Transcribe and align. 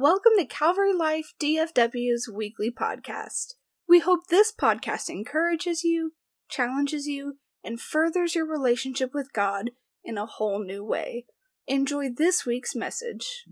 Welcome 0.00 0.34
to 0.38 0.44
Calvary 0.44 0.94
Life 0.94 1.34
DFW's 1.42 2.30
weekly 2.32 2.70
podcast. 2.70 3.54
We 3.88 3.98
hope 3.98 4.28
this 4.28 4.52
podcast 4.52 5.10
encourages 5.10 5.82
you, 5.82 6.12
challenges 6.48 7.08
you, 7.08 7.38
and 7.64 7.80
furthers 7.80 8.36
your 8.36 8.46
relationship 8.46 9.12
with 9.12 9.32
God 9.32 9.72
in 10.04 10.16
a 10.16 10.24
whole 10.24 10.62
new 10.64 10.84
way. 10.84 11.24
Enjoy 11.66 12.10
this 12.16 12.46
week's 12.46 12.76
message. 12.76 13.46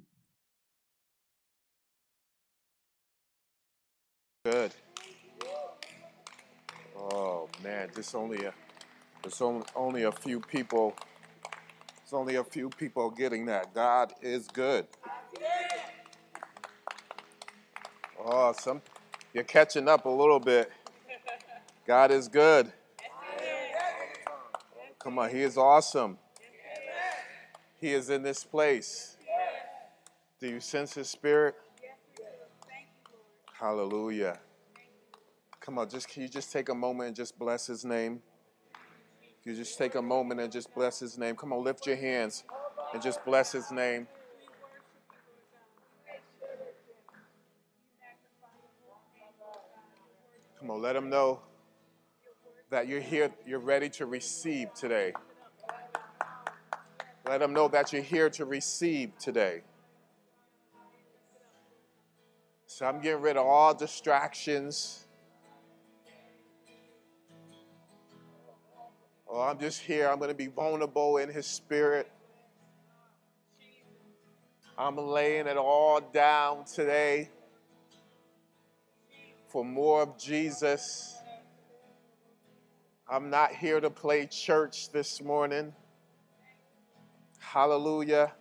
Good. 4.44 4.70
Oh 6.96 7.48
man, 7.64 7.90
just 7.92 8.14
only 8.14 8.44
a 8.44 8.54
there's 9.24 9.40
only, 9.40 9.66
only 9.74 10.02
a 10.04 10.12
few 10.12 10.38
people. 10.38 10.94
There's 11.96 12.12
only 12.12 12.36
a 12.36 12.44
few 12.44 12.68
people 12.70 13.10
getting 13.10 13.46
that. 13.46 13.74
God 13.74 14.12
is 14.22 14.46
good. 14.46 14.86
Oh, 15.04 15.10
some 18.58 18.80
you're 19.32 19.44
catching 19.44 19.86
up 19.88 20.06
a 20.06 20.08
little 20.08 20.40
bit. 20.40 20.70
God 21.86 22.10
is 22.10 22.26
good. 22.26 22.72
Come 24.98 25.18
on, 25.18 25.30
He 25.30 25.42
is 25.42 25.58
awesome. 25.58 26.18
He 27.78 27.92
is 27.92 28.08
in 28.10 28.22
this 28.22 28.44
place. 28.44 29.16
Do 30.40 30.48
you 30.48 30.60
sense 30.60 30.94
His 30.94 31.08
Spirit? 31.08 31.54
Hallelujah. 33.52 34.38
Come 35.60 35.78
on, 35.78 35.88
just 35.88 36.08
can 36.08 36.22
you 36.22 36.28
just 36.28 36.52
take 36.52 36.68
a 36.68 36.74
moment 36.74 37.08
and 37.08 37.16
just 37.16 37.38
bless 37.38 37.66
His 37.66 37.84
name? 37.84 38.20
You 39.44 39.54
just 39.54 39.78
take 39.78 39.94
a 39.94 40.02
moment 40.02 40.40
and 40.40 40.50
just 40.50 40.74
bless 40.74 40.98
His 40.98 41.18
name. 41.18 41.36
Come 41.36 41.52
on, 41.52 41.62
lift 41.62 41.86
your 41.86 41.96
hands 41.96 42.44
and 42.92 43.02
just 43.02 43.24
bless 43.24 43.52
His 43.52 43.70
name. 43.70 44.08
Come 50.58 50.70
on, 50.70 50.80
let 50.80 50.94
them 50.94 51.10
know 51.10 51.40
that 52.70 52.88
you're 52.88 53.00
here, 53.00 53.30
you're 53.46 53.58
ready 53.58 53.90
to 53.90 54.06
receive 54.06 54.72
today. 54.72 55.12
Let 57.28 57.40
them 57.40 57.52
know 57.52 57.68
that 57.68 57.92
you're 57.92 58.02
here 58.02 58.30
to 58.30 58.46
receive 58.46 59.18
today. 59.18 59.62
So 62.66 62.86
I'm 62.86 63.00
getting 63.00 63.20
rid 63.20 63.36
of 63.36 63.46
all 63.46 63.74
distractions. 63.74 65.06
Oh, 69.28 69.42
I'm 69.42 69.58
just 69.58 69.80
here. 69.80 70.08
I'm 70.08 70.18
going 70.18 70.30
to 70.30 70.34
be 70.34 70.46
vulnerable 70.46 71.18
in 71.18 71.28
His 71.28 71.46
Spirit. 71.46 72.10
I'm 74.78 74.96
laying 74.96 75.46
it 75.46 75.56
all 75.56 76.00
down 76.00 76.64
today 76.64 77.30
for 79.56 79.64
more 79.64 80.02
of 80.02 80.18
Jesus. 80.18 81.16
I'm 83.08 83.30
not 83.30 83.54
here 83.54 83.80
to 83.80 83.88
play 83.88 84.26
church 84.26 84.92
this 84.92 85.22
morning. 85.22 85.72
Hallelujah. 87.38 88.34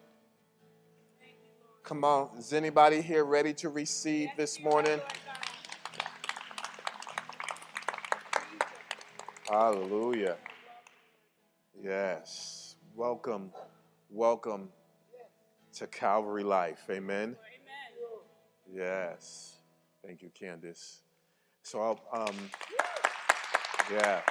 Come 1.84 2.04
on. 2.04 2.32
Is 2.38 2.52
anybody 2.52 3.02
here 3.02 3.24
ready 3.24 3.54
to 3.54 3.70
receive 3.70 4.28
this 4.36 4.60
morning? 4.60 5.00
Hallelujah. 9.50 10.36
Yes. 11.82 12.76
Welcome. 12.94 13.54
Welcome 14.10 14.68
to 15.76 15.88
Calvary 15.88 16.44
Life. 16.44 16.84
Amen. 16.90 17.38
Yes. 18.70 19.60
Thank 20.06 20.22
you, 20.22 20.30
Candace. 20.38 21.05
So, 21.66 21.82
I'll, 21.82 22.28
um, 22.28 22.36
yeah. 23.92 24.22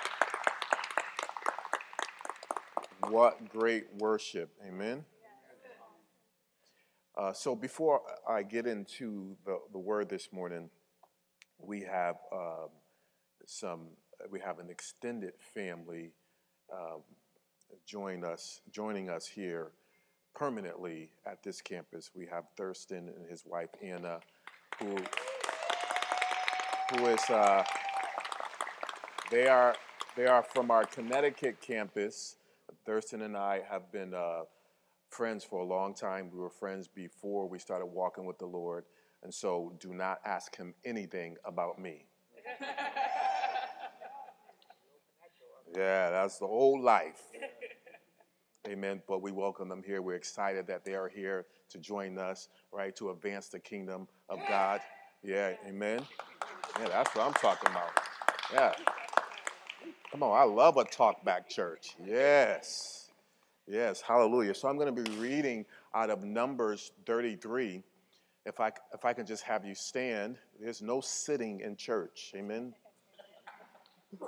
What 3.08 3.48
great 3.48 3.86
worship. 3.98 4.50
Amen. 4.64 5.04
Uh, 7.18 7.32
so, 7.32 7.56
before 7.56 8.02
I 8.28 8.44
get 8.44 8.68
into 8.68 9.36
the, 9.44 9.58
the 9.72 9.80
word 9.80 10.08
this 10.08 10.28
morning, 10.32 10.70
we 11.58 11.80
have 11.80 12.14
um, 12.32 12.68
some, 13.46 13.88
we 14.30 14.38
have 14.38 14.60
an 14.60 14.70
extended 14.70 15.32
family 15.54 16.12
uh, 16.72 16.98
join 17.84 18.22
us, 18.24 18.60
joining 18.70 19.10
us 19.10 19.26
here 19.26 19.72
permanently 20.36 21.10
at 21.26 21.42
this 21.42 21.60
campus. 21.60 22.12
We 22.14 22.26
have 22.26 22.44
Thurston 22.56 23.08
and 23.08 23.28
his 23.28 23.44
wife 23.44 23.70
Anna, 23.82 24.20
who 24.78 24.96
who 26.90 27.06
is 27.06 27.30
uh, 27.30 27.64
they 29.30 29.46
are 29.46 29.74
they 30.16 30.26
are 30.26 30.42
from 30.42 30.70
our 30.70 30.84
Connecticut 30.84 31.60
campus. 31.60 32.36
Thurston 32.86 33.22
and 33.22 33.36
I 33.36 33.62
have 33.70 33.90
been 33.90 34.12
uh, 34.12 34.42
friends 35.08 35.44
for 35.44 35.60
a 35.60 35.64
long 35.64 35.94
time. 35.94 36.30
We 36.32 36.38
were 36.38 36.50
friends 36.50 36.86
before 36.88 37.48
we 37.48 37.58
started 37.58 37.86
walking 37.86 38.26
with 38.26 38.38
the 38.38 38.46
Lord, 38.46 38.84
and 39.22 39.32
so 39.32 39.72
do 39.80 39.94
not 39.94 40.20
ask 40.24 40.56
him 40.56 40.74
anything 40.84 41.36
about 41.44 41.80
me. 41.80 42.04
yeah, 45.76 46.10
that's 46.10 46.38
the 46.38 46.46
old 46.46 46.82
life. 46.82 47.22
Amen. 48.68 49.02
But 49.06 49.22
we 49.22 49.30
welcome 49.30 49.68
them 49.68 49.82
here. 49.84 50.00
We're 50.02 50.14
excited 50.16 50.66
that 50.68 50.84
they 50.84 50.94
are 50.94 51.08
here 51.08 51.46
to 51.70 51.78
join 51.78 52.18
us, 52.18 52.48
right, 52.72 52.94
to 52.96 53.10
advance 53.10 53.48
the 53.48 53.60
kingdom 53.60 54.08
of 54.28 54.38
God. 54.48 54.80
Yeah, 55.22 55.54
amen. 55.66 56.00
Yeah, 56.80 56.88
that's 56.88 57.14
what 57.14 57.26
I'm 57.26 57.34
talking 57.34 57.70
about. 57.70 57.90
Yeah. 58.52 58.72
Come 60.10 60.22
on, 60.22 60.38
I 60.38 60.44
love 60.44 60.76
a 60.76 60.84
talk 60.84 61.24
back 61.24 61.48
church. 61.48 61.94
Yes. 62.04 63.10
Yes, 63.66 64.00
hallelujah. 64.00 64.54
So 64.54 64.68
I'm 64.68 64.76
going 64.76 64.94
to 64.94 65.02
be 65.02 65.10
reading 65.18 65.64
out 65.94 66.10
of 66.10 66.24
Numbers 66.24 66.92
33. 67.06 67.82
If 68.44 68.60
I, 68.60 68.72
if 68.92 69.04
I 69.04 69.12
can 69.12 69.24
just 69.24 69.42
have 69.44 69.64
you 69.64 69.74
stand, 69.74 70.36
there's 70.60 70.82
no 70.82 71.00
sitting 71.00 71.60
in 71.60 71.76
church. 71.76 72.32
Amen. 72.36 72.74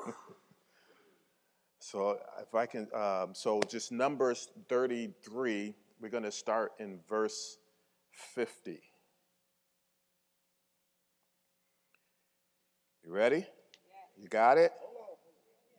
so 1.81 2.19
if 2.41 2.55
I 2.55 2.65
can, 2.65 2.89
um, 2.95 3.35
so 3.35 3.61
just 3.69 3.93
Numbers 3.93 4.49
33, 4.69 5.75
we're 6.01 6.09
going 6.09 6.23
to 6.23 6.33
start 6.33 6.73
in 6.79 7.01
verse 7.09 7.59
50. 8.13 8.81
You 13.07 13.13
ready? 13.13 13.47
You 14.21 14.27
got 14.29 14.59
it? 14.59 14.73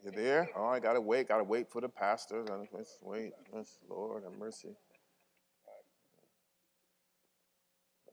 You 0.05 0.11
there? 0.11 0.49
Oh, 0.55 0.67
I 0.67 0.79
gotta 0.79 1.01
wait. 1.01 1.27
Gotta 1.27 1.43
wait 1.43 1.69
for 1.69 1.81
the 1.81 1.89
pastor. 1.89 2.45
Let's 2.71 2.97
wait. 3.01 3.33
Let's 3.53 3.79
Lord 3.89 4.23
have 4.23 4.31
mercy. 4.39 4.69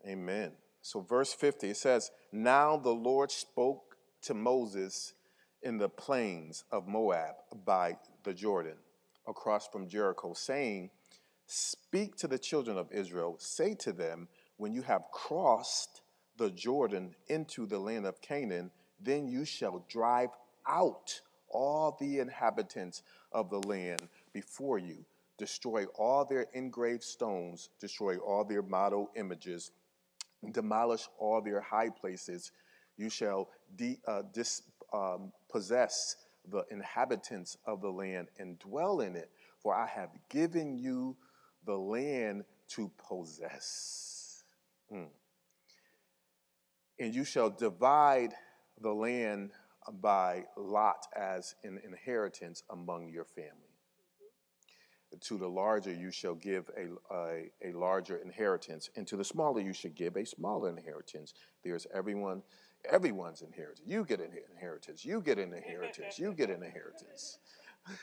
Amen. 0.05 0.51
So, 0.83 1.01
verse 1.01 1.33
50, 1.33 1.71
it 1.71 1.77
says, 1.77 2.11
Now 2.33 2.77
the 2.77 2.91
Lord 2.91 3.31
spoke 3.31 3.97
to 4.23 4.35
Moses 4.35 5.15
in 5.63 5.79
the 5.79 5.89
plains 5.89 6.65
of 6.73 6.89
Moab 6.89 7.37
by 7.65 7.97
the 8.25 8.35
Jordan, 8.35 8.77
across 9.29 9.69
from 9.69 9.89
Jericho, 9.89 10.35
saying, 10.35 10.91
Speak 11.47 12.17
to 12.17 12.27
the 12.27 12.39
children 12.39 12.77
of 12.77 12.91
Israel, 12.91 13.37
say 13.39 13.75
to 13.77 13.93
them, 13.93 14.27
When 14.57 14.73
you 14.73 14.83
have 14.83 15.03
crossed 15.13 16.03
the 16.37 16.51
Jordan 16.51 17.15
into 17.29 17.65
the 17.65 17.79
land 17.79 18.07
of 18.07 18.21
Canaan, 18.21 18.73
then 19.05 19.29
you 19.29 19.45
shall 19.45 19.85
drive 19.89 20.31
out 20.67 21.21
all 21.49 21.97
the 22.01 22.19
inhabitants 22.19 23.03
of 23.33 23.51
the 23.51 23.61
land 23.61 24.09
before 24.33 24.79
you, 24.79 25.05
destroy 25.39 25.85
all 25.97 26.25
their 26.25 26.47
engraved 26.53 27.03
stones, 27.03 27.71
destroy 27.81 28.17
all 28.19 28.45
their 28.45 28.63
model 28.63 29.11
images, 29.17 29.71
demolish 30.53 31.09
all 31.19 31.41
their 31.41 31.61
high 31.61 31.89
places. 31.89 32.51
You 32.97 33.09
shall 33.09 33.49
de, 33.77 33.99
uh, 34.07 34.23
dis, 34.33 34.63
um, 34.93 35.33
the 36.51 36.65
inhabitants 36.71 37.57
of 37.67 37.81
the 37.81 37.91
land 37.91 38.29
and 38.39 38.59
dwell 38.59 39.01
in 39.01 39.17
it, 39.17 39.31
for 39.59 39.75
I 39.75 39.87
have 39.87 40.11
given 40.29 40.77
you 40.77 41.17
the 41.65 41.77
land 41.77 42.45
to 42.69 42.91
possess. 43.09 44.45
Mm. 44.93 45.09
And 46.99 47.15
you 47.15 47.25
shall 47.25 47.51
divide 47.51 48.35
the 48.85 48.95
land 48.95 49.51
by 50.01 50.45
lot 50.57 51.07
as 51.17 51.57
an 51.65 51.81
inheritance 51.85 52.63
among 52.71 53.09
your 53.09 53.25
family. 53.25 53.51
To 55.21 55.39
the 55.39 55.49
larger 55.49 55.93
you 55.93 56.11
shall 56.11 56.35
give 56.35 56.69
a, 56.77 57.15
a, 57.15 57.71
a, 57.71 57.73
larger 57.73 58.17
inheritance, 58.17 58.91
and 58.97 59.07
to 59.07 59.17
the 59.17 59.25
smaller 59.25 59.61
you 59.61 59.73
should 59.73 59.95
give 59.95 60.17
a 60.17 60.27
smaller 60.27 60.69
inheritance. 60.69 61.35
There's 61.63 61.87
everyone, 61.95 62.43
everyone's 62.91 63.41
inheritance. 63.41 63.87
You 63.87 64.05
get 64.05 64.21
an 64.21 64.33
inheritance, 64.53 65.05
you 65.05 65.21
get 65.21 65.39
an 65.39 65.55
inheritance, 65.55 66.19
you 66.19 66.33
get 66.33 66.51
an 66.51 66.65
inheritance. 66.65 67.39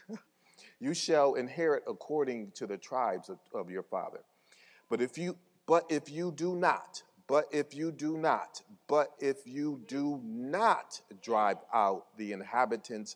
you 0.80 0.94
shall 0.94 1.36
inherit 1.36 1.84
according 1.86 2.52
to 2.56 2.66
the 2.66 2.78
tribes 2.78 3.30
of, 3.30 3.40
of 3.54 3.70
your 3.70 3.84
father. 3.84 4.22
But 4.90 5.02
if 5.02 5.18
you 5.18 5.38
but 5.68 5.86
if 5.90 6.10
you 6.10 6.32
do 6.32 6.56
not 6.56 7.04
But 7.32 7.48
if 7.54 7.74
you 7.74 7.94
do 7.94 8.18
not, 8.18 8.62
but 8.90 9.12
if 9.22 9.48
you 9.48 9.80
do 9.88 10.20
not 10.22 11.00
drive 11.22 11.60
out 11.74 12.08
the 12.18 12.34
inhabitants 12.34 13.16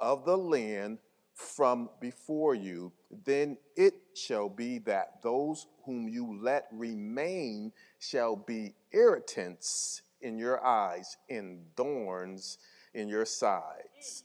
of 0.00 0.24
the 0.24 0.36
land 0.36 0.98
from 1.34 1.88
before 2.00 2.56
you, 2.56 2.90
then 3.24 3.56
it 3.76 3.94
shall 4.16 4.48
be 4.48 4.78
that 4.78 5.22
those 5.22 5.68
whom 5.84 6.08
you 6.08 6.36
let 6.42 6.66
remain 6.72 7.70
shall 8.00 8.34
be 8.34 8.74
irritants 8.90 10.02
in 10.20 10.36
your 10.36 10.66
eyes 10.66 11.16
and 11.30 11.60
thorns 11.76 12.58
in 12.92 13.06
your 13.06 13.24
sides. 13.24 14.24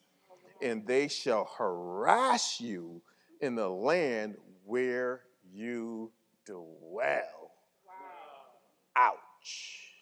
And 0.60 0.88
they 0.88 1.08
shall 1.08 1.48
harass 1.56 2.60
you 2.60 3.04
in 3.42 3.54
the 3.54 3.70
land 3.70 4.38
where 4.66 5.22
you 5.54 6.14
dwell. 6.48 7.39
Ouch. 9.00 9.94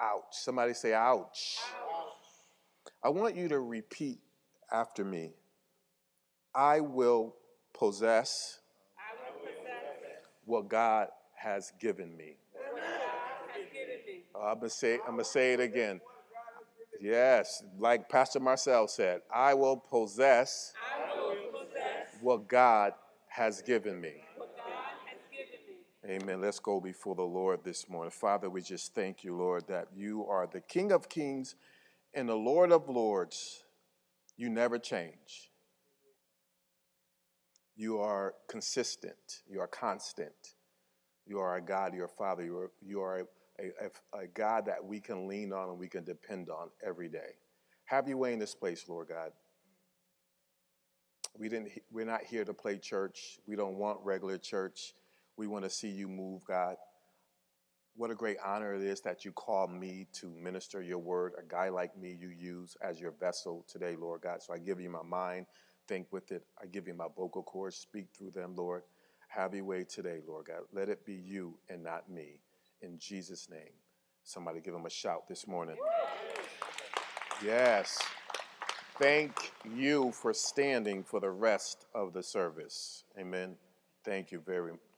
Ouch. 0.00 0.24
Somebody 0.30 0.72
say, 0.74 0.94
ouch. 0.94 1.58
I 3.04 3.08
want 3.10 3.36
you 3.36 3.48
to 3.48 3.60
repeat 3.60 4.20
after 4.72 5.04
me. 5.04 5.32
I 6.54 6.80
will 6.80 7.34
possess, 7.74 8.60
what 10.44 10.68
God 10.68 11.08
has 11.34 11.72
given 11.80 12.16
me. 12.16 12.36
Uh, 14.34 14.38
I'm 14.38 14.56
gonna 14.56 14.70
say 14.70 14.94
I'm 15.06 15.12
gonna 15.12 15.24
say 15.24 15.52
it 15.52 15.60
again. 15.60 16.00
Yes, 17.00 17.62
like 17.78 18.08
Pastor 18.08 18.38
Marcel 18.40 18.86
said, 18.86 19.22
I 19.34 19.54
will 19.54 19.76
possess, 19.76 20.72
what 22.20 22.48
God 22.48 22.92
has 23.28 23.60
given 23.62 24.00
me. 24.00 24.22
Amen. 26.04 26.40
Let's 26.40 26.58
go 26.58 26.80
before 26.80 27.14
the 27.14 27.22
Lord 27.22 27.60
this 27.62 27.88
morning. 27.88 28.10
Father, 28.10 28.50
we 28.50 28.60
just 28.60 28.92
thank 28.92 29.22
you, 29.22 29.36
Lord, 29.36 29.68
that 29.68 29.86
you 29.94 30.26
are 30.26 30.48
the 30.48 30.60
King 30.60 30.90
of 30.90 31.08
Kings 31.08 31.54
and 32.12 32.28
the 32.28 32.34
Lord 32.34 32.72
of 32.72 32.88
Lords. 32.88 33.62
You 34.36 34.48
never 34.48 34.80
change. 34.80 35.52
You 37.76 38.00
are 38.00 38.34
consistent. 38.48 39.42
You 39.48 39.60
are 39.60 39.68
constant. 39.68 40.56
You 41.24 41.38
are 41.38 41.56
a 41.56 41.62
God, 41.62 41.94
you're 41.94 42.06
a 42.06 42.08
Father. 42.08 42.44
You 42.44 42.58
are, 42.58 42.70
you 42.84 43.00
are 43.00 43.20
a, 43.60 43.64
a, 43.64 44.22
a, 44.24 44.26
God 44.26 44.66
that 44.66 44.84
we 44.84 44.98
can 44.98 45.28
lean 45.28 45.52
on 45.52 45.68
and 45.68 45.78
we 45.78 45.86
can 45.86 46.02
depend 46.02 46.50
on 46.50 46.70
every 46.84 47.08
day. 47.08 47.36
Have 47.84 48.08
your 48.08 48.16
way 48.16 48.32
in 48.32 48.40
this 48.40 48.56
place, 48.56 48.88
Lord 48.88 49.06
God. 49.08 49.30
We 51.38 51.48
didn't, 51.48 51.70
we're 51.92 52.04
not 52.04 52.24
here 52.24 52.44
to 52.44 52.52
play 52.52 52.78
church. 52.78 53.38
We 53.46 53.54
don't 53.54 53.76
want 53.76 54.00
regular 54.02 54.36
church. 54.36 54.94
We 55.42 55.48
want 55.48 55.64
to 55.64 55.70
see 55.70 55.88
you 55.88 56.06
move, 56.06 56.44
God. 56.44 56.76
What 57.96 58.12
a 58.12 58.14
great 58.14 58.36
honor 58.46 58.76
it 58.76 58.82
is 58.82 59.00
that 59.00 59.24
you 59.24 59.32
call 59.32 59.66
me 59.66 60.06
to 60.12 60.28
minister 60.28 60.80
your 60.80 61.00
word. 61.00 61.32
A 61.36 61.42
guy 61.42 61.68
like 61.68 61.98
me 61.98 62.16
you 62.16 62.28
use 62.28 62.76
as 62.80 63.00
your 63.00 63.10
vessel 63.10 63.64
today, 63.66 63.96
Lord 63.98 64.20
God. 64.20 64.40
So 64.40 64.54
I 64.54 64.58
give 64.58 64.80
you 64.80 64.88
my 64.88 65.02
mind, 65.02 65.46
think 65.88 66.06
with 66.12 66.30
it. 66.30 66.44
I 66.62 66.66
give 66.66 66.86
you 66.86 66.94
my 66.94 67.08
vocal 67.16 67.42
cords, 67.42 67.74
speak 67.74 68.06
through 68.16 68.30
them, 68.30 68.54
Lord. 68.54 68.84
Have 69.30 69.52
your 69.52 69.64
way 69.64 69.82
today, 69.82 70.20
Lord 70.28 70.46
God. 70.46 70.60
Let 70.72 70.88
it 70.88 71.04
be 71.04 71.14
you 71.14 71.58
and 71.68 71.82
not 71.82 72.08
me. 72.08 72.38
In 72.80 72.96
Jesus' 72.96 73.50
name. 73.50 73.74
Somebody 74.22 74.60
give 74.60 74.74
him 74.74 74.86
a 74.86 74.90
shout 74.90 75.26
this 75.28 75.48
morning. 75.48 75.76
Yes. 77.44 77.98
Thank 79.00 79.50
you 79.74 80.12
for 80.12 80.32
standing 80.32 81.02
for 81.02 81.18
the 81.18 81.30
rest 81.30 81.86
of 81.96 82.12
the 82.12 82.22
service. 82.22 83.02
Amen. 83.18 83.56
Thank 84.04 84.30
you 84.30 84.38
very 84.38 84.70
much. 84.70 84.91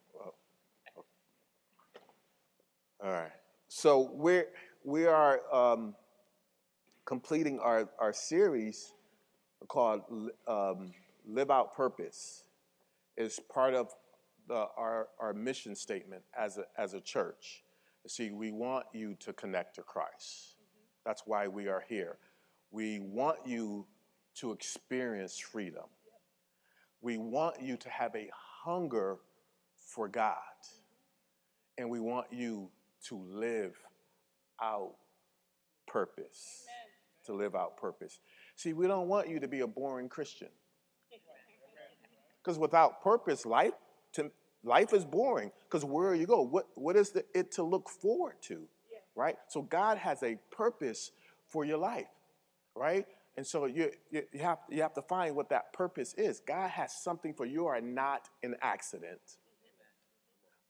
All 3.05 3.11
right. 3.11 3.33
So 3.69 4.13
we're 4.15 4.47
we 4.83 5.05
are 5.05 5.43
um, 5.53 5.95
completing 7.05 7.59
our, 7.59 7.91
our 7.99 8.15
series 8.15 8.95
called 9.69 10.01
um, 10.49 10.91
"Live 11.29 11.51
Out 11.51 11.77
Purpose." 11.77 12.45
It's 13.19 13.39
part 13.39 13.75
of 13.75 13.93
the, 14.49 14.69
our 14.79 15.09
our 15.21 15.35
mission 15.35 15.77
statement 15.77 16.23
as 16.35 16.57
a 16.57 16.65
as 16.79 16.95
a 16.95 17.01
church. 17.03 17.63
See, 18.07 18.31
we 18.31 18.53
want 18.53 18.87
you 18.95 19.17
to 19.21 19.35
connect 19.35 19.75
to 19.75 19.83
Christ. 19.83 20.57
That's 21.05 21.25
why 21.27 21.47
we 21.47 21.69
are 21.69 21.85
here. 21.87 22.17
We 22.71 23.01
want 23.01 23.37
you 23.45 23.85
to 24.37 24.53
experience 24.53 25.39
freedom. 25.39 25.85
We 27.03 27.19
want 27.19 27.61
you 27.61 27.77
to 27.77 27.91
have 27.91 28.17
a 28.17 28.31
hunger 28.65 29.19
for 29.77 30.09
God. 30.09 30.39
And 31.77 31.91
we 31.91 31.99
want 31.99 32.29
you 32.31 32.71
to 33.09 33.17
live 33.17 33.77
out 34.63 34.95
purpose. 35.87 36.65
Amen. 36.65 37.27
To 37.27 37.45
live 37.45 37.55
out 37.55 37.77
purpose. 37.77 38.21
See, 38.57 38.73
we 38.73 38.87
don't 38.87 39.09
want 39.09 39.29
you 39.29 39.41
to 39.41 39.49
be 39.49 39.61
a 39.61 39.67
boring 39.67 40.09
Christian. 40.09 40.49
Because 42.43 42.59
without 42.59 43.03
purpose, 43.03 43.47
life 43.47 43.73
to, 44.13 44.31
life 44.63 44.93
is 44.93 45.05
boring. 45.05 45.51
Because 45.67 45.85
where 45.85 46.15
you 46.15 46.27
go, 46.27 46.43
what, 46.43 46.67
what 46.75 46.95
is 46.95 47.11
the, 47.11 47.25
it 47.35 47.51
to 47.53 47.63
look 47.63 47.89
forward 47.89 48.35
to? 48.43 48.55
Yeah. 48.93 48.99
Right? 49.17 49.37
So 49.49 49.63
God 49.63 49.97
has 49.99 50.23
a 50.23 50.37
purpose 50.51 51.13
for 51.49 51.65
your 51.65 51.79
life, 51.79 52.09
right? 52.77 53.07
And 53.37 53.47
so 53.47 53.65
you, 53.65 53.91
you, 54.11 54.23
you, 54.33 54.41
have, 54.41 54.59
you 54.69 54.83
have 54.83 54.93
to 54.95 55.03
find 55.03 55.35
what 55.35 55.49
that 55.49 55.73
purpose 55.73 56.15
is. 56.19 56.41
God 56.41 56.69
has 56.71 56.95
something 56.95 57.33
for 57.33 57.47
you. 57.47 57.53
You 57.53 57.67
are 57.67 57.81
not 57.81 58.29
an 58.43 58.57
accident. 58.61 59.21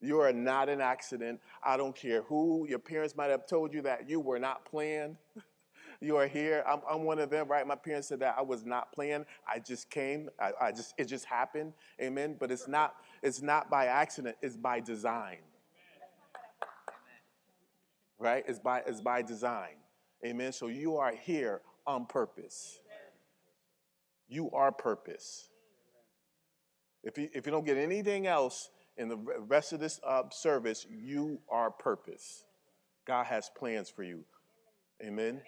You 0.05 0.21
are 0.21 0.33
not 0.33 0.69
an 0.69 0.81
accident. 0.81 1.41
I 1.63 1.77
don't 1.77 1.97
care 1.97 2.23
who 2.23 2.67
your 2.69 2.79
parents 2.79 3.17
might 3.17 3.31
have 3.31 3.47
told 3.47 3.73
you 3.73 3.83
that 3.83 4.09
you 4.09 4.21
were 4.21 4.39
not 4.39 4.65
planned. 4.67 5.17
you 6.01 6.17
are 6.17 6.27
here. 6.27 6.63
I'm, 6.69 6.81
I'm, 6.89 7.05
one 7.05 7.19
of 7.19 7.31
them, 7.31 7.49
right? 7.49 7.67
My 7.67 7.75
parents 7.75 8.09
said 8.09 8.21
that 8.21 8.35
I 8.39 8.43
was 8.43 8.67
not 8.67 8.93
planned. 8.93 9.25
I 9.49 9.61
just 9.61 9.89
came. 9.91 10.29
I, 10.39 10.53
I 10.61 10.73
just 10.73 10.95
it 10.99 11.07
just 11.07 11.25
happened. 11.25 11.73
Amen. 12.01 12.37
But 12.39 12.51
it's 12.51 12.69
not 12.69 12.97
it's 13.23 13.41
not 13.41 13.71
by 13.71 13.87
accident. 13.87 14.37
It's 14.43 14.57
by 14.57 14.81
design. 14.81 15.39
Right? 18.19 18.45
It's 18.47 18.59
by 18.59 18.83
it's 18.87 19.01
by 19.01 19.23
design. 19.23 19.77
Amen. 20.25 20.53
So 20.53 20.69
you 20.69 20.97
are 20.97 21.15
here 21.15 21.63
on 21.87 22.05
purpose. 22.07 22.81
You 24.29 24.51
are 24.51 24.73
purpose. 24.73 25.49
If 27.03 27.19
you, 27.19 27.29
if 27.35 27.45
you 27.45 27.53
don't 27.53 27.67
get 27.67 27.77
anything 27.77 28.27
else 28.27 28.71
in 28.97 29.09
the 29.09 29.17
rest 29.17 29.73
of 29.73 29.81
this 29.81 30.01
uh, 30.07 30.23
service, 30.31 30.87
you 30.91 31.41
are 31.49 31.71
purpose. 31.71 32.45
God 33.07 33.27
has 33.27 33.51
plans 33.57 33.91
for 33.91 34.03
you. 34.03 34.25
Amen. 35.03 35.29
Amen. 35.29 35.41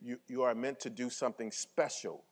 You, 0.00 0.18
you 0.28 0.42
are 0.42 0.54
meant 0.54 0.80
to 0.80 0.90
do 0.90 1.10
something 1.10 1.52
special. 1.52 2.24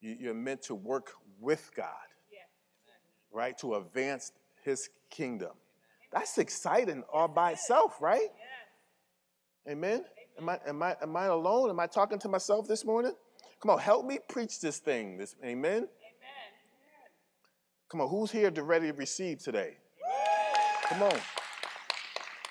You, 0.00 0.16
you're 0.18 0.34
meant 0.34 0.62
to 0.62 0.74
work 0.74 1.12
with 1.38 1.70
God, 1.76 1.86
yeah. 2.32 2.38
right? 3.30 3.56
To 3.58 3.74
advance 3.74 4.32
His 4.64 4.88
kingdom. 5.10 5.52
That's 6.12 6.38
exciting 6.38 7.02
all 7.12 7.28
by 7.28 7.52
itself, 7.52 8.00
right? 8.00 8.28
Amen. 9.68 10.04
Am 10.38 10.48
I, 10.48 10.58
am, 10.66 10.82
I, 10.82 10.96
am 11.02 11.16
I 11.16 11.26
alone? 11.26 11.70
Am 11.70 11.78
I 11.78 11.86
talking 11.86 12.18
to 12.20 12.28
myself 12.28 12.66
this 12.66 12.84
morning? 12.84 13.12
Come 13.60 13.70
on, 13.70 13.78
help 13.78 14.04
me 14.04 14.18
preach 14.28 14.60
this 14.60 14.78
thing. 14.78 15.16
This, 15.16 15.36
amen. 15.44 15.88
Come 17.88 18.00
on, 18.00 18.08
who's 18.08 18.30
here 18.30 18.50
to 18.50 18.62
ready 18.62 18.88
to 18.88 18.92
receive 18.92 19.38
today? 19.38 19.76
Come 20.94 21.02
on. 21.02 21.18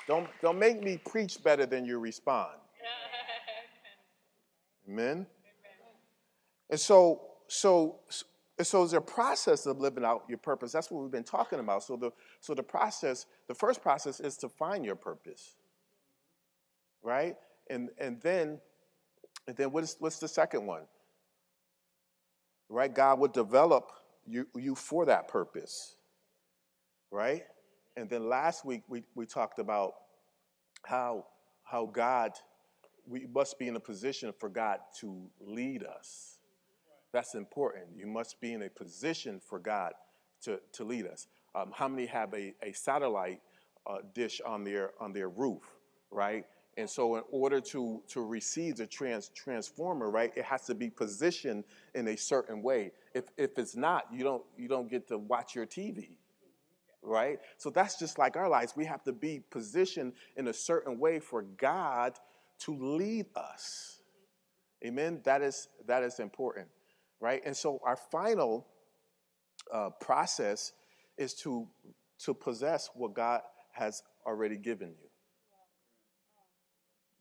Don't, 0.05 0.27
don't 0.41 0.59
make 0.59 0.83
me 0.83 0.97
preach 0.97 1.41
better 1.41 1.65
than 1.65 1.85
you 1.85 1.97
respond. 1.97 2.51
Amen. 4.89 5.25
And 6.69 6.77
so, 6.77 7.21
so, 7.47 7.99
so 8.61 8.79
there's 8.79 8.91
a 8.91 8.99
process 8.99 9.65
of 9.65 9.79
living 9.79 10.03
out 10.03 10.25
your 10.27 10.39
purpose. 10.39 10.73
That's 10.73 10.91
what 10.91 11.03
we've 11.03 11.11
been 11.11 11.23
talking 11.23 11.59
about. 11.59 11.83
So 11.83 11.95
the, 11.95 12.11
so 12.41 12.53
the 12.53 12.63
process, 12.63 13.27
the 13.47 13.55
first 13.55 13.81
process 13.81 14.19
is 14.19 14.35
to 14.37 14.49
find 14.49 14.83
your 14.83 14.95
purpose, 14.95 15.55
right? 17.01 17.37
And 17.69 17.91
and 17.97 18.19
then, 18.21 18.59
and 19.47 19.55
then 19.55 19.71
what 19.71 19.85
is 19.85 19.95
what's 19.99 20.19
the 20.19 20.27
second 20.27 20.65
one? 20.65 20.81
Right? 22.67 22.93
God 22.93 23.19
will 23.19 23.29
develop 23.29 23.93
you, 24.27 24.47
you 24.53 24.75
for 24.75 25.05
that 25.05 25.29
purpose, 25.29 25.95
right? 27.09 27.43
And 27.95 28.09
then 28.09 28.27
last 28.27 28.65
week 28.65 28.83
we, 28.87 29.03
we 29.15 29.25
talked 29.25 29.59
about 29.59 29.93
how, 30.83 31.25
how 31.63 31.85
God, 31.85 32.31
we 33.07 33.27
must 33.33 33.59
be 33.59 33.67
in 33.67 33.75
a 33.75 33.79
position 33.79 34.33
for 34.39 34.49
God 34.49 34.79
to 34.99 35.27
lead 35.39 35.83
us. 35.83 36.39
That's 37.11 37.35
important. 37.35 37.85
You 37.95 38.07
must 38.07 38.41
be 38.41 38.53
in 38.53 38.63
a 38.63 38.69
position 38.69 39.39
for 39.39 39.59
God 39.59 39.93
to, 40.43 40.59
to 40.73 40.83
lead 40.83 41.05
us. 41.05 41.27
Um, 41.55 41.71
how 41.73 41.87
many 41.87 42.07
have 42.07 42.33
a, 42.33 42.53
a 42.63 42.73
satellite 42.73 43.39
uh, 43.85 43.97
dish 44.13 44.41
on 44.45 44.63
their, 44.63 44.91
on 44.99 45.13
their 45.13 45.29
roof, 45.29 45.61
right? 46.09 46.45
And 46.75 46.89
so, 46.89 47.17
in 47.17 47.23
order 47.29 47.61
to, 47.61 48.01
to 48.07 48.21
receive 48.21 48.77
the 48.77 48.87
trans, 48.87 49.29
transformer, 49.29 50.09
right, 50.09 50.31
it 50.35 50.43
has 50.45 50.65
to 50.65 50.73
be 50.73 50.89
positioned 50.89 51.65
in 51.93 52.07
a 52.07 52.17
certain 52.17 52.63
way. 52.63 52.91
If, 53.13 53.25
if 53.37 53.59
it's 53.59 53.75
not, 53.75 54.07
you 54.11 54.23
don't, 54.23 54.43
you 54.57 54.67
don't 54.67 54.89
get 54.89 55.07
to 55.09 55.19
watch 55.19 55.53
your 55.53 55.67
TV, 55.67 56.17
right? 57.03 57.39
So 57.57 57.69
that's 57.69 57.99
just 57.99 58.17
like 58.17 58.35
our 58.35 58.49
lives. 58.49 58.73
We 58.75 58.85
have 58.85 59.03
to 59.03 59.13
be 59.13 59.41
positioned 59.51 60.13
in 60.35 60.47
a 60.47 60.53
certain 60.53 60.99
way 60.99 61.19
for 61.19 61.43
God 61.43 62.13
to 62.59 62.75
lead 62.75 63.25
us. 63.35 64.01
Amen. 64.85 65.21
That 65.23 65.41
is 65.41 65.69
that 65.87 66.03
is 66.03 66.19
important, 66.19 66.67
right? 67.19 67.41
And 67.45 67.55
so 67.55 67.79
our 67.85 67.95
final 67.95 68.67
uh, 69.71 69.89
process 70.01 70.73
is 71.17 71.33
to 71.35 71.67
to 72.19 72.33
possess 72.33 72.89
what 72.93 73.13
God 73.13 73.41
has 73.71 74.03
already 74.25 74.57
given 74.57 74.89
you. 74.89 75.09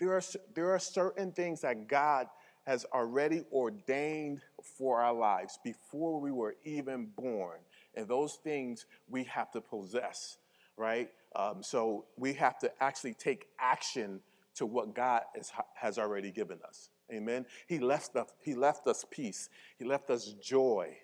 There 0.00 0.16
are 0.16 0.22
there 0.54 0.70
are 0.70 0.78
certain 0.78 1.32
things 1.32 1.60
that 1.60 1.88
God 1.88 2.26
has 2.64 2.84
already 2.92 3.42
ordained 3.52 4.40
for 4.78 5.00
our 5.00 5.12
lives 5.12 5.58
before 5.64 6.20
we 6.20 6.30
were 6.30 6.54
even 6.64 7.06
born, 7.16 7.58
and 7.94 8.08
those 8.08 8.34
things 8.34 8.86
we 9.08 9.24
have 9.24 9.50
to 9.52 9.60
possess, 9.60 10.38
right? 10.76 11.10
Um, 11.36 11.62
so 11.62 12.06
we 12.16 12.32
have 12.34 12.58
to 12.60 12.70
actually 12.80 13.14
take 13.14 13.46
action 13.58 14.20
to 14.54 14.66
what 14.66 14.94
God 14.94 15.22
is, 15.38 15.50
has 15.74 15.98
already 15.98 16.30
given 16.30 16.58
us. 16.66 16.90
Amen. 17.12 17.46
He 17.66 17.78
left 17.78 18.16
us, 18.16 18.32
he 18.42 18.54
left 18.54 18.86
us 18.86 19.04
peace. 19.10 19.48
He 19.78 19.84
left 19.84 20.10
us 20.10 20.34
joy. 20.42 20.96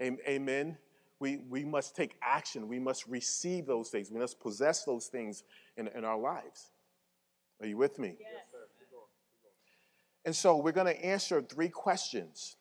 Amen. 0.00 0.76
We, 1.20 1.38
we 1.48 1.64
must 1.64 1.94
take 1.94 2.16
action. 2.20 2.68
We 2.68 2.78
must 2.78 3.06
receive 3.06 3.66
those 3.66 3.88
things. 3.88 4.10
We 4.10 4.18
must 4.18 4.40
possess 4.40 4.84
those 4.84 5.06
things 5.06 5.44
in, 5.76 5.88
in 5.88 6.04
our 6.04 6.18
lives. 6.18 6.70
Are 7.60 7.66
you 7.66 7.76
with 7.76 7.98
me? 7.98 8.16
Yes. 8.20 8.28
Sir. 8.50 8.58
And 10.24 10.34
so 10.34 10.56
we're 10.56 10.72
going 10.72 10.86
to 10.86 11.04
answer 11.04 11.42
three 11.42 11.68
questions 11.68 12.56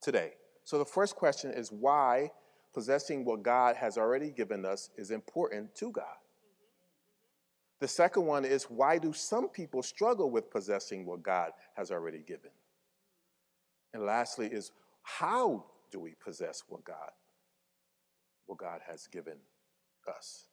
today. 0.00 0.34
So 0.64 0.78
the 0.78 0.84
first 0.84 1.16
question 1.16 1.50
is 1.50 1.72
why 1.72 2.30
possessing 2.74 3.24
what 3.24 3.42
God 3.42 3.76
has 3.76 3.96
already 3.96 4.30
given 4.30 4.66
us 4.66 4.90
is 4.96 5.10
important 5.10 5.74
to 5.76 5.90
God. 5.90 6.16
The 7.80 7.88
second 7.88 8.26
one 8.26 8.44
is 8.44 8.64
why 8.64 8.98
do 8.98 9.12
some 9.12 9.48
people 9.48 9.82
struggle 9.82 10.30
with 10.30 10.50
possessing 10.50 11.06
what 11.06 11.22
God 11.22 11.52
has 11.76 11.90
already 11.90 12.22
given? 12.26 12.50
And 13.92 14.04
lastly 14.04 14.48
is 14.48 14.72
how 15.02 15.64
do 15.90 16.00
we 16.00 16.14
possess 16.14 16.62
what 16.68 16.84
God 16.84 17.10
what 18.46 18.58
God 18.58 18.80
has 18.86 19.06
given 19.06 19.36
us? 20.08 20.48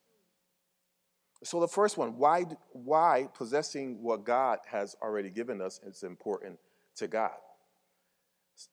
So 1.43 1.59
the 1.59 1.67
first 1.67 1.97
one, 1.97 2.17
why 2.17 2.45
why 2.71 3.27
possessing 3.33 4.01
what 4.01 4.23
God 4.23 4.59
has 4.67 4.95
already 5.01 5.29
given 5.29 5.61
us 5.61 5.79
is 5.85 6.03
important 6.03 6.59
to 6.97 7.07
God. 7.07 7.37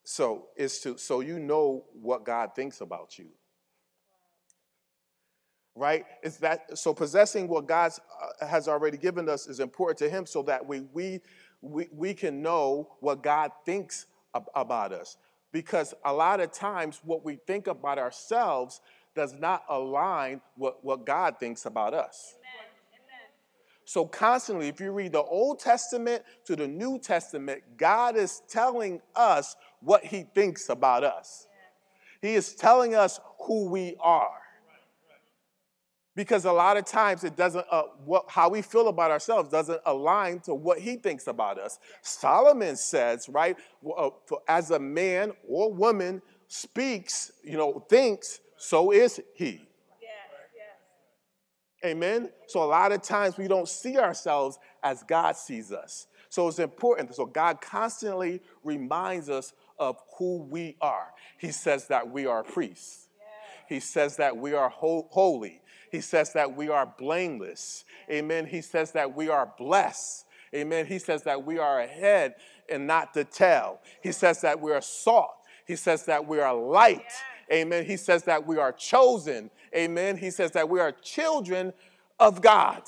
So 0.05 0.49
is 0.57 0.81
to 0.81 0.99
so 0.99 1.21
you 1.21 1.38
know 1.38 1.85
what 1.93 2.25
God 2.25 2.55
thinks 2.55 2.81
about 2.81 3.19
you 3.19 3.28
right? 5.78 6.04
Is 6.23 6.38
that 6.38 6.76
so 6.76 6.92
possessing 6.92 7.49
what 7.49 7.66
God 7.66 7.92
uh, 8.40 8.47
has 8.47 8.68
already 8.68 8.99
given 8.99 9.28
us 9.28 9.47
is 9.47 9.61
important 9.61 9.99
to 9.99 10.11
him 10.11 10.26
so 10.26 10.42
that 10.42 10.66
we 10.66 10.80
we 10.92 11.20
we, 11.61 11.88
we 11.92 12.14
can 12.14 12.42
know 12.42 12.88
what 13.00 13.23
God 13.23 13.50
thinks 13.64 14.06
ab- 14.35 14.49
about 14.54 14.92
us. 14.92 15.16
Because 15.50 15.94
a 16.04 16.12
lot 16.12 16.40
of 16.40 16.52
times 16.52 17.00
what 17.04 17.25
we 17.25 17.37
think 17.47 17.66
about 17.66 17.99
ourselves 17.99 18.80
does 19.14 19.35
not 19.35 19.64
align 19.68 20.40
with 20.56 20.75
what 20.82 21.06
God 21.06 21.40
thinks 21.40 21.66
about 21.66 21.94
us. 21.94 22.37
So, 23.85 24.04
constantly, 24.04 24.68
if 24.68 24.80
you 24.80 24.92
read 24.92 25.12
the 25.12 25.23
Old 25.23 25.61
Testament 25.61 26.23
to 26.44 26.54
the 26.54 26.68
New 26.68 26.99
Testament, 26.99 27.62
God 27.78 28.16
is 28.16 28.42
telling 28.47 29.00
us 29.16 29.56
what 29.80 30.04
He 30.04 30.26
thinks 30.35 30.68
about 30.68 31.04
us. 31.04 31.49
He 32.20 32.35
is 32.35 32.54
telling 32.54 32.94
us 32.94 33.18
who 33.47 33.70
we 33.70 33.97
are 33.99 34.38
because 36.18 36.46
a 36.46 36.52
lot 36.52 36.76
of 36.76 36.84
times 36.84 37.22
it 37.22 37.37
doesn't 37.37 37.64
uh, 37.70 37.84
what, 38.04 38.25
how 38.26 38.48
we 38.48 38.60
feel 38.60 38.88
about 38.88 39.12
ourselves 39.12 39.48
doesn't 39.48 39.80
align 39.87 40.40
to 40.40 40.52
what 40.52 40.80
he 40.80 40.96
thinks 40.96 41.28
about 41.28 41.60
us. 41.60 41.78
Solomon 42.02 42.75
says 42.75 43.28
right 43.28 43.56
uh, 43.96 44.10
as 44.48 44.72
a 44.72 44.80
man 44.80 45.30
or 45.46 45.72
woman 45.72 46.20
speaks 46.48 47.30
you 47.44 47.56
know 47.56 47.87
thinks 47.88 48.40
so 48.56 48.90
is 48.90 49.20
he. 49.37 49.64
Amen? 51.88 52.30
So 52.48 52.64
a 52.64 52.66
lot 52.66 52.90
of 52.90 53.00
times 53.02 53.38
we 53.38 53.46
don't 53.46 53.68
see 53.68 53.96
ourselves 53.96 54.58
as 54.82 55.04
god 55.04 55.37
sees 55.37 55.70
us. 55.70 56.08
So 56.30 56.48
it's 56.48 56.58
important. 56.58 57.14
So 57.14 57.26
god 57.26 57.60
constantly 57.60 58.42
reminds 58.64 59.30
us 59.30 59.52
of 59.78 60.02
who 60.18 60.38
we 60.50 60.76
are. 60.80 61.12
He 61.38 61.52
says 61.52 61.87
that 61.87 62.10
we 62.10 62.26
are 62.26 62.42
priests. 62.42 63.04
He 63.68 63.78
says 63.78 64.16
that 64.16 64.37
we 64.37 64.54
are 64.54 64.70
ho- 64.70 65.06
holy 65.10 65.60
he 65.90 66.00
says 66.00 66.33
that 66.35 66.57
we 66.57 66.68
are 66.68 66.87
blameless. 66.99 67.85
Amen. 68.11 68.47
He 68.47 68.61
says 68.61 68.92
that 68.92 69.14
we 69.14 69.28
are 69.28 69.52
blessed. 69.59 70.26
Amen. 70.54 70.87
He 70.87 70.99
says 70.99 71.23
that 71.25 71.45
we 71.45 71.59
are 71.59 71.80
ahead 71.80 72.35
and 72.71 72.87
not 72.87 73.14
the 73.14 73.25
tail. 73.25 73.80
He 74.02 74.12
says 74.12 74.40
that 74.42 74.61
we 74.61 74.73
are 74.73 74.80
salt. 74.80 75.35
He 75.66 75.76
says 75.76 76.04
that 76.07 76.26
we 76.26 76.40
are 76.40 76.54
light. 76.54 77.12
Amen. 77.52 77.85
He 77.85 77.97
says 77.97 78.23
that 78.25 78.47
we 78.47 78.59
are 78.59 78.73
chosen. 78.73 79.50
Amen. 79.75 80.16
He 80.16 80.30
says 80.30 80.50
that 80.52 80.68
we 80.68 80.80
are 80.80 80.92
children 80.92 81.73
of 82.18 82.40
God. 82.40 82.83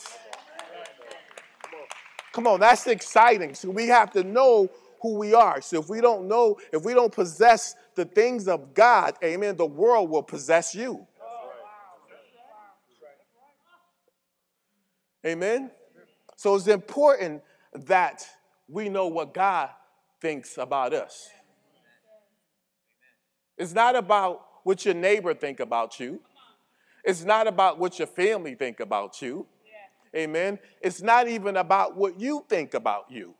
Come 2.32 2.46
on, 2.46 2.60
that's 2.60 2.86
exciting. 2.86 3.54
So 3.54 3.70
we 3.70 3.88
have 3.88 4.12
to 4.12 4.22
know 4.22 4.70
who 5.00 5.14
we 5.14 5.34
are. 5.34 5.60
So 5.60 5.80
if 5.80 5.88
we 5.88 6.00
don't 6.00 6.28
know, 6.28 6.58
if 6.72 6.84
we 6.84 6.94
don't 6.94 7.12
possess 7.12 7.74
the 7.94 8.04
things 8.04 8.48
of 8.48 8.74
God, 8.74 9.14
amen, 9.24 9.56
the 9.56 9.66
world 9.66 10.10
will 10.10 10.22
possess 10.22 10.74
you. 10.74 11.06
Amen? 15.24 15.70
So 16.36 16.54
it's 16.54 16.66
important 16.66 17.42
that 17.74 18.26
we 18.68 18.88
know 18.88 19.06
what 19.08 19.34
God 19.34 19.70
thinks 20.20 20.58
about 20.58 20.92
us. 20.92 21.28
It's 23.58 23.74
not 23.74 23.94
about 23.96 24.46
what 24.64 24.84
your 24.84 24.94
neighbor 24.94 25.34
think 25.34 25.60
about 25.60 26.00
you. 26.00 26.20
It's 27.04 27.24
not 27.24 27.46
about 27.46 27.78
what 27.78 27.98
your 27.98 28.08
family 28.08 28.54
think 28.54 28.80
about 28.80 29.20
you. 29.20 29.46
Amen. 30.14 30.58
It's 30.80 31.02
not 31.02 31.28
even 31.28 31.56
about 31.56 31.96
what 31.96 32.18
you 32.18 32.44
think 32.48 32.74
about 32.74 33.04
you. 33.10 33.34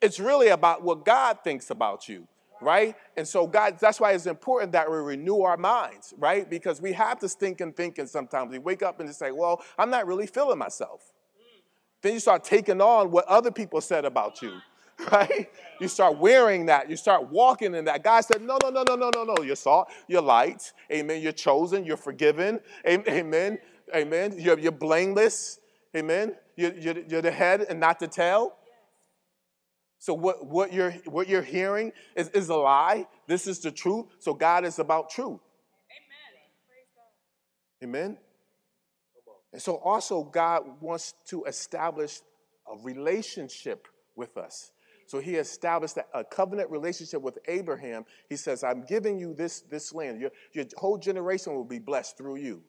It's 0.00 0.18
really 0.18 0.48
about 0.48 0.82
what 0.82 1.04
God 1.04 1.38
thinks 1.44 1.70
about 1.70 2.08
you 2.08 2.26
right? 2.62 2.94
And 3.16 3.26
so, 3.26 3.46
God, 3.46 3.78
that's 3.78 4.00
why 4.00 4.12
it's 4.12 4.26
important 4.26 4.72
that 4.72 4.90
we 4.90 4.96
renew 4.96 5.40
our 5.42 5.56
minds, 5.56 6.14
right? 6.18 6.48
Because 6.48 6.80
we 6.80 6.92
have 6.92 7.18
to 7.20 7.28
stinking 7.28 7.72
thinking 7.72 8.06
sometimes. 8.06 8.50
We 8.50 8.58
wake 8.58 8.82
up 8.82 9.00
and 9.00 9.08
just 9.08 9.18
say, 9.18 9.32
well, 9.32 9.62
I'm 9.78 9.90
not 9.90 10.06
really 10.06 10.26
feeling 10.26 10.58
myself. 10.58 11.12
Then 12.02 12.14
you 12.14 12.20
start 12.20 12.44
taking 12.44 12.80
on 12.80 13.10
what 13.10 13.26
other 13.26 13.50
people 13.50 13.80
said 13.80 14.04
about 14.04 14.42
you, 14.42 14.58
right? 15.12 15.48
You 15.80 15.88
start 15.88 16.18
wearing 16.18 16.66
that. 16.66 16.90
You 16.90 16.96
start 16.96 17.30
walking 17.30 17.74
in 17.74 17.84
that. 17.86 18.02
God 18.02 18.22
said, 18.22 18.42
no, 18.42 18.58
no, 18.62 18.70
no, 18.70 18.82
no, 18.86 18.96
no, 18.96 19.10
no, 19.14 19.24
no. 19.24 19.42
You're 19.44 19.56
salt, 19.56 19.88
you're 20.08 20.22
light. 20.22 20.72
Amen. 20.92 21.22
You're 21.22 21.32
chosen, 21.32 21.84
you're 21.84 21.96
forgiven. 21.96 22.60
Amen. 22.86 23.58
Amen. 23.94 24.34
You're, 24.36 24.58
you're 24.58 24.72
blameless. 24.72 25.60
Amen. 25.96 26.34
You're, 26.56 26.74
you're, 26.74 26.98
you're 27.08 27.22
the 27.22 27.30
head 27.30 27.66
and 27.68 27.78
not 27.78 27.98
the 27.98 28.08
tail. 28.08 28.54
So 30.02 30.14
what, 30.14 30.44
what, 30.44 30.72
you're, 30.72 30.90
what 31.04 31.28
you're 31.28 31.42
hearing 31.42 31.92
is, 32.16 32.28
is 32.30 32.48
a 32.48 32.56
lie. 32.56 33.06
This 33.28 33.46
is 33.46 33.60
the 33.60 33.70
truth. 33.70 34.06
So 34.18 34.34
God 34.34 34.64
is 34.64 34.80
about 34.80 35.10
truth. 35.10 35.38
Amen. 37.80 38.00
Amen. 38.08 38.18
And 39.52 39.62
so 39.62 39.76
also 39.76 40.24
God 40.24 40.64
wants 40.80 41.14
to 41.26 41.44
establish 41.44 42.18
a 42.66 42.82
relationship 42.82 43.86
with 44.16 44.36
us. 44.36 44.72
So 45.06 45.20
he 45.20 45.36
established 45.36 45.96
a 46.12 46.24
covenant 46.24 46.68
relationship 46.68 47.22
with 47.22 47.38
Abraham. 47.46 48.04
He 48.28 48.34
says, 48.34 48.64
I'm 48.64 48.82
giving 48.82 49.20
you 49.20 49.34
this, 49.34 49.60
this 49.60 49.94
land. 49.94 50.20
Your, 50.20 50.32
your 50.52 50.64
whole 50.78 50.98
generation 50.98 51.54
will 51.54 51.62
be 51.62 51.78
blessed 51.78 52.18
through 52.18 52.38
you. 52.38 52.64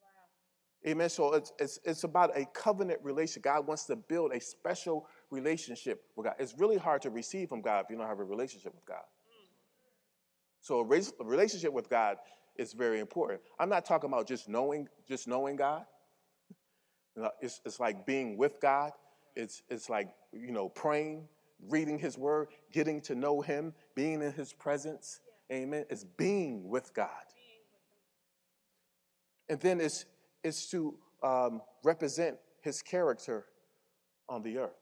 Wow. 0.00 0.90
Amen. 0.90 1.10
So 1.10 1.34
it's, 1.34 1.52
it's, 1.58 1.78
it's 1.84 2.04
about 2.04 2.34
a 2.34 2.46
covenant 2.54 3.00
relationship. 3.02 3.42
God 3.42 3.66
wants 3.66 3.84
to 3.84 3.96
build 3.96 4.32
a 4.32 4.40
special 4.40 5.06
relationship 5.30 6.02
with 6.16 6.26
God. 6.26 6.34
It's 6.38 6.54
really 6.58 6.76
hard 6.76 7.02
to 7.02 7.10
receive 7.10 7.48
from 7.48 7.60
God 7.60 7.84
if 7.84 7.90
you 7.90 7.96
don't 7.96 8.06
have 8.06 8.18
a 8.18 8.24
relationship 8.24 8.74
with 8.74 8.84
God. 8.84 9.04
So 10.60 10.80
a 10.80 11.24
relationship 11.24 11.72
with 11.72 11.88
God 11.88 12.18
is 12.56 12.72
very 12.72 13.00
important. 13.00 13.40
I'm 13.58 13.70
not 13.70 13.84
talking 13.84 14.10
about 14.10 14.26
just 14.26 14.48
knowing, 14.48 14.88
just 15.08 15.26
knowing 15.26 15.56
God. 15.56 15.84
It's, 17.42 17.60
it's 17.66 17.78
like 17.78 18.06
being 18.06 18.38
with 18.38 18.60
God. 18.62 18.92
It's, 19.36 19.62
it's 19.68 19.90
like, 19.90 20.08
you 20.32 20.52
know, 20.52 20.70
praying, 20.70 21.28
reading 21.68 21.98
his 21.98 22.16
word, 22.16 22.48
getting 22.72 23.02
to 23.02 23.14
know 23.14 23.42
him, 23.42 23.74
being 23.94 24.22
in 24.22 24.32
his 24.32 24.54
presence. 24.54 25.20
Amen. 25.52 25.84
It's 25.90 26.04
being 26.04 26.68
with 26.70 26.94
God. 26.94 27.10
And 29.50 29.60
then 29.60 29.82
it's, 29.82 30.06
it's 30.42 30.70
to 30.70 30.94
um, 31.22 31.60
represent 31.84 32.38
his 32.62 32.80
character 32.80 33.44
on 34.28 34.42
the 34.42 34.58
earth 34.58 34.79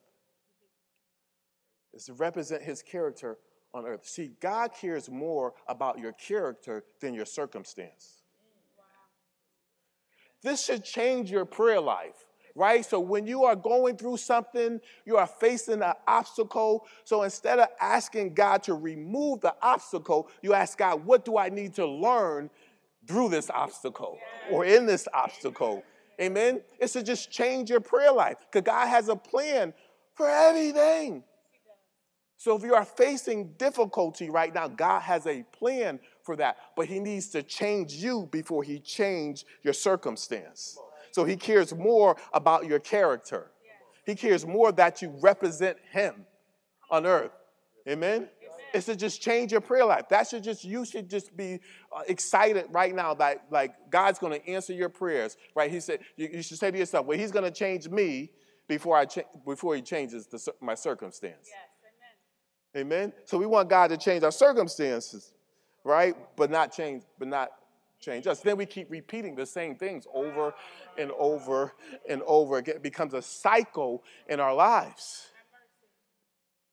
is 1.98 2.06
to 2.06 2.14
represent 2.14 2.62
his 2.62 2.82
character 2.82 3.38
on 3.74 3.84
earth. 3.84 4.06
See, 4.06 4.30
God 4.40 4.70
cares 4.72 5.10
more 5.10 5.52
about 5.68 5.98
your 5.98 6.12
character 6.12 6.84
than 7.00 7.12
your 7.12 7.26
circumstance. 7.26 8.22
This 10.42 10.64
should 10.64 10.84
change 10.84 11.30
your 11.30 11.44
prayer 11.44 11.80
life 11.80 12.24
right? 12.58 12.84
So 12.84 12.98
when 12.98 13.26
you 13.26 13.44
are 13.44 13.54
going 13.54 13.96
through 13.96 14.16
something, 14.16 14.80
you 15.06 15.16
are 15.16 15.28
facing 15.28 15.80
an 15.80 15.92
obstacle. 16.08 16.86
So 17.04 17.22
instead 17.22 17.60
of 17.60 17.68
asking 17.80 18.34
God 18.34 18.64
to 18.64 18.74
remove 18.74 19.40
the 19.40 19.54
obstacle, 19.62 20.28
you 20.42 20.54
ask 20.54 20.76
God, 20.76 21.04
what 21.04 21.24
do 21.24 21.38
I 21.38 21.50
need 21.50 21.74
to 21.74 21.86
learn 21.86 22.50
through 23.06 23.28
this 23.28 23.48
obstacle 23.48 24.18
or 24.50 24.64
in 24.64 24.86
this 24.86 25.06
obstacle? 25.14 25.84
Amen. 26.20 26.60
It's 26.80 26.94
to 26.94 27.02
just 27.04 27.30
change 27.30 27.70
your 27.70 27.80
prayer 27.80 28.12
life 28.12 28.38
because 28.40 28.66
God 28.66 28.88
has 28.88 29.08
a 29.08 29.14
plan 29.14 29.72
for 30.14 30.28
everything. 30.28 31.22
So 32.38 32.56
if 32.56 32.62
you 32.62 32.74
are 32.74 32.84
facing 32.84 33.52
difficulty 33.58 34.30
right 34.30 34.54
now, 34.54 34.68
God 34.68 35.00
has 35.00 35.26
a 35.26 35.42
plan 35.52 36.00
for 36.22 36.36
that, 36.36 36.56
but 36.76 36.86
He 36.86 37.00
needs 37.00 37.28
to 37.28 37.42
change 37.42 37.94
you 37.94 38.28
before 38.32 38.62
He 38.62 38.78
change 38.78 39.44
your 39.62 39.74
circumstance. 39.74 40.78
So 41.12 41.24
he 41.24 41.36
cares 41.36 41.74
more 41.74 42.16
about 42.32 42.66
your 42.66 42.78
character. 42.78 43.50
He 44.06 44.14
cares 44.14 44.46
more 44.46 44.72
that 44.72 45.02
you 45.02 45.12
represent 45.20 45.76
him 45.90 46.26
on 46.90 47.06
earth. 47.06 47.32
Amen? 47.88 48.28
It's 48.72 48.86
to 48.86 48.96
just 48.96 49.20
change 49.22 49.50
your 49.50 49.60
prayer 49.60 49.84
life. 49.84 50.08
That 50.10 50.28
should 50.28 50.44
just, 50.44 50.62
you 50.62 50.84
should 50.84 51.08
just 51.08 51.36
be 51.36 51.60
uh, 51.94 52.02
excited 52.06 52.66
right 52.70 52.94
now 52.94 53.14
that 53.14 53.46
like 53.50 53.72
God's 53.90 54.18
going 54.18 54.38
to 54.38 54.48
answer 54.48 54.72
your 54.72 54.90
prayers, 54.90 55.36
right? 55.54 55.70
He 55.70 55.80
said, 55.80 56.00
you, 56.16 56.28
you 56.34 56.42
should 56.42 56.58
say 56.58 56.70
to 56.70 56.78
yourself, 56.78 57.06
well, 57.06 57.18
he's 57.18 57.32
going 57.32 57.44
to 57.44 57.50
change 57.50 57.88
me 57.88 58.30
before 58.68 58.96
I 58.96 59.06
cha- 59.06 59.22
before 59.46 59.74
he 59.74 59.82
changes 59.82 60.26
the, 60.26 60.52
my 60.60 60.74
circumstance. 60.74 61.48
Yes, 61.48 61.67
amen. 62.76 63.12
So 63.24 63.38
we 63.38 63.46
want 63.46 63.68
God 63.68 63.88
to 63.88 63.96
change 63.96 64.22
our 64.24 64.32
circumstances, 64.32 65.32
right? 65.84 66.16
But 66.36 66.50
not 66.50 66.72
change, 66.72 67.04
but 67.18 67.28
not 67.28 67.50
change 68.00 68.26
us. 68.26 68.40
Then 68.40 68.56
we 68.56 68.66
keep 68.66 68.90
repeating 68.90 69.34
the 69.34 69.46
same 69.46 69.74
things 69.74 70.06
over 70.12 70.54
and 70.96 71.10
over 71.18 71.74
and 72.08 72.22
over 72.26 72.58
again. 72.58 72.76
It 72.76 72.82
becomes 72.82 73.14
a 73.14 73.22
cycle 73.22 74.02
in 74.28 74.40
our 74.40 74.54
lives. 74.54 75.28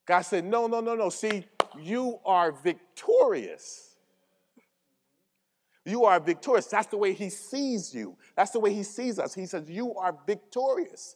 God 0.05 0.21
said, 0.21 0.45
No, 0.45 0.67
no, 0.67 0.81
no, 0.81 0.95
no. 0.95 1.09
See, 1.09 1.45
you 1.79 2.19
are 2.25 2.51
victorious. 2.51 3.95
You 5.83 6.05
are 6.05 6.19
victorious. 6.19 6.65
That's 6.65 6.87
the 6.87 6.97
way 6.97 7.13
He 7.13 7.29
sees 7.29 7.93
you. 7.93 8.17
That's 8.35 8.51
the 8.51 8.59
way 8.59 8.73
He 8.73 8.83
sees 8.83 9.19
us. 9.19 9.33
He 9.33 9.45
says, 9.45 9.69
You 9.69 9.95
are 9.95 10.15
victorious. 10.25 11.15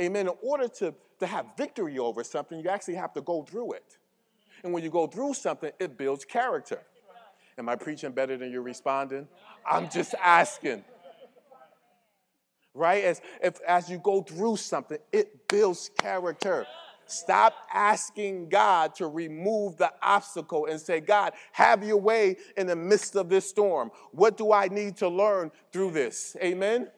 Amen. 0.00 0.28
In 0.28 0.34
order 0.42 0.68
to, 0.68 0.94
to 1.20 1.26
have 1.26 1.46
victory 1.56 1.98
over 1.98 2.22
something, 2.24 2.60
you 2.60 2.68
actually 2.68 2.96
have 2.96 3.12
to 3.14 3.22
go 3.22 3.42
through 3.42 3.72
it. 3.72 3.98
And 4.62 4.72
when 4.72 4.82
you 4.82 4.90
go 4.90 5.06
through 5.06 5.34
something, 5.34 5.70
it 5.78 5.96
builds 5.96 6.24
character. 6.24 6.80
Am 7.58 7.68
I 7.68 7.76
preaching 7.76 8.12
better 8.12 8.36
than 8.36 8.50
you're 8.52 8.62
responding? 8.62 9.26
I'm 9.68 9.88
just 9.88 10.14
asking. 10.22 10.84
Right? 12.74 13.04
As, 13.04 13.22
if, 13.42 13.60
as 13.66 13.88
you 13.88 13.98
go 13.98 14.20
through 14.22 14.56
something, 14.56 14.98
it 15.12 15.48
builds 15.48 15.90
character. 15.98 16.66
Stop 17.06 17.54
asking 17.72 18.48
God 18.48 18.94
to 18.96 19.06
remove 19.06 19.76
the 19.76 19.92
obstacle 20.02 20.66
and 20.66 20.78
say, 20.80 21.00
God, 21.00 21.32
have 21.52 21.84
your 21.84 21.96
way 21.96 22.36
in 22.56 22.66
the 22.66 22.76
midst 22.76 23.16
of 23.16 23.28
this 23.28 23.48
storm. 23.48 23.90
What 24.10 24.36
do 24.36 24.52
I 24.52 24.68
need 24.68 24.96
to 24.98 25.08
learn 25.08 25.52
through 25.72 25.92
this? 25.92 26.36
Amen? 26.42 26.88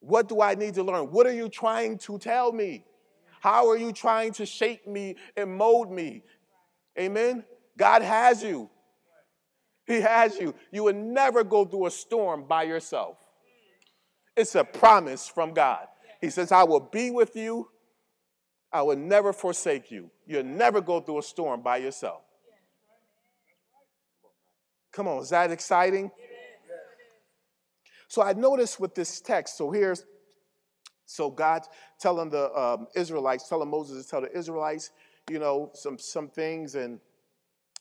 What 0.00 0.28
do 0.28 0.40
I 0.40 0.54
need 0.54 0.74
to 0.74 0.82
learn? 0.82 1.10
What 1.10 1.26
are 1.26 1.32
you 1.32 1.48
trying 1.48 1.98
to 1.98 2.18
tell 2.18 2.52
me? 2.52 2.84
How 3.40 3.68
are 3.68 3.76
you 3.76 3.92
trying 3.92 4.32
to 4.34 4.46
shape 4.46 4.86
me 4.86 5.16
and 5.36 5.56
mold 5.56 5.90
me? 5.90 6.22
Amen? 6.98 7.44
God 7.76 8.02
has 8.02 8.42
you. 8.42 8.68
He 9.86 10.00
has 10.00 10.38
you. 10.38 10.54
You 10.70 10.84
will 10.84 10.94
never 10.94 11.42
go 11.42 11.64
through 11.64 11.86
a 11.86 11.90
storm 11.90 12.44
by 12.46 12.64
yourself. 12.64 13.18
It's 14.36 14.54
a 14.54 14.64
promise 14.64 15.28
from 15.28 15.52
God. 15.52 15.86
He 16.20 16.30
says, 16.30 16.52
I 16.52 16.62
will 16.64 16.80
be 16.80 17.10
with 17.10 17.36
you. 17.36 17.68
I 18.72 18.82
will 18.82 18.96
never 18.96 19.32
forsake 19.32 19.90
you. 19.90 20.10
You'll 20.26 20.44
never 20.44 20.80
go 20.80 21.00
through 21.00 21.18
a 21.18 21.22
storm 21.22 21.62
by 21.62 21.78
yourself. 21.78 22.22
Come 24.92 25.08
on, 25.08 25.22
is 25.22 25.30
that 25.30 25.50
exciting? 25.50 26.10
So 28.08 28.22
I 28.22 28.34
noticed 28.34 28.78
with 28.78 28.94
this 28.94 29.20
text, 29.20 29.56
so 29.56 29.70
here's, 29.70 30.04
so 31.06 31.30
God 31.30 31.62
telling 31.98 32.30
the 32.30 32.52
um, 32.52 32.86
Israelites, 32.94 33.48
telling 33.48 33.70
Moses 33.70 34.04
to 34.04 34.10
tell 34.10 34.20
the 34.20 34.36
Israelites, 34.36 34.90
you 35.30 35.38
know, 35.38 35.70
some, 35.74 35.98
some 35.98 36.28
things 36.28 36.74
and 36.74 37.00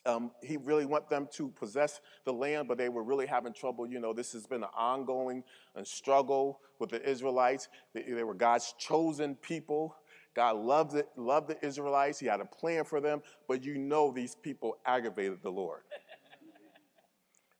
um, 0.06 0.32
he 0.41 0.58
really 0.58 0.86
want 0.86 1.10
them 1.10 1.27
to 1.34 1.49
possess 1.49 2.01
the 2.25 2.34
land, 2.34 2.67
but 2.67 2.77
they 2.77 2.89
were 2.89 3.04
really 3.04 3.27
having 3.27 3.54
trouble. 3.54 3.88
You 3.88 3.99
know, 3.99 4.13
this 4.13 4.34
has 4.34 4.47
been 4.47 4.63
an 4.63 4.69
ongoing 4.75 5.43
uh, 5.75 5.84
struggle 5.84 6.60
with 6.80 6.89
the 6.89 7.08
Israelites. 7.08 7.67
They, 7.93 8.01
they, 8.04 8.23
were 8.23 8.34
God's 8.34 8.73
chosen 8.80 9.36
people. 9.36 9.95
God 10.34 10.56
loved, 10.56 10.95
it, 10.95 11.10
loved 11.15 11.49
the 11.49 11.65
Israelites. 11.65 12.19
He 12.19 12.25
had 12.25 12.39
a 12.39 12.45
plan 12.45 12.84
for 12.84 12.99
them, 12.99 13.21
but 13.47 13.63
you 13.63 13.77
know 13.77 14.12
these 14.12 14.34
people 14.34 14.77
aggravated 14.86 15.43
the 15.43 15.51
Lord. 15.51 15.82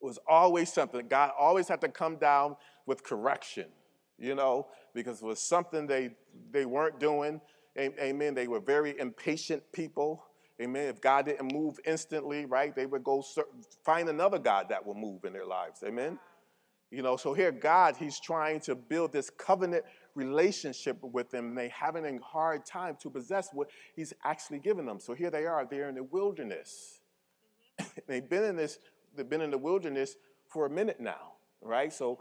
it 0.02 0.06
was 0.06 0.18
always 0.28 0.74
something. 0.74 1.08
God 1.08 1.32
always 1.38 1.68
had 1.68 1.82
to 1.82 1.90
come 1.90 2.16
down 2.16 2.56
with 2.88 3.04
correction, 3.04 3.66
you 4.18 4.34
know, 4.34 4.68
because 4.96 5.22
it 5.22 5.26
was 5.26 5.40
something 5.40 5.86
they, 5.86 6.12
they 6.52 6.66
weren't 6.66 7.00
doing. 7.00 7.40
Amen. 7.78 8.34
They 8.34 8.48
were 8.48 8.60
very 8.60 9.00
impatient 9.00 9.64
people. 9.72 10.26
Amen. 10.62 10.88
If 10.88 11.02
God 11.02 11.26
didn't 11.26 11.54
move 11.54 11.80
instantly, 11.86 12.46
right, 12.46 12.76
they 12.76 12.86
would 12.86 13.04
go 13.04 13.24
find 13.84 14.10
another 14.10 14.38
God 14.38 14.68
that 14.70 14.86
will 14.86 14.96
move 14.96 15.26
in 15.26 15.34
their 15.34 15.46
lives. 15.46 15.84
Amen. 15.86 16.20
You 16.92 17.02
know, 17.02 17.16
so 17.16 17.34
here 17.34 17.52
God, 17.52 17.96
He's 17.98 18.20
trying 18.20 18.60
to 18.62 18.76
build 18.76 19.14
this 19.14 19.30
covenant 19.30 19.86
relationship 20.14 20.98
with 21.02 21.32
them. 21.32 21.50
And 21.50 21.58
they 21.58 21.70
having 21.70 22.06
a 22.06 22.20
hard 22.22 22.66
time 22.66 22.98
to 23.02 23.10
possess 23.10 23.50
what 23.54 23.70
He's 23.96 24.14
actually 24.24 24.60
given 24.60 24.86
them. 24.86 25.00
So 25.00 25.14
here 25.14 25.32
they 25.32 25.46
are, 25.46 25.66
they're 25.66 25.90
in 25.90 25.96
the 25.96 26.04
wilderness. 26.04 27.00
they've 28.08 28.28
been 28.28 28.44
in 28.44 28.58
this, 28.58 28.80
they've 29.16 29.30
been 29.30 29.42
in 29.42 29.52
the 29.52 29.58
wilderness 29.58 30.18
for 30.50 30.66
a 30.66 30.70
minute 30.70 31.00
now, 31.00 31.34
right? 31.62 31.94
So 31.94 32.20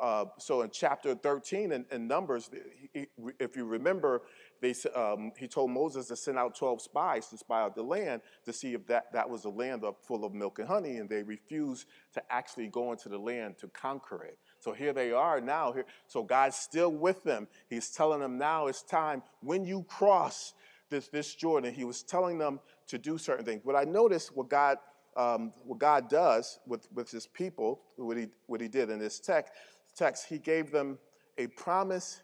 uh, 0.00 0.26
so 0.38 0.62
in 0.62 0.70
chapter 0.70 1.14
13 1.14 1.72
in, 1.72 1.86
in 1.90 2.06
Numbers, 2.06 2.50
if 2.94 3.56
you 3.56 3.64
remember, 3.64 4.22
they, 4.60 4.74
um, 4.94 5.32
he 5.38 5.48
told 5.48 5.70
Moses 5.70 6.08
to 6.08 6.16
send 6.16 6.38
out 6.38 6.54
12 6.54 6.82
spies 6.82 7.28
to 7.28 7.38
spy 7.38 7.62
out 7.62 7.74
the 7.74 7.82
land 7.82 8.22
to 8.44 8.52
see 8.52 8.74
if 8.74 8.86
that, 8.86 9.12
that 9.12 9.28
was 9.28 9.44
a 9.44 9.48
land 9.48 9.84
full 10.02 10.24
of 10.24 10.34
milk 10.34 10.58
and 10.58 10.68
honey, 10.68 10.98
and 10.98 11.08
they 11.08 11.22
refused 11.22 11.86
to 12.14 12.22
actually 12.30 12.68
go 12.68 12.92
into 12.92 13.08
the 13.08 13.18
land 13.18 13.56
to 13.58 13.68
conquer 13.68 14.24
it. 14.24 14.38
So 14.58 14.72
here 14.72 14.92
they 14.92 15.12
are 15.12 15.40
now. 15.40 15.72
Here, 15.72 15.86
so 16.06 16.22
God's 16.22 16.56
still 16.56 16.92
with 16.92 17.24
them. 17.24 17.48
He's 17.68 17.90
telling 17.90 18.20
them 18.20 18.38
now 18.38 18.66
it's 18.66 18.82
time 18.82 19.22
when 19.42 19.64
you 19.64 19.84
cross 19.88 20.52
this, 20.90 21.08
this 21.08 21.34
Jordan. 21.34 21.72
He 21.72 21.84
was 21.84 22.02
telling 22.02 22.38
them 22.38 22.60
to 22.88 22.98
do 22.98 23.16
certain 23.16 23.44
things. 23.44 23.62
But 23.64 23.76
I 23.76 23.84
noticed 23.84 24.36
what 24.36 24.50
God 24.50 24.78
um, 25.16 25.52
what 25.64 25.78
God 25.78 26.08
does 26.08 26.60
with, 26.66 26.86
with 26.94 27.10
his 27.10 27.26
people, 27.26 27.80
what 27.96 28.16
he, 28.16 28.28
what 28.46 28.60
he 28.60 28.68
did 28.68 28.90
in 28.90 29.00
this 29.00 29.18
text, 29.18 29.52
text, 29.96 30.26
he 30.28 30.38
gave 30.38 30.70
them 30.70 30.98
a 31.36 31.48
promise 31.48 32.22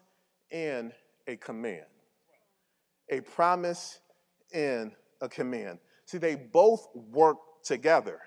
and 0.51 0.93
a 1.27 1.35
command. 1.35 1.85
A 3.09 3.21
promise 3.21 3.99
and 4.53 4.91
a 5.21 5.29
command. 5.29 5.79
See, 6.05 6.17
they 6.17 6.35
both 6.35 6.87
work 6.95 7.37
together. 7.63 8.19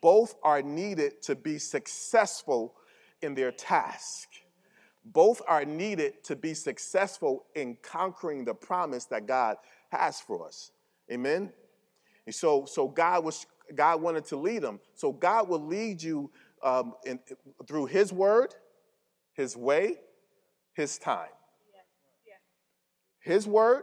Both 0.00 0.34
are 0.42 0.62
needed 0.62 1.22
to 1.22 1.34
be 1.34 1.58
successful 1.58 2.74
in 3.20 3.34
their 3.34 3.52
task. 3.52 4.28
Both 5.04 5.42
are 5.48 5.64
needed 5.64 6.24
to 6.24 6.36
be 6.36 6.54
successful 6.54 7.46
in 7.54 7.76
conquering 7.82 8.44
the 8.44 8.54
promise 8.54 9.04
that 9.06 9.26
God 9.26 9.56
has 9.90 10.20
for 10.20 10.46
us. 10.46 10.70
Amen? 11.10 11.52
And 12.26 12.34
so, 12.34 12.64
so 12.66 12.88
God 12.88 13.24
was 13.24 13.46
God 13.74 14.02
wanted 14.02 14.24
to 14.26 14.36
lead 14.36 14.62
them. 14.62 14.80
So 14.94 15.12
God 15.12 15.48
will 15.48 15.64
lead 15.64 16.02
you 16.02 16.30
um, 16.62 16.94
in, 17.04 17.18
through 17.66 17.86
His 17.86 18.12
word, 18.12 18.54
His 19.34 19.56
way, 19.56 19.96
His 20.74 20.98
time. 20.98 21.28
His 23.20 23.46
word, 23.46 23.82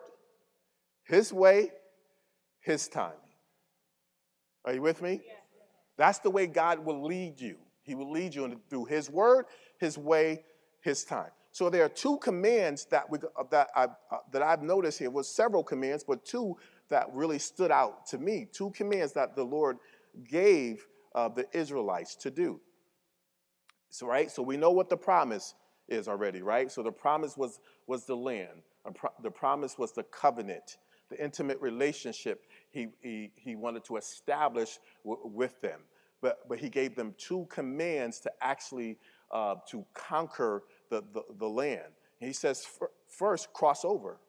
His 1.10 1.34
way, 1.34 1.72
His 2.62 2.88
timing. 2.88 3.17
Are 4.63 4.74
you 4.74 4.82
with 4.82 5.02
me? 5.02 5.22
That's 5.98 6.19
the 6.19 6.30
way 6.30 6.48
God 6.48 6.80
will 6.80 7.04
lead 7.04 7.41
you. 7.41 7.58
He 7.84 7.95
will 7.95 8.12
lead 8.12 8.36
you 8.36 8.62
through 8.69 8.86
His 8.86 9.10
word, 9.10 9.45
His 9.80 9.98
way, 9.98 10.43
His 10.82 11.04
time. 11.04 11.32
So 11.52 11.69
there 11.69 11.84
are 11.84 11.89
two 11.89 12.17
commands 12.17 12.86
that 12.91 13.10
we 13.10 13.17
that 13.50 13.69
I 13.76 13.86
uh, 13.86 14.17
that 14.32 14.43
I've 14.43 14.62
noticed 14.62 15.00
here. 15.00 15.10
Was 15.10 15.28
several 15.28 15.63
commands, 15.63 16.04
but 16.08 16.24
two 16.24 16.56
that 16.89 17.08
really 17.12 17.39
stood 17.39 17.72
out 17.72 18.06
to 18.08 18.17
me. 18.17 18.48
Two 18.52 18.69
commands 18.72 19.13
that 19.13 19.36
the 19.36 19.43
Lord 19.43 19.78
gave 20.30 20.86
uh, 21.15 21.30
the 21.30 21.48
Israelites 21.58 22.15
to 22.17 22.32
do. 22.32 22.60
So, 23.89 24.06
right? 24.06 24.30
So 24.30 24.43
we 24.43 24.58
know 24.58 24.72
what 24.72 24.89
the 24.89 24.98
promise 24.98 25.56
is 25.88 26.08
already, 26.08 26.41
right? 26.41 26.72
So 26.72 26.84
the 26.84 26.91
promise 26.91 27.36
was, 27.36 27.60
was 27.88 28.06
the 28.06 28.15
land. 28.15 28.62
Pro- 28.95 29.12
the 29.22 29.32
promise 29.32 29.78
was 29.78 29.91
the 29.91 30.04
covenant, 30.04 30.78
the 31.10 31.24
intimate 31.24 31.60
relationship 31.62 32.45
he, 32.72 32.88
he, 33.02 33.32
he 33.36 33.56
wanted 33.56 33.84
to 33.86 33.98
establish 33.98 34.80
with 35.04 35.60
them. 35.62 35.82
But, 36.22 36.48
but 36.50 36.60
he 36.60 36.69
gave 36.69 36.95
them 36.95 37.15
two 37.17 37.48
commands 37.50 38.19
to 38.22 38.32
actually 38.41 38.98
uh, 39.32 39.56
to 39.69 39.86
conquer 39.93 40.63
the, 40.89 41.04
the, 41.13 41.22
the 41.38 41.48
land. 41.48 41.93
He 42.19 42.34
says, 42.34 42.67
first, 43.08 43.54
cross 43.54 43.86
over. 43.86 44.19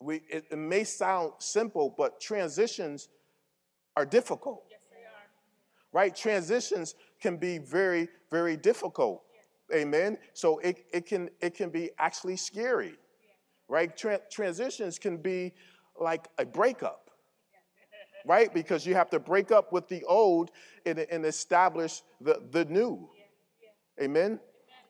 We, 0.00 0.22
it, 0.28 0.46
it 0.50 0.56
may 0.56 0.84
sound 0.84 1.32
simple, 1.38 1.94
but 1.96 2.20
transitions 2.20 3.08
are 3.96 4.06
difficult. 4.06 4.64
Yes, 4.70 4.80
they 4.90 4.98
are. 4.98 5.26
Right? 5.92 6.14
Transitions 6.14 6.94
can 7.20 7.36
be 7.36 7.58
very, 7.58 8.08
very 8.30 8.56
difficult. 8.56 9.22
Yeah. 9.70 9.78
Amen. 9.78 10.18
So 10.34 10.58
it, 10.58 10.86
it 10.92 11.06
can 11.06 11.30
it 11.40 11.54
can 11.54 11.70
be 11.70 11.90
actually 11.98 12.36
scary. 12.36 12.94
Right? 13.68 13.94
Tra- 13.96 14.20
transitions 14.30 14.98
can 14.98 15.18
be 15.18 15.52
like 16.00 16.28
a 16.38 16.44
breakup. 16.44 17.10
Right? 18.26 18.52
Because 18.52 18.86
you 18.86 18.94
have 18.94 19.10
to 19.10 19.18
break 19.18 19.52
up 19.52 19.72
with 19.72 19.88
the 19.88 20.02
old 20.04 20.50
and, 20.84 20.98
and 20.98 21.24
establish 21.24 22.02
the, 22.20 22.42
the 22.50 22.64
new. 22.64 23.08
Amen? 24.00 24.40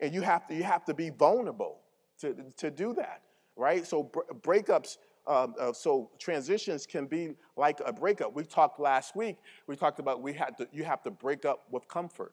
And 0.00 0.14
you 0.14 0.22
have 0.22 0.46
to 0.48 0.54
you 0.54 0.62
have 0.62 0.84
to 0.86 0.94
be 0.94 1.10
vulnerable 1.10 1.80
to, 2.20 2.34
to 2.56 2.70
do 2.70 2.94
that 2.94 3.22
right? 3.58 3.86
So 3.86 4.10
breakups, 4.40 4.96
um, 5.26 5.54
uh, 5.60 5.72
so 5.72 6.10
transitions 6.18 6.86
can 6.86 7.06
be 7.06 7.34
like 7.56 7.80
a 7.84 7.92
breakup. 7.92 8.34
We 8.34 8.44
talked 8.44 8.80
last 8.80 9.14
week. 9.14 9.36
We 9.66 9.76
talked 9.76 9.98
about 9.98 10.22
we 10.22 10.32
had 10.32 10.56
to, 10.58 10.68
you 10.72 10.84
have 10.84 11.02
to 11.02 11.10
break 11.10 11.44
up 11.44 11.64
with 11.70 11.86
comfort 11.88 12.32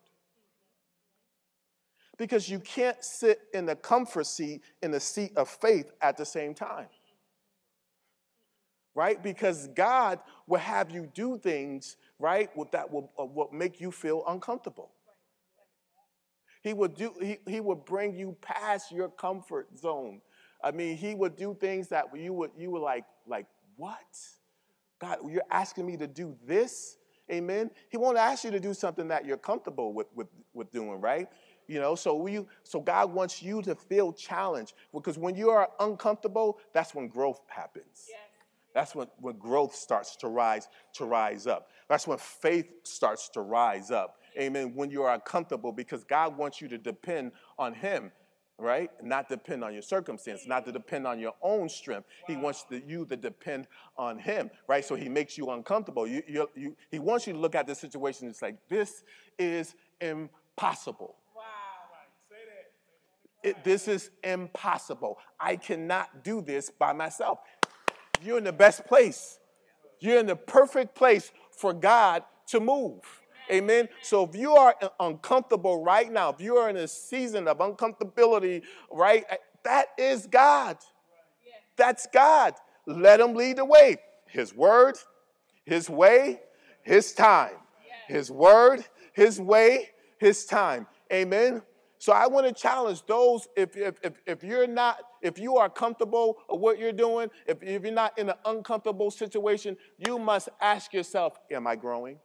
because 2.18 2.50
you 2.50 2.60
can't 2.60 3.04
sit 3.04 3.40
in 3.54 3.66
the 3.66 3.76
comfort 3.76 4.26
seat 4.26 4.62
in 4.82 4.92
the 4.92 5.00
seat 5.00 5.32
of 5.36 5.50
faith 5.50 5.92
at 6.02 6.18
the 6.18 6.26
same 6.26 6.54
time. 6.54 6.88
Right? 8.94 9.22
Because 9.22 9.68
God 9.76 10.20
will 10.48 10.60
have 10.60 10.90
you 10.90 11.10
do 11.14 11.38
things, 11.38 11.98
right, 12.18 12.50
that 12.72 12.90
will, 12.90 13.12
uh, 13.20 13.26
will 13.26 13.50
make 13.52 13.82
you 13.82 13.92
feel 13.92 14.24
uncomfortable. 14.28 14.92
He 16.62 16.74
will 16.74 16.88
do 16.88 17.14
he, 17.22 17.38
he 17.48 17.60
will 17.60 17.76
bring 17.76 18.16
you 18.16 18.38
past 18.42 18.92
your 18.92 19.10
comfort 19.10 19.78
zone 19.78 20.22
I 20.66 20.72
mean, 20.72 20.98
he 20.98 21.14
would 21.14 21.36
do 21.36 21.56
things 21.60 21.90
that 21.90 22.06
you 22.16 22.34
would 22.34 22.50
you 22.58 22.72
were 22.72 22.80
like, 22.80 23.06
like, 23.28 23.46
what? 23.76 24.00
God, 25.00 25.20
you're 25.30 25.44
asking 25.52 25.86
me 25.86 25.96
to 25.98 26.08
do 26.08 26.36
this? 26.46 26.98
Amen. 27.32 27.70
He 27.90 27.98
won't 27.98 28.18
ask 28.18 28.44
you 28.44 28.52
to 28.52 28.60
do 28.60 28.74
something 28.74 29.08
that 29.10 29.26
you're 29.26 29.38
comfortable 29.38 29.94
with, 29.94 30.08
with, 30.16 30.28
with 30.54 30.72
doing, 30.72 31.02
right? 31.02 31.28
You 31.68 31.80
know, 31.80 31.96
so 31.96 32.16
we 32.16 32.46
so 32.64 32.80
God 32.80 33.14
wants 33.14 33.42
you 33.42 33.62
to 33.64 33.76
feel 33.76 34.14
challenged 34.14 34.74
because 34.94 35.18
when 35.18 35.36
you 35.36 35.50
are 35.50 35.70
uncomfortable, 35.80 36.60
that's 36.74 36.94
when 36.94 37.08
growth 37.08 37.42
happens. 37.48 38.08
Yes. 38.10 38.20
That's 38.74 38.94
when, 38.94 39.08
when 39.20 39.38
growth 39.38 39.74
starts 39.74 40.16
to 40.18 40.28
rise 40.28 40.68
to 40.94 41.06
rise 41.06 41.48
up. 41.48 41.70
That's 41.88 42.08
when 42.08 42.18
faith 42.18 42.72
starts 42.84 43.30
to 43.30 43.42
rise 43.42 43.90
up. 43.90 44.18
Amen. 44.38 44.74
When 44.76 44.92
you 44.92 45.04
are 45.04 45.14
uncomfortable 45.14 45.72
because 45.72 46.04
God 46.04 46.38
wants 46.38 46.62
you 46.62 46.68
to 46.68 46.78
depend 46.78 47.32
on 47.58 47.74
Him 47.74 48.12
right? 48.58 48.90
Not 49.04 49.28
depend 49.30 49.64
on 49.64 49.74
your 49.74 49.82
circumstance, 49.82 50.48
not 50.48 50.66
to 50.66 50.72
depend 50.72 51.06
on 51.06 51.20
your 51.20 51.34
own 51.42 51.68
strength. 51.68 52.08
Wow. 52.22 52.36
He 52.36 52.42
wants 52.42 52.64
the, 52.64 52.82
you 52.88 53.06
to 53.06 53.16
depend 53.16 53.68
on 53.98 54.18
Him, 54.18 54.50
right? 54.68 54.84
So 54.84 54.96
He 54.96 55.10
makes 55.10 55.38
you 55.38 55.50
uncomfortable. 55.50 56.08
You, 56.08 56.24
you, 56.28 56.50
you, 56.56 56.76
he 56.92 57.00
wants 57.00 57.28
you 57.28 57.34
to 57.34 57.40
look 57.40 57.56
at 57.56 57.68
the 57.68 57.76
situation 57.76 58.28
and 58.28 58.34
it's 58.34 58.42
like, 58.42 58.58
this 58.70 59.04
is 59.38 59.76
impossible. 60.00 61.16
It, 63.46 63.64
this 63.64 63.88
is 63.88 64.10
impossible. 64.24 65.20
I 65.40 65.56
cannot 65.56 66.24
do 66.24 66.42
this 66.42 66.72
by 66.72 66.94
myself. 66.94 67.38
You're 68.24 68.40
in 68.40 68.44
the 68.44 68.52
best 68.52 68.88
place. 68.88 69.38
You're 70.00 70.20
in 70.20 70.26
the 70.26 70.36
perfect 70.36 70.96
place 70.96 71.32
for 71.52 71.72
God 71.72 72.24
to 72.48 72.60
move. 72.60 73.02
Amen. 73.52 73.88
So 74.02 74.24
if 74.24 74.36
you 74.36 74.56
are 74.56 74.74
uncomfortable 75.00 75.84
right 75.84 76.12
now, 76.12 76.32
if 76.32 76.42
you 76.42 76.56
are 76.56 76.72
in 76.72 76.78
a 76.78 76.88
season 76.88 77.48
of 77.48 77.60
uncomfortability, 77.60 78.64
right, 78.92 79.24
eh, 79.30 79.36
that 79.64 79.90
is 79.96 80.26
God. 80.26 80.78
That's 81.76 82.08
God. 82.12 82.56
Let 82.88 83.20
Him 83.20 83.36
lead 83.36 83.58
the 83.58 83.66
way. 83.66 83.98
His 84.28 84.56
word, 84.56 84.98
His 85.66 85.88
way, 85.88 86.42
His 86.82 87.14
time. 87.14 87.58
His 88.08 88.32
word, 88.32 88.84
His 89.14 89.40
way, 89.40 89.90
His 90.18 90.46
time. 90.46 90.88
Amen. 91.14 91.62
So 92.06 92.14
I 92.14 92.28
want 92.28 92.46
to 92.46 92.54
challenge 92.54 93.04
those 93.08 93.48
if, 93.58 93.76
if, 93.76 93.96
if, 94.04 94.14
if, 94.28 94.44
you're 94.44 94.68
not, 94.68 95.00
if 95.24 95.40
you 95.40 95.58
are 95.58 95.68
comfortable 95.68 96.38
with 96.48 96.60
what 96.60 96.78
you're 96.78 96.92
doing, 96.92 97.32
if, 97.48 97.64
if 97.64 97.82
you're 97.82 97.92
not 97.92 98.16
in 98.20 98.30
an 98.30 98.36
uncomfortable 98.46 99.10
situation, 99.10 99.76
you 99.98 100.20
must 100.20 100.50
ask 100.62 100.94
yourself, 100.94 101.40
am 101.50 101.66
I 101.66 101.76
growing? 101.76 102.20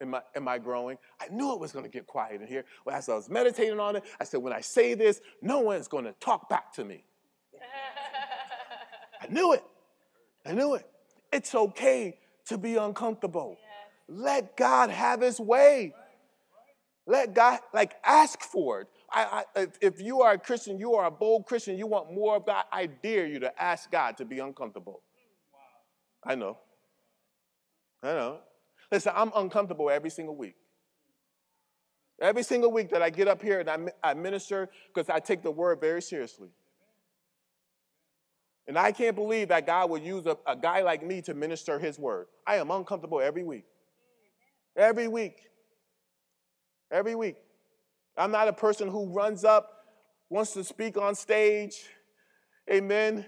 Am 0.00 0.16
I, 0.16 0.22
am 0.34 0.48
I 0.48 0.58
growing? 0.58 0.98
I 1.20 1.28
knew 1.28 1.52
it 1.52 1.60
was 1.60 1.70
going 1.70 1.84
to 1.84 1.88
get 1.88 2.08
quiet 2.08 2.40
in 2.40 2.48
here. 2.48 2.64
Well, 2.84 2.96
as 2.96 3.08
I 3.08 3.14
was 3.14 3.30
meditating 3.30 3.78
on 3.78 3.94
it, 3.94 4.02
I 4.20 4.24
said, 4.24 4.42
when 4.42 4.52
I 4.52 4.62
say 4.62 4.94
this, 4.94 5.20
no 5.40 5.60
one's 5.60 5.86
going 5.86 6.06
to 6.06 6.12
talk 6.14 6.48
back 6.48 6.72
to 6.72 6.84
me. 6.84 7.04
I 9.22 9.32
knew 9.32 9.52
it. 9.52 9.62
I 10.44 10.54
knew 10.54 10.74
it. 10.74 10.88
It's 11.32 11.54
okay 11.54 12.18
to 12.46 12.58
be 12.58 12.74
uncomfortable. 12.74 13.58
Yes. 13.60 14.18
Let 14.18 14.56
God 14.56 14.90
have 14.90 15.20
his 15.20 15.38
way. 15.38 15.94
Let 17.06 17.34
God, 17.34 17.58
like, 17.72 17.94
ask 18.04 18.42
for 18.42 18.82
it. 18.82 18.88
I, 19.10 19.44
I, 19.56 19.66
if 19.80 20.00
you 20.00 20.22
are 20.22 20.32
a 20.32 20.38
Christian, 20.38 20.78
you 20.78 20.94
are 20.94 21.06
a 21.06 21.10
bold 21.10 21.46
Christian, 21.46 21.76
you 21.76 21.86
want 21.86 22.12
more 22.12 22.36
of 22.36 22.46
God, 22.46 22.64
I 22.70 22.86
dare 22.86 23.26
you 23.26 23.40
to 23.40 23.62
ask 23.62 23.90
God 23.90 24.16
to 24.18 24.24
be 24.24 24.38
uncomfortable. 24.38 25.02
I 26.24 26.34
know. 26.34 26.58
I 28.02 28.12
know. 28.12 28.40
Listen, 28.92 29.12
I'm 29.14 29.32
uncomfortable 29.34 29.90
every 29.90 30.10
single 30.10 30.36
week. 30.36 30.56
Every 32.20 32.42
single 32.42 32.70
week 32.70 32.90
that 32.90 33.02
I 33.02 33.10
get 33.10 33.28
up 33.28 33.40
here 33.40 33.60
and 33.60 33.70
I, 33.70 34.10
I 34.10 34.14
minister 34.14 34.68
because 34.92 35.08
I 35.08 35.20
take 35.20 35.42
the 35.42 35.50
word 35.50 35.80
very 35.80 36.02
seriously. 36.02 36.50
And 38.68 38.78
I 38.78 38.92
can't 38.92 39.16
believe 39.16 39.48
that 39.48 39.66
God 39.66 39.90
would 39.90 40.04
use 40.04 40.26
a, 40.26 40.36
a 40.46 40.54
guy 40.54 40.82
like 40.82 41.04
me 41.04 41.22
to 41.22 41.34
minister 41.34 41.78
his 41.78 41.98
word. 41.98 42.26
I 42.46 42.56
am 42.56 42.70
uncomfortable 42.70 43.20
every 43.20 43.42
week. 43.42 43.64
Every 44.76 45.08
week. 45.08 45.40
Every 46.90 47.14
week. 47.14 47.36
I'm 48.16 48.30
not 48.30 48.48
a 48.48 48.52
person 48.52 48.88
who 48.88 49.06
runs 49.06 49.44
up, 49.44 49.70
wants 50.28 50.52
to 50.54 50.64
speak 50.64 50.96
on 50.96 51.14
stage. 51.14 51.84
Amen. 52.70 53.24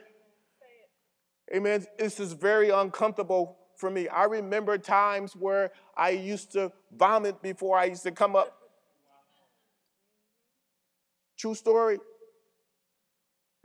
Amen. 1.55 1.87
This 1.99 2.21
is 2.21 2.33
very 2.33 2.71
uncomfortable 2.71 3.59
for 3.77 3.91
me. 3.91 4.09
I 4.09 4.25
remember 4.25 4.79
times 4.79 5.35
where 5.35 5.73
I 5.97 6.11
used 6.11 6.53
to 6.53 6.73
vomit 6.97 7.43
before 7.43 7.79
I 7.79 7.87
used 7.87 8.05
to 8.05 8.13
come 8.13 8.37
up. 8.37 8.57
True 11.39 11.55
story. 11.55 11.99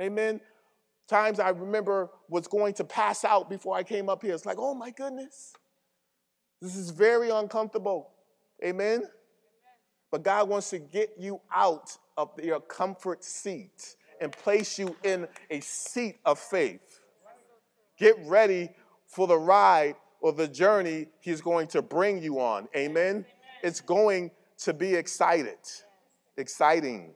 Amen. 0.01 0.41
Times 1.07 1.39
I 1.39 1.49
remember 1.49 2.09
was 2.29 2.47
going 2.47 2.73
to 2.75 2.83
pass 2.83 3.23
out 3.23 3.49
before 3.49 3.75
I 3.75 3.83
came 3.83 4.09
up 4.09 4.21
here. 4.21 4.33
It's 4.33 4.45
like, 4.45 4.57
oh 4.59 4.73
my 4.73 4.91
goodness. 4.91 5.53
This 6.61 6.75
is 6.75 6.89
very 6.89 7.29
uncomfortable. 7.29 8.09
Amen. 8.63 9.03
But 10.11 10.23
God 10.23 10.49
wants 10.49 10.69
to 10.71 10.79
get 10.79 11.13
you 11.17 11.41
out 11.53 11.97
of 12.17 12.31
your 12.41 12.59
comfort 12.59 13.23
seat 13.23 13.95
and 14.21 14.31
place 14.31 14.79
you 14.79 14.95
in 15.03 15.27
a 15.49 15.59
seat 15.59 16.17
of 16.25 16.39
faith. 16.39 16.99
Get 17.97 18.15
ready 18.25 18.69
for 19.07 19.27
the 19.27 19.37
ride 19.37 19.95
or 20.21 20.31
the 20.31 20.47
journey 20.47 21.07
he's 21.19 21.41
going 21.41 21.67
to 21.67 21.81
bring 21.81 22.21
you 22.21 22.39
on. 22.39 22.67
Amen? 22.75 23.25
It's 23.63 23.81
going 23.81 24.31
to 24.59 24.73
be 24.73 24.95
excited. 24.95 25.57
Exciting. 26.37 27.13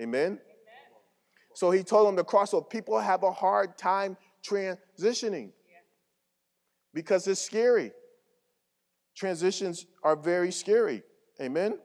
Amen? 0.00 0.38
So 1.54 1.70
he 1.70 1.82
told 1.82 2.08
them 2.08 2.16
the 2.16 2.24
cross. 2.24 2.52
crossover. 2.52 2.70
People 2.70 2.98
have 2.98 3.22
a 3.22 3.32
hard 3.32 3.76
time 3.76 4.16
transitioning 4.42 5.50
because 6.94 7.26
it's 7.26 7.40
scary. 7.40 7.92
Transitions 9.14 9.86
are 10.02 10.16
very 10.16 10.52
scary. 10.52 11.02
Amen? 11.40 11.78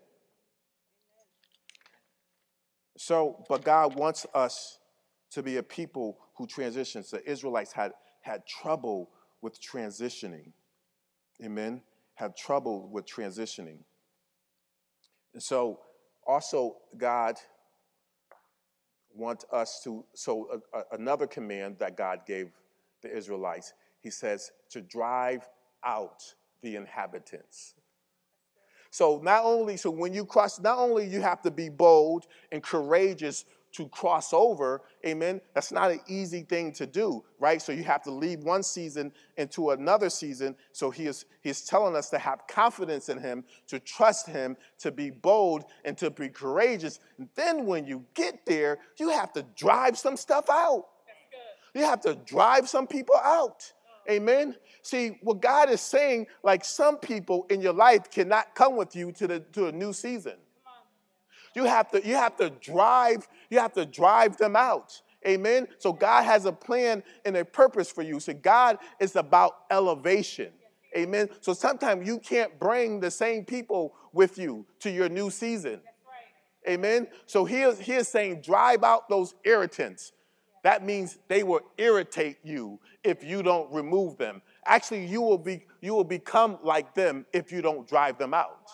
So, 2.98 3.44
but 3.50 3.64
God 3.64 3.96
wants 3.96 4.26
us 4.34 4.80
to 5.32 5.44
be 5.44 5.58
a 5.58 5.64
people 5.64 6.18
who 6.36 6.48
transitions. 6.48 7.12
The 7.12 7.28
Israelites 7.30 7.74
had, 7.74 7.92
had 8.22 8.46
trouble 8.48 9.10
with 9.42 9.60
transitioning. 9.62 10.52
Amen. 11.44 11.82
Have 12.16 12.36
trouble 12.36 12.88
with 12.90 13.06
transitioning. 13.06 13.80
And 15.34 15.44
so, 15.44 15.82
also, 16.26 16.78
God 16.98 17.36
wants 19.14 19.46
us 19.52 19.82
to, 19.84 20.04
so 20.14 20.62
uh, 20.74 20.82
another 20.92 21.28
command 21.28 21.78
that 21.80 21.96
God 21.98 22.22
gave 22.26 22.52
the 23.02 23.16
Israelites, 23.16 23.74
he 24.02 24.10
says 24.10 24.52
to 24.72 24.82
drive 24.82 25.48
out 25.84 26.24
the 26.62 26.76
inhabitants. 26.76 27.76
So 28.96 29.20
not 29.22 29.44
only, 29.44 29.76
so 29.76 29.92
when 29.92 30.14
you 30.14 30.24
cross, 30.24 30.58
not 30.58 30.78
only 30.78 31.06
you 31.06 31.20
have 31.20 31.42
to 31.42 31.52
be 31.52 31.68
bold 31.68 32.28
and 32.54 32.64
courageous 32.64 33.44
to 33.74 33.90
cross 33.90 34.32
over, 34.32 34.84
amen, 35.06 35.42
that's 35.54 35.74
not 35.74 35.92
an 35.92 36.00
easy 36.08 36.44
thing 36.44 36.72
to 36.72 36.86
do, 36.86 37.22
right? 37.38 37.62
So 37.62 37.74
you 37.74 37.84
have 37.84 38.04
to 38.04 38.12
leave 38.12 38.46
one 38.46 38.64
season 38.64 39.12
into 39.36 39.72
another 39.72 40.10
season. 40.10 40.56
So 40.72 40.92
he 40.92 41.08
is 41.08 41.26
he's 41.42 41.66
telling 41.66 41.94
us 41.94 42.10
to 42.12 42.18
have 42.18 42.48
confidence 42.48 43.10
in 43.10 43.20
him, 43.20 43.44
to 43.68 43.80
trust 43.80 44.28
him, 44.28 44.56
to 44.80 44.94
be 44.94 45.10
bold, 45.10 45.66
and 45.84 45.98
to 45.98 46.10
be 46.10 46.30
courageous. 46.30 47.02
And 47.18 47.28
then 47.36 47.66
when 47.66 47.86
you 47.86 48.06
get 48.14 48.46
there, 48.46 48.78
you 48.96 49.10
have 49.10 49.34
to 49.34 49.44
drive 49.58 49.98
some 49.98 50.16
stuff 50.16 50.46
out. 50.50 50.86
You 51.74 51.84
have 51.84 52.00
to 52.04 52.16
drive 52.16 52.70
some 52.70 52.88
people 52.88 53.18
out. 53.18 53.74
Amen. 54.10 54.56
See, 54.82 55.18
what 55.22 55.42
God 55.42 55.70
is 55.70 55.82
saying, 55.82 56.28
like 56.44 56.64
some 56.64 56.98
people 56.98 57.48
in 57.50 57.62
your 57.62 57.74
life 57.74 58.12
cannot 58.12 58.54
come 58.54 58.76
with 58.76 58.96
you 58.96 59.12
to 59.14 59.28
the 59.28 59.40
to 59.54 59.68
a 59.68 59.72
new 59.72 59.94
season. 59.94 60.36
You 61.56 61.64
have 61.64 61.90
to, 61.92 62.06
you 62.06 62.16
have 62.16 62.36
to 62.38 62.50
drive, 62.50 63.28
you 63.50 63.60
have 63.60 63.74
to 63.74 63.86
drive 63.86 64.38
them 64.38 64.56
out. 64.56 65.02
Amen. 65.26 65.68
So 65.80 65.92
God 65.92 66.24
has 66.24 66.46
a 66.46 66.52
plan 66.52 67.02
and 67.24 67.36
a 67.38 67.46
purpose 67.46 67.90
for 67.90 68.04
you. 68.04 68.20
So 68.20 68.34
God 68.34 68.78
is 69.00 69.16
about 69.16 69.54
elevation. 69.72 70.52
Amen. 70.96 71.30
So 71.42 71.54
sometimes 71.54 72.08
you 72.08 72.20
can't 72.20 72.60
bring 72.60 73.00
the 73.00 73.10
same 73.10 73.44
people 73.44 73.96
with 74.14 74.38
you 74.38 74.66
to 74.82 74.92
your 74.92 75.10
new 75.10 75.30
season. 75.30 75.82
Amen. 76.68 77.08
So 77.26 77.46
he 77.46 77.62
is, 77.62 77.80
he 77.80 77.94
is 77.94 78.08
saying, 78.08 78.42
drive 78.42 78.84
out 78.84 79.10
those 79.10 79.34
irritants. 79.44 80.12
That 80.66 80.84
means 80.84 81.20
they 81.28 81.44
will 81.44 81.62
irritate 81.78 82.40
you 82.44 82.80
if 83.04 83.24
you 83.24 83.44
don't 83.44 83.72
remove 83.72 84.18
them. 84.18 84.42
Actually, 84.66 85.06
you 85.06 85.22
will 85.22 85.38
be 85.38 85.64
you 85.80 85.94
will 85.94 86.04
become 86.04 86.58
like 86.64 86.96
them 86.96 87.24
if 87.34 87.52
you 87.52 87.62
don't 87.62 87.88
drive 87.88 88.18
them 88.18 88.34
out. 88.34 88.72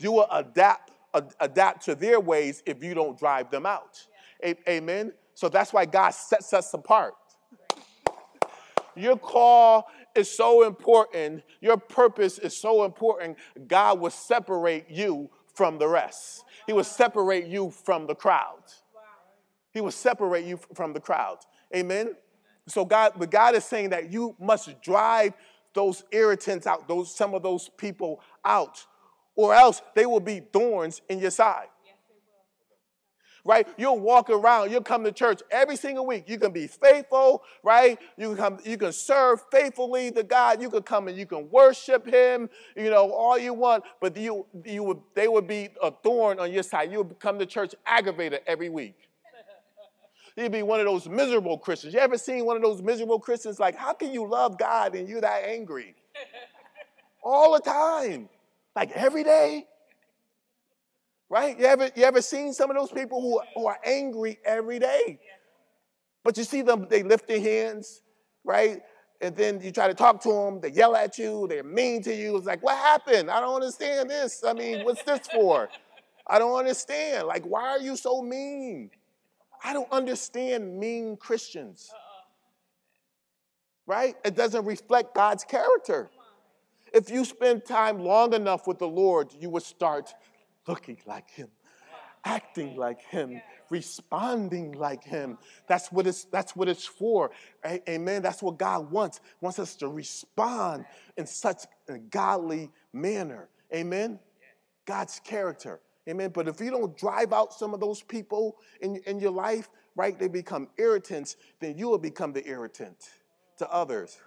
You 0.00 0.10
will 0.12 0.26
adapt 0.32 0.92
adapt 1.38 1.84
to 1.84 1.94
their 1.94 2.18
ways 2.18 2.62
if 2.64 2.82
you 2.82 2.94
don't 2.94 3.18
drive 3.18 3.50
them 3.50 3.66
out. 3.66 4.02
A- 4.42 4.56
amen. 4.66 5.12
So 5.34 5.50
that's 5.50 5.70
why 5.70 5.84
God 5.84 6.14
sets 6.14 6.54
us 6.54 6.72
apart. 6.72 7.12
Your 8.96 9.18
call 9.18 9.88
is 10.14 10.34
so 10.34 10.66
important. 10.66 11.42
Your 11.60 11.76
purpose 11.76 12.38
is 12.38 12.58
so 12.58 12.86
important. 12.86 13.36
God 13.66 14.00
will 14.00 14.08
separate 14.08 14.88
you 14.88 15.28
from 15.52 15.76
the 15.76 15.88
rest. 15.88 16.44
He 16.66 16.72
will 16.72 16.84
separate 16.84 17.48
you 17.48 17.70
from 17.70 18.06
the 18.06 18.14
crowd. 18.14 18.62
He 19.72 19.80
will 19.80 19.90
separate 19.90 20.46
you 20.46 20.58
from 20.74 20.92
the 20.92 21.00
crowd. 21.00 21.38
Amen. 21.74 22.14
So 22.68 22.84
God, 22.84 23.14
but 23.18 23.30
God 23.30 23.54
is 23.54 23.64
saying 23.64 23.90
that 23.90 24.12
you 24.12 24.36
must 24.40 24.80
drive 24.82 25.34
those 25.74 26.04
irritants 26.12 26.66
out, 26.66 26.86
those 26.88 27.14
some 27.14 27.34
of 27.34 27.42
those 27.42 27.70
people 27.78 28.20
out, 28.44 28.84
or 29.34 29.54
else 29.54 29.82
they 29.94 30.06
will 30.06 30.20
be 30.20 30.40
thorns 30.40 31.00
in 31.08 31.18
your 31.18 31.30
side. 31.30 31.68
right? 33.44 33.66
You'll 33.76 33.98
walk 33.98 34.30
around, 34.30 34.70
you'll 34.70 34.82
come 34.82 35.04
to 35.04 35.12
church 35.12 35.42
every 35.50 35.76
single 35.76 36.06
week. 36.06 36.28
You 36.28 36.38
can 36.38 36.52
be 36.52 36.66
faithful, 36.66 37.42
right? 37.62 37.98
You 38.16 38.28
can 38.28 38.36
come, 38.36 38.58
you 38.64 38.76
can 38.76 38.92
serve 38.92 39.40
faithfully 39.50 40.10
to 40.12 40.22
God. 40.22 40.62
You 40.62 40.70
can 40.70 40.82
come 40.82 41.08
and 41.08 41.16
you 41.16 41.26
can 41.26 41.50
worship 41.50 42.06
Him, 42.06 42.48
you 42.76 42.90
know, 42.90 43.10
all 43.10 43.38
you 43.38 43.54
want. 43.54 43.84
But 44.00 44.16
you, 44.16 44.46
you 44.64 44.82
would, 44.84 45.00
they 45.14 45.28
would 45.28 45.48
be 45.48 45.70
a 45.82 45.90
thorn 45.90 46.38
on 46.38 46.52
your 46.52 46.62
side. 46.62 46.92
You 46.92 47.02
would 47.02 47.18
come 47.18 47.38
to 47.38 47.46
church 47.46 47.74
aggravated 47.86 48.40
every 48.46 48.68
week. 48.68 48.96
You'd 50.36 50.52
be 50.52 50.62
one 50.62 50.80
of 50.80 50.86
those 50.86 51.08
miserable 51.08 51.58
Christians. 51.58 51.92
You 51.92 52.00
ever 52.00 52.16
seen 52.16 52.46
one 52.46 52.56
of 52.56 52.62
those 52.62 52.82
miserable 52.82 53.18
Christians? 53.18 53.60
Like, 53.60 53.76
how 53.76 53.92
can 53.92 54.12
you 54.12 54.26
love 54.26 54.58
God 54.58 54.94
and 54.94 55.08
you're 55.08 55.20
that 55.20 55.44
angry? 55.44 55.94
All 57.22 57.52
the 57.52 57.60
time. 57.60 58.28
Like 58.74 58.90
every 58.92 59.24
day. 59.24 59.66
Right? 61.28 61.58
You 61.58 61.66
ever, 61.66 61.90
you 61.94 62.04
ever 62.04 62.22
seen 62.22 62.52
some 62.52 62.70
of 62.70 62.76
those 62.76 62.90
people 62.90 63.20
who, 63.20 63.40
who 63.54 63.66
are 63.66 63.78
angry 63.84 64.38
every 64.44 64.78
day? 64.78 65.18
But 66.24 66.36
you 66.36 66.44
see 66.44 66.62
them, 66.62 66.86
they 66.88 67.02
lift 67.02 67.26
their 67.26 67.40
hands, 67.40 68.02
right? 68.44 68.80
And 69.20 69.36
then 69.36 69.60
you 69.60 69.70
try 69.70 69.88
to 69.88 69.94
talk 69.94 70.20
to 70.22 70.28
them, 70.28 70.60
they 70.60 70.70
yell 70.70 70.94
at 70.94 71.18
you, 71.18 71.46
they're 71.48 71.62
mean 71.62 72.02
to 72.02 72.14
you. 72.14 72.36
It's 72.36 72.46
like, 72.46 72.62
what 72.62 72.76
happened? 72.76 73.30
I 73.30 73.40
don't 73.40 73.54
understand 73.54 74.10
this. 74.10 74.42
I 74.46 74.52
mean, 74.52 74.84
what's 74.84 75.02
this 75.02 75.20
for? 75.28 75.68
I 76.26 76.38
don't 76.38 76.56
understand. 76.56 77.26
Like, 77.26 77.44
why 77.44 77.62
are 77.62 77.80
you 77.80 77.96
so 77.96 78.22
mean? 78.22 78.90
I 79.64 79.72
don't 79.72 79.90
understand 79.92 80.78
mean 80.78 81.16
Christians. 81.16 81.90
Uh-uh. 81.92 81.98
Right? 83.86 84.16
It 84.24 84.34
doesn't 84.34 84.64
reflect 84.64 85.14
God's 85.14 85.44
character. 85.44 86.10
If 86.92 87.10
you 87.10 87.24
spend 87.24 87.64
time 87.64 88.00
long 88.00 88.34
enough 88.34 88.66
with 88.66 88.78
the 88.78 88.88
Lord, 88.88 89.28
you 89.38 89.50
will 89.50 89.60
start 89.60 90.14
looking 90.66 90.98
like 91.06 91.30
Him, 91.30 91.48
acting 92.24 92.76
like 92.76 93.00
Him, 93.02 93.40
responding 93.70 94.72
like 94.72 95.02
Him. 95.02 95.38
That's 95.66 95.90
what 95.90 96.06
it's, 96.06 96.24
that's 96.24 96.54
what 96.54 96.68
it's 96.68 96.84
for. 96.84 97.30
Amen. 97.66 98.22
That's 98.22 98.42
what 98.42 98.58
God 98.58 98.90
wants. 98.90 99.20
Wants 99.40 99.58
us 99.58 99.74
to 99.76 99.88
respond 99.88 100.84
in 101.16 101.26
such 101.26 101.64
a 101.88 101.98
godly 101.98 102.70
manner. 102.92 103.48
Amen. 103.74 104.18
God's 104.84 105.20
character. 105.24 105.80
Amen. 106.08 106.30
But 106.34 106.48
if 106.48 106.60
you 106.60 106.70
don't 106.70 106.96
drive 106.96 107.32
out 107.32 107.52
some 107.52 107.74
of 107.74 107.80
those 107.80 108.02
people 108.02 108.56
in, 108.80 108.96
in 109.06 109.20
your 109.20 109.30
life, 109.30 109.68
right, 109.94 110.18
they 110.18 110.28
become 110.28 110.68
irritants, 110.76 111.36
then 111.60 111.78
you 111.78 111.88
will 111.88 111.98
become 111.98 112.32
the 112.32 112.46
irritant 112.46 112.96
to 113.58 113.70
others. 113.70 114.18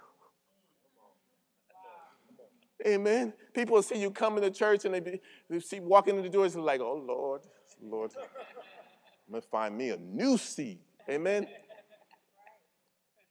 Amen. 2.86 3.32
People 3.54 3.82
see 3.82 4.00
you 4.00 4.10
coming 4.10 4.42
to 4.42 4.50
church 4.50 4.84
and 4.84 4.94
they, 4.94 5.00
be, 5.00 5.20
they 5.50 5.60
see 5.60 5.80
walking 5.80 6.16
in 6.16 6.22
the 6.22 6.28
doors 6.28 6.54
and 6.54 6.64
like, 6.64 6.80
oh 6.80 7.02
Lord, 7.06 7.42
Lord, 7.82 8.12
I'm 8.16 9.32
gonna 9.32 9.42
find 9.42 9.76
me 9.76 9.90
a 9.90 9.96
new 9.96 10.38
seat. 10.38 10.80
Amen. 11.08 11.46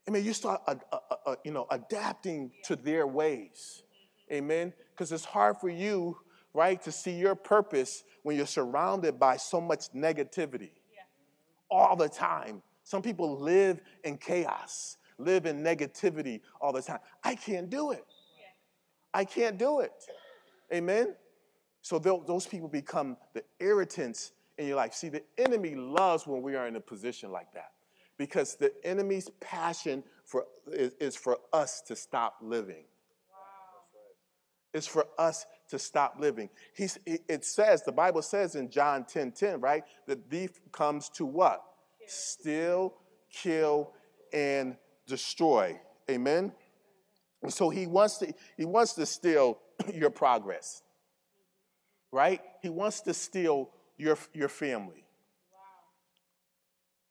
Amen. 0.07 0.23
You 0.23 0.33
start, 0.33 0.61
uh, 0.67 0.75
uh, 0.91 0.97
uh, 1.25 1.35
you 1.43 1.51
know, 1.51 1.67
adapting 1.71 2.51
to 2.65 2.75
their 2.75 3.07
ways. 3.07 3.83
Amen. 4.31 4.73
Because 4.91 5.11
it's 5.11 5.25
hard 5.25 5.57
for 5.57 5.69
you, 5.69 6.17
right, 6.53 6.81
to 6.83 6.91
see 6.91 7.13
your 7.13 7.35
purpose 7.35 8.03
when 8.25 8.35
you're 8.35 8.47
surrounded 8.47 9.19
by 9.19 9.37
so 9.37 9.61
much 9.61 9.93
negativity 9.93 10.71
yeah. 10.91 11.03
all 11.69 11.95
the 11.95 12.09
time. 12.09 12.63
Some 12.83 13.03
people 13.03 13.37
live 13.37 13.79
in 14.03 14.17
chaos, 14.17 14.97
live 15.19 15.45
in 15.45 15.63
negativity 15.63 16.41
all 16.59 16.73
the 16.73 16.81
time. 16.81 16.97
I 17.23 17.35
can't 17.35 17.69
do 17.69 17.91
it. 17.91 18.03
I 19.13 19.25
can't 19.25 19.59
do 19.59 19.81
it. 19.81 19.93
Amen? 20.73 21.13
So 21.83 21.99
those 21.99 22.47
people 22.47 22.67
become 22.67 23.15
the 23.35 23.43
irritants 23.59 24.31
in 24.57 24.65
your 24.65 24.77
life. 24.77 24.95
See, 24.95 25.09
the 25.09 25.21
enemy 25.37 25.75
loves 25.75 26.25
when 26.25 26.41
we 26.41 26.55
are 26.55 26.67
in 26.67 26.77
a 26.77 26.81
position 26.81 27.31
like 27.31 27.53
that 27.53 27.73
because 28.17 28.55
the 28.55 28.73
enemy's 28.83 29.29
passion 29.39 30.03
for, 30.23 30.45
is, 30.71 30.93
is 30.99 31.15
for 31.15 31.37
us 31.53 31.81
to 31.81 31.95
stop 31.95 32.37
living. 32.41 32.85
It's 34.73 34.87
for 34.87 35.05
us 35.19 35.45
to 35.69 35.79
stop 35.79 36.15
living. 36.19 36.49
He's, 36.75 36.97
it 37.05 37.43
says, 37.43 37.83
the 37.83 37.91
Bible 37.91 38.21
says 38.21 38.55
in 38.55 38.69
John 38.69 39.05
10 39.05 39.31
10, 39.31 39.61
right? 39.61 39.83
That 40.07 40.29
the 40.29 40.37
thief 40.37 40.59
comes 40.71 41.09
to 41.09 41.25
what? 41.25 41.63
Steal, 42.07 42.93
kill, 43.31 43.91
and 44.33 44.77
destroy. 45.07 45.79
Amen? 46.09 46.51
So 47.49 47.69
he 47.69 47.87
wants 47.87 48.17
to, 48.19 48.33
he 48.57 48.65
wants 48.65 48.93
to 48.93 49.05
steal 49.05 49.59
your 49.93 50.09
progress, 50.09 50.81
right? 52.11 52.41
He 52.61 52.69
wants 52.69 53.01
to 53.01 53.13
steal 53.13 53.69
your, 53.97 54.17
your 54.33 54.49
family, 54.49 55.05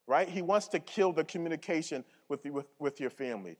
right? 0.06 0.28
He 0.28 0.42
wants 0.42 0.68
to 0.68 0.78
kill 0.78 1.12
the 1.12 1.24
communication 1.24 2.04
with, 2.28 2.44
with, 2.46 2.66
with 2.78 3.00
your 3.00 3.10
family, 3.10 3.56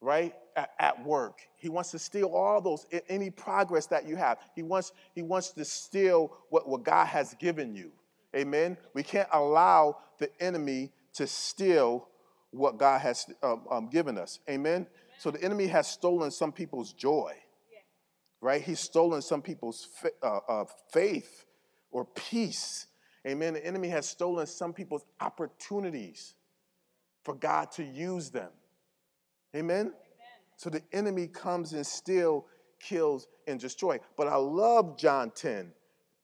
right? 0.00 0.34
At, 0.56 0.70
at 0.78 1.04
work. 1.04 1.40
He 1.56 1.68
wants 1.68 1.90
to 1.92 1.98
steal 1.98 2.28
all 2.28 2.60
those, 2.60 2.86
any 3.08 3.30
progress 3.30 3.86
that 3.86 4.06
you 4.06 4.16
have. 4.16 4.38
He 4.54 4.62
wants, 4.62 4.92
he 5.14 5.22
wants 5.22 5.50
to 5.52 5.64
steal 5.64 6.36
what, 6.50 6.68
what 6.68 6.84
God 6.84 7.06
has 7.06 7.34
given 7.34 7.74
you. 7.74 7.92
Amen? 8.36 8.76
We 8.94 9.02
can't 9.02 9.28
allow 9.32 9.98
the 10.18 10.30
enemy 10.40 10.92
to 11.14 11.26
steal 11.26 12.08
what 12.50 12.78
God 12.78 13.00
has 13.00 13.26
um, 13.42 13.64
um, 13.70 13.88
given 13.88 14.18
us. 14.18 14.40
Amen? 14.48 14.86
So 15.18 15.30
the 15.30 15.42
enemy 15.42 15.66
has 15.66 15.88
stolen 15.88 16.30
some 16.30 16.52
people's 16.52 16.92
joy, 16.92 17.34
right? 18.40 18.62
He's 18.62 18.80
stolen 18.80 19.20
some 19.20 19.42
people's 19.42 19.88
uh, 20.22 20.38
uh, 20.48 20.64
faith 20.92 21.44
or 21.90 22.04
peace. 22.04 22.86
Amen. 23.26 23.54
The 23.54 23.66
enemy 23.66 23.88
has 23.88 24.08
stolen 24.08 24.46
some 24.46 24.72
people's 24.72 25.04
opportunities 25.20 26.34
for 27.24 27.34
God 27.34 27.72
to 27.72 27.84
use 27.84 28.30
them. 28.30 28.50
Amen. 29.54 29.80
Amen. 29.80 29.92
So 30.56 30.70
the 30.70 30.82
enemy 30.92 31.26
comes 31.26 31.72
and 31.72 31.86
still 31.86 32.46
kills 32.80 33.26
and 33.46 33.58
destroy. 33.58 33.98
But 34.16 34.28
I 34.28 34.36
love 34.36 34.98
John 34.98 35.30
10, 35.34 35.72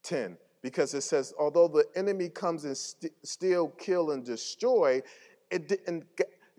10 0.03 0.37
because 0.63 0.95
it 0.95 1.03
says, 1.03 1.35
although 1.39 1.69
the 1.69 1.87
enemy 1.95 2.29
comes 2.29 2.65
and 2.65 2.77
st- 2.77 3.13
steal, 3.23 3.69
kill, 3.69 4.13
and 4.13 4.25
destroy, 4.25 5.03
it 5.51 5.69
didn't, 5.69 6.05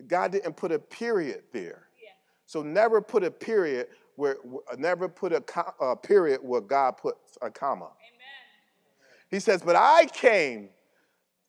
God 0.06 0.32
didn't 0.32 0.56
put 0.56 0.72
a 0.72 0.78
period 0.78 1.42
there. 1.52 1.86
So 2.46 2.62
never 2.62 3.00
put 3.00 3.24
a 3.24 3.30
period 3.30 3.88
where, 4.14 4.36
never 4.78 5.08
put 5.08 5.32
a, 5.32 5.42
a 5.80 5.96
period 5.96 6.40
where 6.42 6.60
God 6.60 6.92
puts 6.92 7.36
a 7.42 7.50
comma. 7.50 7.86
Amen. 7.86 7.92
He 9.30 9.40
says, 9.40 9.62
but 9.62 9.74
I 9.76 10.06
came 10.06 10.68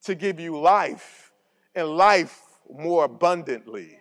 to 0.03 0.15
give 0.15 0.39
you 0.39 0.59
life 0.59 1.31
and 1.75 1.87
life 1.87 2.41
more 2.69 3.05
abundantly. 3.05 3.99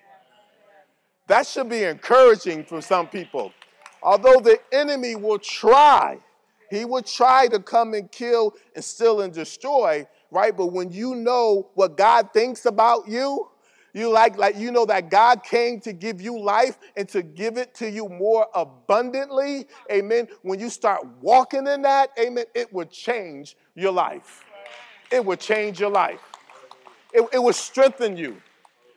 That 1.28 1.46
should 1.46 1.68
be 1.68 1.82
encouraging 1.84 2.64
for 2.64 2.80
some 2.80 3.08
people. 3.08 3.52
Although 4.02 4.40
the 4.40 4.58
enemy 4.72 5.16
will 5.16 5.38
try, 5.38 6.18
he 6.70 6.84
will 6.84 7.02
try 7.02 7.48
to 7.48 7.58
come 7.58 7.94
and 7.94 8.10
kill 8.10 8.54
and 8.74 8.84
steal 8.84 9.20
and 9.20 9.32
destroy, 9.32 10.06
right? 10.30 10.56
But 10.56 10.68
when 10.68 10.92
you 10.92 11.14
know 11.14 11.68
what 11.74 11.96
God 11.96 12.32
thinks 12.32 12.66
about 12.66 13.08
you, 13.08 13.48
you 13.92 14.10
like 14.10 14.36
like 14.36 14.56
you 14.56 14.70
know 14.72 14.84
that 14.84 15.10
God 15.10 15.42
came 15.42 15.80
to 15.80 15.92
give 15.94 16.20
you 16.20 16.38
life 16.38 16.76
and 16.98 17.08
to 17.08 17.22
give 17.22 17.56
it 17.56 17.74
to 17.76 17.90
you 17.90 18.10
more 18.10 18.46
abundantly. 18.54 19.66
Amen. 19.90 20.28
When 20.42 20.60
you 20.60 20.68
start 20.68 21.06
walking 21.22 21.66
in 21.66 21.80
that, 21.82 22.10
amen, 22.18 22.44
it 22.54 22.70
will 22.72 22.84
change 22.84 23.56
your 23.74 23.92
life. 23.92 24.44
It 25.10 25.24
will 25.24 25.36
change 25.36 25.80
your 25.80 25.90
life. 25.90 26.20
It, 27.14 27.26
it 27.32 27.38
will 27.38 27.54
strengthen 27.54 28.18
you 28.18 28.36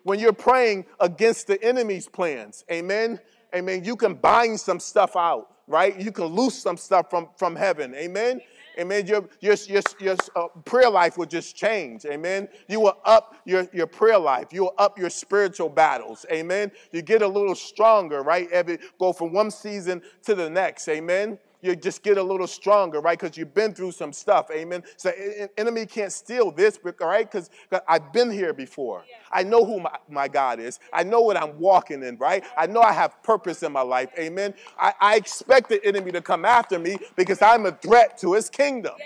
when 0.03 0.19
you're 0.19 0.33
praying 0.33 0.85
against 0.99 1.47
the 1.47 1.61
enemy's 1.63 2.07
plans. 2.07 2.63
Amen. 2.71 3.19
Amen. 3.55 3.83
You 3.83 3.95
can 3.95 4.13
bind 4.13 4.59
some 4.59 4.79
stuff 4.79 5.15
out, 5.15 5.55
right? 5.67 5.99
You 5.99 6.11
can 6.11 6.25
loose 6.25 6.55
some 6.55 6.77
stuff 6.77 7.09
from, 7.09 7.29
from 7.35 7.55
heaven. 7.55 7.95
Amen. 7.95 8.41
Amen. 8.79 9.07
Your, 9.07 9.27
your, 9.41 9.55
your, 9.67 9.81
your 9.99 10.15
uh, 10.35 10.47
prayer 10.63 10.89
life 10.89 11.17
will 11.17 11.25
just 11.25 11.55
change. 11.55 12.05
Amen. 12.05 12.47
You 12.67 12.79
will 12.79 12.97
up 13.03 13.35
your, 13.45 13.67
your 13.73 13.87
prayer 13.87 14.19
life. 14.19 14.47
You 14.51 14.63
will 14.63 14.75
up 14.77 14.97
your 14.97 15.09
spiritual 15.09 15.69
battles. 15.69 16.25
Amen. 16.31 16.71
You 16.91 17.01
get 17.01 17.21
a 17.21 17.27
little 17.27 17.55
stronger, 17.55 18.21
right? 18.21 18.49
Every, 18.51 18.77
go 18.99 19.11
from 19.11 19.33
one 19.33 19.51
season 19.51 20.01
to 20.23 20.35
the 20.35 20.49
next. 20.49 20.87
Amen 20.87 21.39
you 21.61 21.75
just 21.75 22.03
get 22.03 22.17
a 22.17 22.23
little 22.23 22.47
stronger, 22.47 23.01
right? 23.01 23.19
Because 23.19 23.37
you've 23.37 23.53
been 23.53 23.73
through 23.73 23.91
some 23.91 24.13
stuff, 24.13 24.49
amen. 24.51 24.83
So 24.97 25.11
enemy 25.57 25.85
can't 25.85 26.11
steal 26.11 26.51
this, 26.51 26.79
all 26.85 27.07
right? 27.07 27.29
Because 27.29 27.49
I've 27.87 28.13
been 28.13 28.31
here 28.31 28.53
before. 28.53 29.03
Yeah. 29.09 29.17
I 29.31 29.43
know 29.43 29.65
who 29.65 29.81
my, 29.81 29.97
my 30.09 30.27
God 30.27 30.59
is. 30.59 30.79
I 30.93 31.03
know 31.03 31.21
what 31.21 31.37
I'm 31.37 31.59
walking 31.59 32.03
in, 32.03 32.17
right? 32.17 32.43
I 32.57 32.67
know 32.67 32.81
I 32.81 32.93
have 32.93 33.21
purpose 33.23 33.63
in 33.63 33.71
my 33.71 33.81
life, 33.81 34.09
amen. 34.17 34.53
I, 34.79 34.93
I 34.99 35.15
expect 35.15 35.69
the 35.69 35.83
enemy 35.85 36.11
to 36.13 36.21
come 36.21 36.45
after 36.45 36.79
me 36.79 36.97
because 37.15 37.41
I'm 37.41 37.65
a 37.65 37.71
threat 37.71 38.17
to 38.19 38.33
his 38.33 38.49
kingdom. 38.49 38.93
Yeah. 38.97 39.05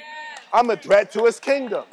I'm 0.53 0.69
a 0.69 0.77
threat 0.77 1.11
to 1.13 1.25
his 1.25 1.39
kingdom. 1.39 1.85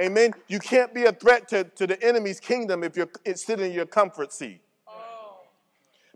Amen. 0.00 0.32
You 0.48 0.58
can't 0.58 0.94
be 0.94 1.04
a 1.04 1.12
threat 1.12 1.48
to, 1.48 1.64
to 1.64 1.86
the 1.86 2.02
enemy's 2.02 2.40
kingdom 2.40 2.82
if 2.82 2.96
you're 2.96 3.10
sitting 3.34 3.66
in 3.66 3.72
your 3.72 3.84
comfort 3.84 4.32
seat. 4.32 4.62
Oh. 4.88 5.40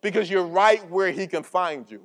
Because 0.01 0.31
you're 0.31 0.47
right 0.47 0.89
where 0.91 1.11
he 1.11 1.27
can 1.27 1.43
find 1.43 1.91
you 1.91 2.01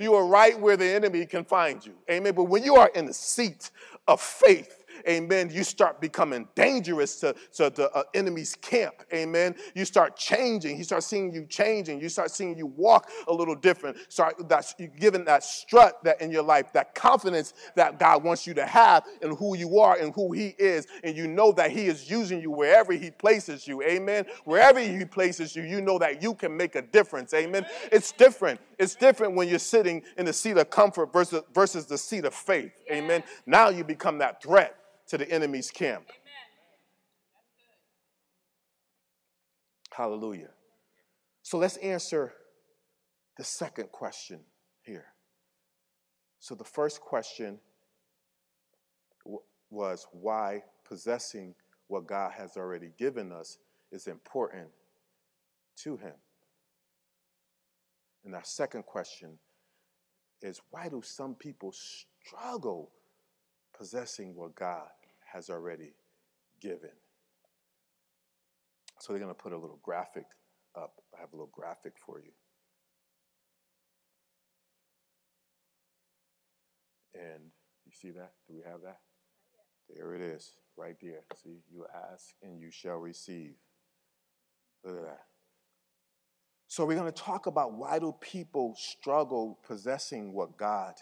you 0.00 0.14
are 0.14 0.26
right 0.26 0.58
where 0.58 0.76
the 0.76 0.86
enemy 0.86 1.26
can 1.26 1.44
find 1.44 1.84
you. 1.84 1.94
Amen. 2.10 2.34
But 2.34 2.44
when 2.44 2.62
you 2.62 2.76
are 2.76 2.90
in 2.94 3.06
the 3.06 3.14
seat 3.14 3.70
of 4.06 4.20
faith, 4.20 4.77
amen, 5.06 5.50
you 5.52 5.64
start 5.64 6.00
becoming 6.00 6.48
dangerous 6.54 7.20
to, 7.20 7.34
to 7.54 7.70
the 7.70 7.90
uh, 7.92 8.02
enemy's 8.14 8.54
camp, 8.54 8.94
amen. 9.12 9.54
You 9.74 9.84
start 9.84 10.16
changing. 10.16 10.76
He 10.76 10.82
starts 10.82 11.06
seeing 11.06 11.32
you 11.32 11.46
changing. 11.46 12.00
You 12.00 12.08
start 12.08 12.30
seeing 12.30 12.56
you 12.56 12.66
walk 12.66 13.10
a 13.26 13.32
little 13.32 13.54
different. 13.54 13.96
Start 14.08 14.48
that, 14.48 14.74
you 14.78 14.88
giving 14.88 15.24
that 15.26 15.44
strut 15.44 16.02
that 16.04 16.20
in 16.20 16.30
your 16.30 16.42
life, 16.42 16.72
that 16.72 16.94
confidence 16.94 17.54
that 17.76 17.98
God 17.98 18.24
wants 18.24 18.46
you 18.46 18.54
to 18.54 18.66
have 18.66 19.04
in 19.22 19.36
who 19.36 19.56
you 19.56 19.78
are 19.78 19.96
and 19.96 20.14
who 20.14 20.32
He 20.32 20.54
is, 20.58 20.86
and 21.04 21.16
you 21.16 21.26
know 21.26 21.52
that 21.52 21.70
He 21.70 21.86
is 21.86 22.10
using 22.10 22.40
you 22.40 22.50
wherever 22.50 22.92
He 22.92 23.10
places 23.10 23.66
you, 23.66 23.82
amen. 23.82 24.26
Wherever 24.44 24.80
He 24.80 25.04
places 25.04 25.54
you, 25.54 25.62
you 25.62 25.80
know 25.80 25.98
that 25.98 26.22
you 26.22 26.34
can 26.34 26.56
make 26.56 26.74
a 26.74 26.82
difference, 26.82 27.34
amen. 27.34 27.66
It's 27.92 28.12
different. 28.12 28.60
It's 28.78 28.94
different 28.94 29.34
when 29.34 29.48
you're 29.48 29.58
sitting 29.58 30.02
in 30.16 30.26
the 30.26 30.32
seat 30.32 30.56
of 30.56 30.70
comfort 30.70 31.12
versus, 31.12 31.42
versus 31.52 31.86
the 31.86 31.98
seat 31.98 32.24
of 32.24 32.34
faith, 32.34 32.72
amen. 32.90 33.22
Now 33.46 33.68
you 33.68 33.84
become 33.84 34.18
that 34.18 34.42
threat 34.42 34.76
to 35.08 35.18
the 35.18 35.30
enemy's 35.30 35.70
camp. 35.70 36.04
Hallelujah. 39.90 40.50
So 41.42 41.58
let's 41.58 41.76
answer 41.78 42.32
the 43.36 43.44
second 43.44 43.90
question 43.90 44.40
here. 44.82 45.06
So 46.38 46.54
the 46.54 46.64
first 46.64 47.00
question 47.00 47.58
w- 49.24 49.42
was 49.70 50.06
why 50.12 50.62
possessing 50.84 51.54
what 51.88 52.06
God 52.06 52.32
has 52.32 52.56
already 52.56 52.92
given 52.98 53.32
us 53.32 53.58
is 53.90 54.06
important 54.06 54.68
to 55.78 55.96
Him. 55.96 56.14
And 58.24 58.34
our 58.34 58.44
second 58.44 58.84
question 58.84 59.38
is 60.42 60.60
why 60.70 60.88
do 60.88 61.00
some 61.02 61.34
people 61.34 61.72
struggle 61.72 62.90
possessing 63.76 64.34
what 64.34 64.54
God 64.54 64.86
has 65.32 65.50
already 65.50 65.94
given. 66.60 66.90
So 69.00 69.12
they're 69.12 69.22
going 69.22 69.34
to 69.34 69.40
put 69.40 69.52
a 69.52 69.58
little 69.58 69.80
graphic 69.82 70.24
up. 70.76 71.00
I 71.16 71.20
have 71.20 71.32
a 71.32 71.36
little 71.36 71.50
graphic 71.52 71.94
for 72.04 72.20
you. 72.20 72.32
And 77.14 77.50
you 77.84 77.92
see 77.92 78.10
that? 78.10 78.32
Do 78.48 78.54
we 78.54 78.62
have 78.70 78.80
that? 78.82 78.98
There 79.88 80.14
it 80.14 80.20
is, 80.20 80.52
right 80.76 80.96
there. 81.00 81.24
See, 81.42 81.62
you 81.72 81.86
ask 82.12 82.34
and 82.42 82.60
you 82.60 82.70
shall 82.70 82.98
receive. 82.98 83.54
Look 84.84 84.98
at 84.98 85.04
that. 85.04 85.22
So 86.68 86.84
we're 86.84 86.96
going 86.96 87.10
to 87.10 87.22
talk 87.22 87.46
about 87.46 87.72
why 87.72 87.98
do 87.98 88.14
people 88.20 88.74
struggle 88.76 89.58
possessing 89.66 90.34
what 90.34 90.58
God 90.58 90.94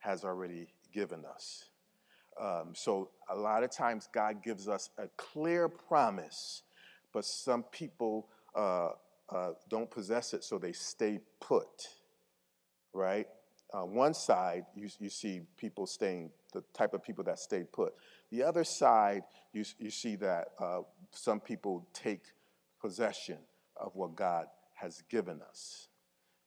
has 0.00 0.22
already 0.22 0.68
given 0.92 1.24
us. 1.24 1.64
Um, 2.40 2.72
so 2.74 3.10
a 3.28 3.36
lot 3.36 3.62
of 3.62 3.70
times 3.70 4.08
God 4.12 4.42
gives 4.42 4.68
us 4.68 4.90
a 4.98 5.08
clear 5.16 5.68
promise, 5.68 6.62
but 7.12 7.24
some 7.24 7.62
people 7.64 8.28
uh, 8.54 8.90
uh, 9.28 9.50
don't 9.68 9.90
possess 9.90 10.34
it, 10.34 10.44
so 10.44 10.58
they 10.58 10.72
stay 10.72 11.20
put, 11.40 11.88
right? 12.92 13.26
Uh, 13.72 13.84
one 13.84 14.14
side, 14.14 14.64
you, 14.74 14.88
you 14.98 15.08
see 15.08 15.42
people 15.56 15.86
staying, 15.86 16.30
the 16.52 16.62
type 16.72 16.94
of 16.94 17.02
people 17.02 17.24
that 17.24 17.38
stay 17.38 17.64
put. 17.64 17.94
The 18.30 18.42
other 18.42 18.64
side, 18.64 19.22
you, 19.52 19.64
you 19.78 19.90
see 19.90 20.16
that 20.16 20.48
uh, 20.60 20.80
some 21.10 21.40
people 21.40 21.86
take 21.92 22.22
possession 22.80 23.38
of 23.76 23.94
what 23.94 24.14
God 24.14 24.46
has 24.74 25.02
given 25.08 25.40
us. 25.48 25.88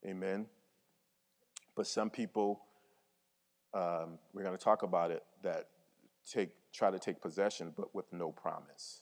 Amen. 0.06 0.46
But 1.76 1.88
some 1.88 2.10
people, 2.10 2.62
um, 3.74 4.20
we're 4.34 4.44
going 4.44 4.58
to 4.58 4.64
talk 4.64 4.84
about 4.84 5.12
it, 5.12 5.24
that 5.44 5.68
take 6.32 6.50
try 6.74 6.92
to 6.92 7.00
take 7.00 7.22
possession, 7.22 7.74
but 7.76 7.94
with 7.96 8.12
no 8.12 8.32
promise. 8.32 9.02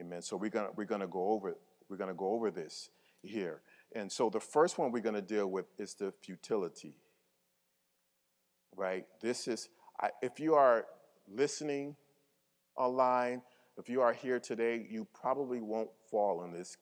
Amen. 0.00 0.22
So 0.22 0.36
we're 0.36 0.50
gonna 0.50 0.70
we're 0.76 0.84
gonna 0.84 1.06
go 1.06 1.28
over 1.30 1.56
we're 1.88 1.96
gonna 1.96 2.14
go 2.14 2.30
over 2.30 2.50
this 2.50 2.90
here. 3.22 3.62
And 3.94 4.10
so 4.10 4.30
the 4.30 4.40
first 4.40 4.78
one 4.78 4.92
we're 4.92 5.00
gonna 5.00 5.22
deal 5.22 5.48
with 5.48 5.66
is 5.78 5.94
the 5.94 6.12
futility. 6.12 6.94
Right. 8.76 9.06
This 9.20 9.48
is 9.48 9.68
I, 10.00 10.10
if 10.22 10.38
you 10.38 10.54
are 10.54 10.86
listening 11.26 11.96
online, 12.76 13.42
if 13.76 13.88
you 13.88 14.00
are 14.00 14.12
here 14.12 14.38
today, 14.38 14.86
you 14.88 15.06
probably 15.20 15.60
won't 15.60 15.90
fall 16.10 16.44
in 16.44 16.52
this 16.52 16.76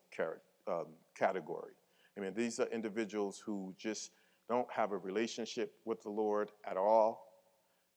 um, 0.68 0.86
category. 1.14 1.72
I 2.16 2.20
mean, 2.20 2.34
these 2.34 2.58
are 2.60 2.66
individuals 2.66 3.42
who 3.44 3.74
just 3.78 4.10
don't 4.48 4.70
have 4.72 4.92
a 4.92 4.98
relationship 4.98 5.74
with 5.84 6.02
the 6.02 6.10
Lord 6.10 6.50
at 6.68 6.76
all. 6.76 7.25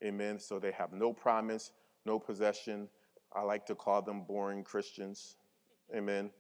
Amen. 0.04 0.40
So 0.40 0.60
they 0.60 0.72
have 0.72 0.94
no 0.94 1.14
promise, 1.14 1.72
no 2.06 2.20
possession. 2.20 2.88
I 3.34 3.42
like 3.44 3.66
to 3.68 3.76
call 3.76 4.02
them 4.02 4.24
boring 4.24 4.64
Christians. 4.64 5.38
Amen. 5.96 6.32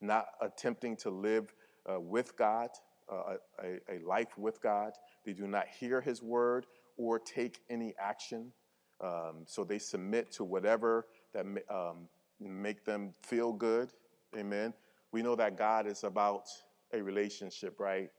Not 0.00 0.26
attempting 0.40 0.96
to 0.98 1.10
live 1.10 1.52
uh, 1.90 2.00
with 2.00 2.36
God, 2.36 2.70
uh, 3.10 3.36
a, 3.62 3.78
a, 3.90 4.06
life 4.06 4.36
with 4.36 4.60
God. 4.60 4.92
They 5.24 5.32
do 5.32 5.46
not 5.46 5.66
hear 5.68 6.00
His 6.00 6.22
word 6.22 6.66
or 6.96 7.18
take 7.18 7.60
any 7.70 7.94
action. 7.98 8.52
Um, 9.00 9.44
so 9.46 9.64
they 9.64 9.78
submit 9.78 10.32
to 10.32 10.44
whatever 10.44 11.06
that 11.32 11.46
um, 11.70 12.08
make 12.40 12.84
them 12.84 13.14
feel 13.22 13.52
good. 13.52 13.90
Amen. 14.36 14.74
We 15.12 15.22
know 15.22 15.36
that 15.36 15.56
God 15.56 15.86
is 15.86 16.04
about 16.04 16.48
a 16.92 17.02
relationship, 17.02 17.80
right? 17.80 18.10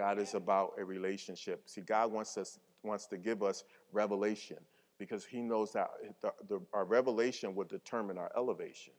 God 0.00 0.18
is 0.18 0.32
about 0.32 0.72
a 0.78 0.84
relationship. 0.84 1.60
See, 1.66 1.82
God 1.82 2.10
wants 2.10 2.38
us 2.38 2.58
wants 2.82 3.04
to 3.08 3.18
give 3.18 3.42
us 3.42 3.64
revelation 3.92 4.56
because 4.98 5.26
he 5.26 5.42
knows 5.42 5.72
that 5.72 5.90
the, 6.22 6.32
the, 6.48 6.58
our 6.72 6.86
revelation 6.86 7.54
will 7.54 7.66
determine 7.66 8.16
our 8.16 8.32
elevation. 8.34 8.94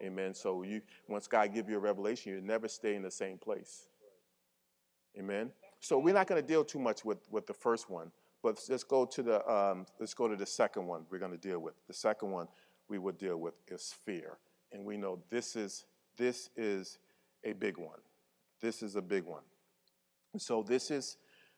Amen. 0.00 0.32
So 0.32 0.62
you 0.62 0.80
once 1.08 1.26
God 1.26 1.52
give 1.52 1.68
you 1.68 1.74
a 1.74 1.80
revelation, 1.80 2.34
you 2.34 2.40
never 2.40 2.68
stay 2.68 2.94
in 2.94 3.02
the 3.02 3.10
same 3.10 3.36
place. 3.36 3.88
Amen. 5.18 5.50
So 5.80 5.98
we're 5.98 6.14
not 6.14 6.28
going 6.28 6.40
to 6.40 6.46
deal 6.46 6.64
too 6.64 6.78
much 6.78 7.04
with, 7.04 7.18
with 7.32 7.48
the 7.48 7.52
first 7.52 7.90
one, 7.90 8.12
but 8.40 8.60
let's 8.68 8.84
go 8.84 9.04
to 9.06 9.22
the 9.24 9.52
um, 9.52 9.86
let's 9.98 10.14
go 10.14 10.28
to 10.28 10.36
the 10.36 10.46
second 10.46 10.86
one 10.86 11.02
we're 11.10 11.18
going 11.18 11.32
to 11.32 11.48
deal 11.48 11.58
with. 11.58 11.74
The 11.88 11.94
second 11.94 12.30
one 12.30 12.46
we 12.88 13.00
will 13.00 13.12
deal 13.26 13.38
with 13.38 13.54
is 13.66 13.92
fear, 14.04 14.38
and 14.70 14.84
we 14.84 14.98
know 14.98 15.18
this 15.30 15.56
is 15.56 15.84
this 16.16 16.50
is 16.56 16.98
a 17.42 17.54
big 17.54 17.76
one. 17.76 17.98
This 18.60 18.84
is 18.84 18.94
a 18.94 19.02
big 19.02 19.24
one. 19.24 19.42
So 20.38 20.62
this 20.62 20.90
is 20.90 21.16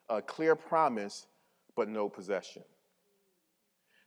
a 0.08 0.20
clear 0.22 0.54
promise 0.54 1.26
but 1.74 1.88
no 1.88 2.08
possession. 2.08 2.62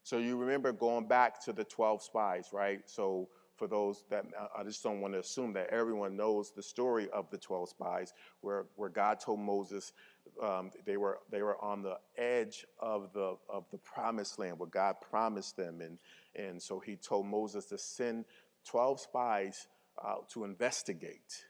So 0.04 0.18
you 0.18 0.38
remember 0.38 0.72
going 0.72 1.08
back 1.08 1.44
to 1.46 1.54
the 1.54 1.64
12 1.64 2.02
spies, 2.02 2.50
right? 2.52 2.82
So 2.86 3.30
for 3.56 3.68
those 3.68 4.06
that 4.10 4.26
I 4.58 4.64
just 4.64 4.82
don't 4.82 5.02
want 5.02 5.14
to 5.14 5.20
assume 5.20 5.54
that 5.54 5.68
everyone 5.70 6.16
knows 6.16 6.52
the 6.52 6.64
story 6.64 7.10
of 7.12 7.30
the 7.30 7.38
12 7.38 7.70
spies, 7.70 8.14
where, 8.42 8.66
where 8.76 8.90
God 8.90 9.20
told 9.20 9.40
Moses 9.40 9.94
um, 10.42 10.72
they 10.86 10.96
were 10.98 11.20
they 11.30 11.42
were 11.42 11.62
on 11.62 11.82
the 11.82 11.98
edge 12.18 12.66
of 12.80 13.12
the 13.14 13.36
of 13.50 13.66
the 13.72 13.78
promised 13.80 14.40
land, 14.40 14.58
where 14.58 14.70
God 14.70 14.96
promised 15.02 15.58
them, 15.58 15.82
and 15.82 15.98
and 16.36 16.62
so 16.62 16.80
He 16.80 16.96
told 16.96 17.26
Moses 17.26 17.66
to 17.66 17.78
send 17.78 18.26
12 18.66 19.02
spies 19.02 19.68
out 20.04 20.30
to 20.30 20.46
investigate. 20.46 21.46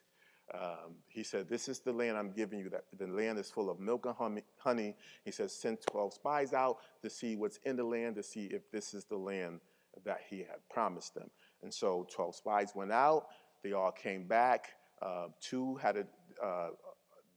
Um, 0.54 0.96
he 1.08 1.24
said, 1.24 1.48
This 1.48 1.68
is 1.68 1.80
the 1.80 1.92
land 1.92 2.18
I'm 2.18 2.32
giving 2.32 2.60
you. 2.60 2.70
That 2.70 2.86
the 2.98 3.08
land 3.08 3.38
is 3.40 3.50
full 3.50 3.70
of 3.70 3.80
milk 3.80 4.06
and 4.06 4.42
honey. 4.58 4.96
He 5.24 5.32
says, 5.32 5.54
Send 5.54 5.80
12 5.82 6.14
spies 6.14 6.54
out 6.54 6.78
to 7.02 7.10
see 7.10 7.36
what's 7.36 7.58
in 7.66 7.76
the 7.76 7.84
land, 7.84 8.16
to 8.16 8.24
see 8.24 8.46
if 8.46 8.70
this 8.72 8.94
is 8.94 9.06
the 9.06 9.18
land 9.18 9.60
that 10.06 10.22
he 10.30 10.40
had 10.40 10.58
promised 10.70 11.16
them. 11.16 11.30
And 11.62 11.74
so 11.74 12.08
12 12.12 12.36
spies 12.36 12.72
went 12.76 12.92
out. 12.92 13.28
They 13.64 13.74
all 13.74 13.92
came 13.92 14.24
back. 14.24 14.72
Uh, 15.02 15.28
two 15.42 15.76
had 15.76 15.98
a 15.98 16.46
uh, 16.46 16.70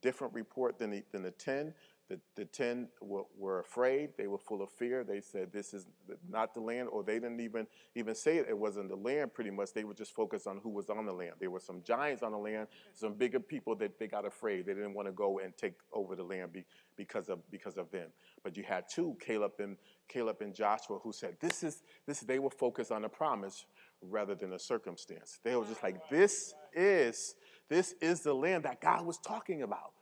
different 0.00 0.34
report 0.34 0.78
than 0.78 0.90
the, 0.90 1.02
than 1.12 1.22
the 1.22 1.30
10. 1.30 1.72
The, 2.08 2.18
the 2.36 2.44
10 2.44 2.88
were, 3.00 3.22
were, 3.38 3.60
afraid. 3.60 4.10
They 4.18 4.26
were 4.26 4.38
full 4.38 4.60
of 4.60 4.70
fear. 4.70 5.04
They 5.04 5.20
said, 5.20 5.52
This 5.52 5.72
is 5.72 5.86
not 6.28 6.52
the 6.52 6.60
land, 6.60 6.88
or 6.90 7.02
they 7.02 7.14
didn't 7.14 7.40
even, 7.40 7.66
even 7.94 8.14
say 8.14 8.38
it. 8.38 8.46
it 8.48 8.58
wasn't 8.58 8.88
the 8.88 8.96
land 8.96 9.32
pretty 9.32 9.50
much. 9.50 9.72
They 9.72 9.84
were 9.84 9.94
just 9.94 10.12
focused 10.14 10.46
on 10.46 10.58
who 10.62 10.70
was 10.70 10.90
on 10.90 11.06
the 11.06 11.12
land. 11.12 11.34
There 11.40 11.50
were 11.50 11.60
some 11.60 11.82
giants 11.82 12.22
on 12.22 12.32
the 12.32 12.38
land, 12.38 12.66
some 12.92 13.14
bigger 13.14 13.40
people 13.40 13.74
that 13.76 13.98
they 13.98 14.08
got 14.08 14.26
afraid. 14.26 14.66
They 14.66 14.74
didn't 14.74 14.94
want 14.94 15.08
to 15.08 15.12
go 15.12 15.38
and 15.38 15.56
take 15.56 15.74
over 15.92 16.14
the 16.14 16.24
land 16.24 16.52
be, 16.52 16.64
because, 16.96 17.28
of, 17.28 17.38
because 17.50 17.78
of 17.78 17.90
them. 17.90 18.08
But 18.42 18.56
you 18.56 18.64
had 18.64 18.84
two, 18.88 19.16
Caleb 19.20 19.52
and, 19.58 19.76
Caleb 20.08 20.42
and 20.42 20.54
Joshua, 20.54 20.98
who 20.98 21.12
said, 21.12 21.36
This 21.40 21.62
is, 21.62 21.82
this, 22.06 22.20
they 22.20 22.38
were 22.38 22.50
focused 22.50 22.92
on 22.92 23.02
the 23.02 23.08
promise 23.08 23.64
rather 24.02 24.34
than 24.34 24.52
a 24.52 24.58
circumstance. 24.58 25.38
They 25.42 25.56
were 25.56 25.64
just 25.64 25.82
like, 25.82 26.08
This 26.10 26.52
is, 26.74 27.36
this 27.68 27.94
is 28.00 28.20
the 28.20 28.34
land 28.34 28.64
that 28.64 28.80
God 28.80 29.06
was 29.06 29.18
talking 29.18 29.62
about. 29.62 29.92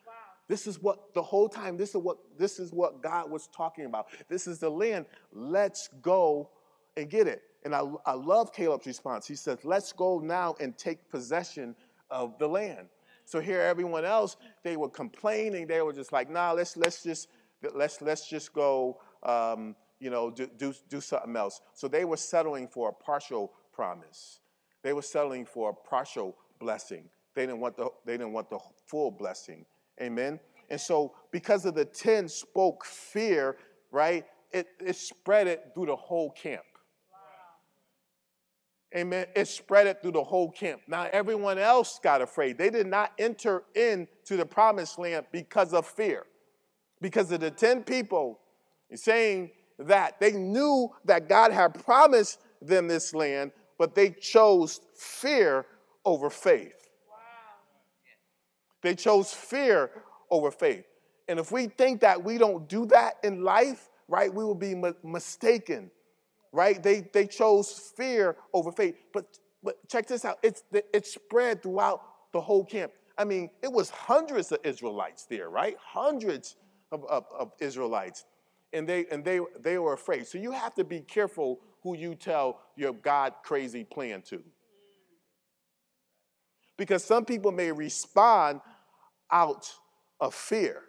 This 0.50 0.66
is 0.66 0.82
what 0.82 1.14
the 1.14 1.22
whole 1.22 1.48
time, 1.48 1.76
this 1.76 1.90
is 1.90 1.98
what 1.98 2.18
this 2.36 2.58
is 2.58 2.72
what 2.72 3.00
God 3.00 3.30
was 3.30 3.48
talking 3.54 3.84
about. 3.84 4.08
This 4.28 4.48
is 4.48 4.58
the 4.58 4.68
land. 4.68 5.06
Let's 5.32 5.88
go 6.02 6.50
and 6.96 7.08
get 7.08 7.28
it. 7.28 7.42
And 7.64 7.72
I, 7.72 7.84
I 8.04 8.14
love 8.14 8.52
Caleb's 8.52 8.84
response. 8.84 9.28
He 9.28 9.36
says, 9.36 9.58
Let's 9.62 9.92
go 9.92 10.18
now 10.18 10.56
and 10.58 10.76
take 10.76 11.08
possession 11.08 11.76
of 12.10 12.36
the 12.40 12.48
land. 12.48 12.88
So 13.26 13.38
here 13.38 13.60
everyone 13.60 14.04
else, 14.04 14.36
they 14.64 14.76
were 14.76 14.88
complaining. 14.88 15.68
They 15.68 15.82
were 15.82 15.92
just 15.92 16.12
like, 16.12 16.28
nah, 16.28 16.50
let's 16.50 16.76
let's 16.76 17.04
just 17.04 17.28
let's 17.72 18.02
let's 18.02 18.28
just 18.28 18.52
go 18.52 18.98
um, 19.22 19.76
you 20.00 20.10
know, 20.10 20.32
do, 20.32 20.50
do, 20.58 20.74
do 20.88 21.00
something 21.00 21.36
else. 21.36 21.60
So 21.74 21.86
they 21.86 22.04
were 22.04 22.16
settling 22.16 22.66
for 22.66 22.88
a 22.88 22.92
partial 22.92 23.52
promise. 23.72 24.40
They 24.82 24.94
were 24.94 25.02
settling 25.02 25.46
for 25.46 25.70
a 25.70 25.88
partial 25.88 26.36
blessing. 26.58 27.04
They 27.36 27.42
didn't 27.46 27.60
want 27.60 27.76
the, 27.76 27.90
they 28.04 28.14
didn't 28.14 28.32
want 28.32 28.50
the 28.50 28.58
full 28.88 29.12
blessing. 29.12 29.64
Amen. 30.00 30.40
And 30.68 30.80
so, 30.80 31.14
because 31.30 31.64
of 31.64 31.74
the 31.74 31.84
10 31.84 32.28
spoke 32.28 32.84
fear, 32.84 33.56
right, 33.90 34.24
it, 34.52 34.68
it 34.80 34.96
spread 34.96 35.46
it 35.46 35.72
through 35.74 35.86
the 35.86 35.96
whole 35.96 36.30
camp. 36.30 36.62
Amen. 38.96 39.26
It 39.36 39.46
spread 39.46 39.86
it 39.86 40.02
through 40.02 40.12
the 40.12 40.24
whole 40.24 40.50
camp. 40.50 40.80
Now, 40.88 41.08
everyone 41.12 41.58
else 41.58 42.00
got 42.02 42.20
afraid. 42.20 42.58
They 42.58 42.70
did 42.70 42.88
not 42.88 43.12
enter 43.18 43.62
into 43.74 44.36
the 44.36 44.44
promised 44.44 44.98
land 44.98 45.26
because 45.30 45.72
of 45.72 45.86
fear. 45.86 46.24
Because 47.00 47.30
of 47.30 47.40
the 47.40 47.52
10 47.52 47.84
people 47.84 48.40
saying 48.94 49.50
that 49.78 50.18
they 50.18 50.32
knew 50.32 50.90
that 51.04 51.28
God 51.28 51.52
had 51.52 51.82
promised 51.84 52.40
them 52.60 52.88
this 52.88 53.14
land, 53.14 53.52
but 53.78 53.94
they 53.94 54.10
chose 54.10 54.80
fear 54.94 55.66
over 56.04 56.28
faith. 56.28 56.79
They 58.82 58.94
chose 58.94 59.32
fear 59.32 59.90
over 60.30 60.50
faith. 60.50 60.84
And 61.28 61.38
if 61.38 61.52
we 61.52 61.66
think 61.66 62.00
that 62.00 62.22
we 62.22 62.38
don't 62.38 62.68
do 62.68 62.86
that 62.86 63.14
in 63.22 63.44
life, 63.44 63.88
right, 64.08 64.32
we 64.32 64.44
will 64.44 64.54
be 64.54 64.72
m- 64.72 64.94
mistaken, 65.04 65.90
right? 66.52 66.82
They, 66.82 67.02
they 67.12 67.26
chose 67.26 67.92
fear 67.96 68.36
over 68.52 68.72
faith. 68.72 68.96
But, 69.12 69.38
but 69.62 69.76
check 69.88 70.06
this 70.06 70.24
out 70.24 70.38
it's, 70.42 70.62
it 70.72 71.06
spread 71.06 71.62
throughout 71.62 72.02
the 72.32 72.40
whole 72.40 72.64
camp. 72.64 72.92
I 73.16 73.24
mean, 73.24 73.50
it 73.62 73.70
was 73.70 73.90
hundreds 73.90 74.50
of 74.50 74.58
Israelites 74.64 75.26
there, 75.26 75.50
right? 75.50 75.76
Hundreds 75.78 76.56
of, 76.90 77.04
of, 77.04 77.26
of 77.38 77.52
Israelites. 77.60 78.24
And, 78.72 78.88
they, 78.88 79.06
and 79.10 79.24
they, 79.24 79.40
they 79.60 79.78
were 79.78 79.92
afraid. 79.92 80.26
So 80.26 80.38
you 80.38 80.52
have 80.52 80.74
to 80.76 80.84
be 80.84 81.00
careful 81.00 81.60
who 81.82 81.96
you 81.96 82.14
tell 82.14 82.60
your 82.76 82.92
God 82.92 83.34
crazy 83.42 83.84
plan 83.84 84.22
to. 84.22 84.42
Because 86.76 87.04
some 87.04 87.24
people 87.24 87.52
may 87.52 87.72
respond 87.72 88.60
out 89.32 89.72
of 90.20 90.34
fear 90.34 90.82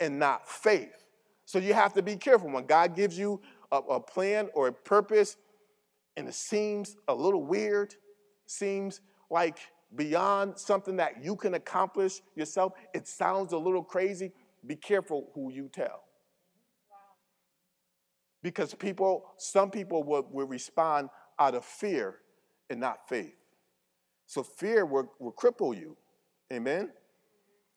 and 0.00 0.18
not 0.18 0.48
faith. 0.48 1.06
So 1.44 1.58
you 1.58 1.74
have 1.74 1.92
to 1.94 2.02
be 2.02 2.16
careful 2.16 2.50
when 2.50 2.66
God 2.66 2.96
gives 2.96 3.18
you 3.18 3.40
a, 3.70 3.76
a 3.76 4.00
plan 4.00 4.48
or 4.54 4.68
a 4.68 4.72
purpose 4.72 5.36
and 6.16 6.28
it 6.28 6.34
seems 6.34 6.96
a 7.08 7.14
little 7.14 7.44
weird, 7.44 7.94
seems 8.46 9.00
like 9.30 9.58
beyond 9.94 10.58
something 10.58 10.96
that 10.96 11.22
you 11.22 11.36
can 11.36 11.54
accomplish 11.54 12.20
yourself, 12.34 12.72
it 12.94 13.06
sounds 13.06 13.52
a 13.52 13.58
little 13.58 13.82
crazy. 13.82 14.32
Be 14.66 14.76
careful 14.76 15.30
who 15.34 15.52
you 15.52 15.68
tell. 15.72 16.04
Because 18.42 18.74
people, 18.74 19.26
some 19.36 19.70
people 19.70 20.02
will, 20.02 20.26
will 20.30 20.46
respond 20.46 21.10
out 21.38 21.54
of 21.54 21.64
fear 21.64 22.16
and 22.68 22.80
not 22.80 23.08
faith. 23.08 23.34
So 24.26 24.42
fear 24.42 24.86
will, 24.86 25.12
will 25.18 25.32
cripple 25.32 25.78
you. 25.78 25.96
Amen? 26.52 26.90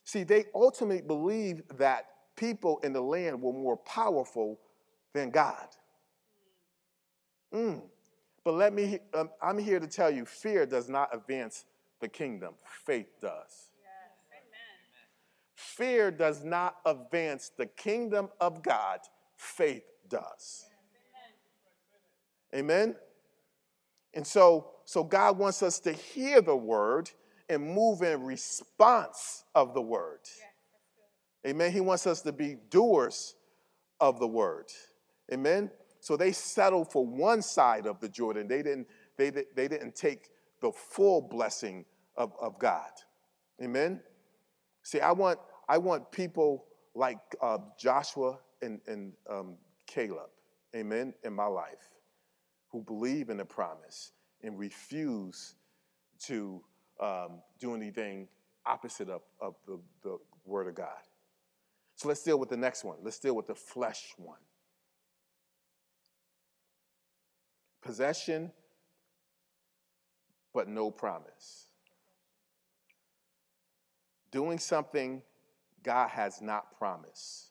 See, 0.03 0.23
they 0.23 0.45
ultimately 0.53 1.01
believed 1.01 1.77
that 1.77 2.05
people 2.35 2.79
in 2.83 2.93
the 2.93 3.01
land 3.01 3.41
were 3.41 3.53
more 3.53 3.77
powerful 3.77 4.59
than 5.13 5.29
God. 5.29 5.67
Mm. 7.53 7.81
But 8.43 8.55
let 8.55 8.73
me, 8.73 8.99
um, 9.13 9.29
I'm 9.41 9.57
here 9.57 9.79
to 9.79 9.87
tell 9.87 10.11
you 10.11 10.25
fear 10.25 10.65
does 10.65 10.89
not 10.89 11.15
advance 11.15 11.65
the 12.01 12.09
kingdom, 12.09 12.55
faith 12.85 13.07
does. 13.21 13.69
Fear 15.55 16.11
does 16.11 16.43
not 16.43 16.75
advance 16.85 17.51
the 17.55 17.65
kingdom 17.65 18.29
of 18.41 18.61
God, 18.61 18.99
faith 19.37 19.85
does. 20.09 20.65
Amen? 22.53 22.95
And 24.13 24.27
so 24.27 24.73
so 24.85 25.03
God 25.03 25.37
wants 25.37 25.63
us 25.63 25.79
to 25.81 25.93
hear 25.93 26.41
the 26.41 26.55
word 26.55 27.09
and 27.53 27.73
move 27.73 28.01
in 28.01 28.23
response 28.23 29.45
of 29.55 29.73
the 29.73 29.81
word. 29.81 30.19
Amen. 31.45 31.71
He 31.71 31.81
wants 31.81 32.07
us 32.07 32.21
to 32.21 32.31
be 32.31 32.57
doers 32.69 33.35
of 33.99 34.19
the 34.19 34.27
word. 34.27 34.65
Amen. 35.31 35.71
So 35.99 36.17
they 36.17 36.31
settled 36.31 36.91
for 36.91 37.05
one 37.05 37.41
side 37.41 37.85
of 37.85 37.99
the 37.99 38.09
Jordan. 38.09 38.47
They 38.47 38.61
didn't, 38.61 38.87
they, 39.17 39.29
they 39.29 39.67
didn't 39.67 39.95
take 39.95 40.29
the 40.61 40.71
full 40.71 41.21
blessing 41.21 41.85
of, 42.17 42.33
of 42.41 42.59
God. 42.59 42.91
Amen. 43.61 44.01
See, 44.83 44.99
I 44.99 45.11
want, 45.11 45.39
I 45.69 45.77
want 45.77 46.11
people 46.11 46.65
like 46.95 47.19
uh, 47.41 47.59
Joshua 47.79 48.37
and, 48.61 48.81
and 48.87 49.13
um, 49.29 49.57
Caleb, 49.87 50.29
amen, 50.75 51.13
in 51.23 51.33
my 51.33 51.45
life, 51.45 51.89
who 52.69 52.81
believe 52.81 53.29
in 53.29 53.37
the 53.37 53.45
promise 53.45 54.11
and 54.41 54.59
refuse 54.59 55.55
to 56.25 56.61
um, 57.03 57.41
do 57.59 57.75
anything 57.75 58.27
opposite 58.65 59.09
of, 59.09 59.21
of 59.41 59.55
the, 59.67 59.79
the 60.03 60.17
Word 60.45 60.67
of 60.67 60.75
God. 60.75 60.87
So 61.95 62.07
let's 62.07 62.23
deal 62.23 62.39
with 62.39 62.49
the 62.49 62.57
next 62.57 62.83
one. 62.83 62.97
Let's 63.03 63.19
deal 63.19 63.35
with 63.35 63.47
the 63.47 63.55
flesh 63.55 64.13
one. 64.17 64.39
Possession, 67.81 68.51
but 70.53 70.67
no 70.69 70.89
promise. 70.89 71.67
Doing 74.31 74.57
something 74.57 75.21
God 75.83 76.09
has 76.09 76.41
not 76.41 76.77
promised. 76.77 77.49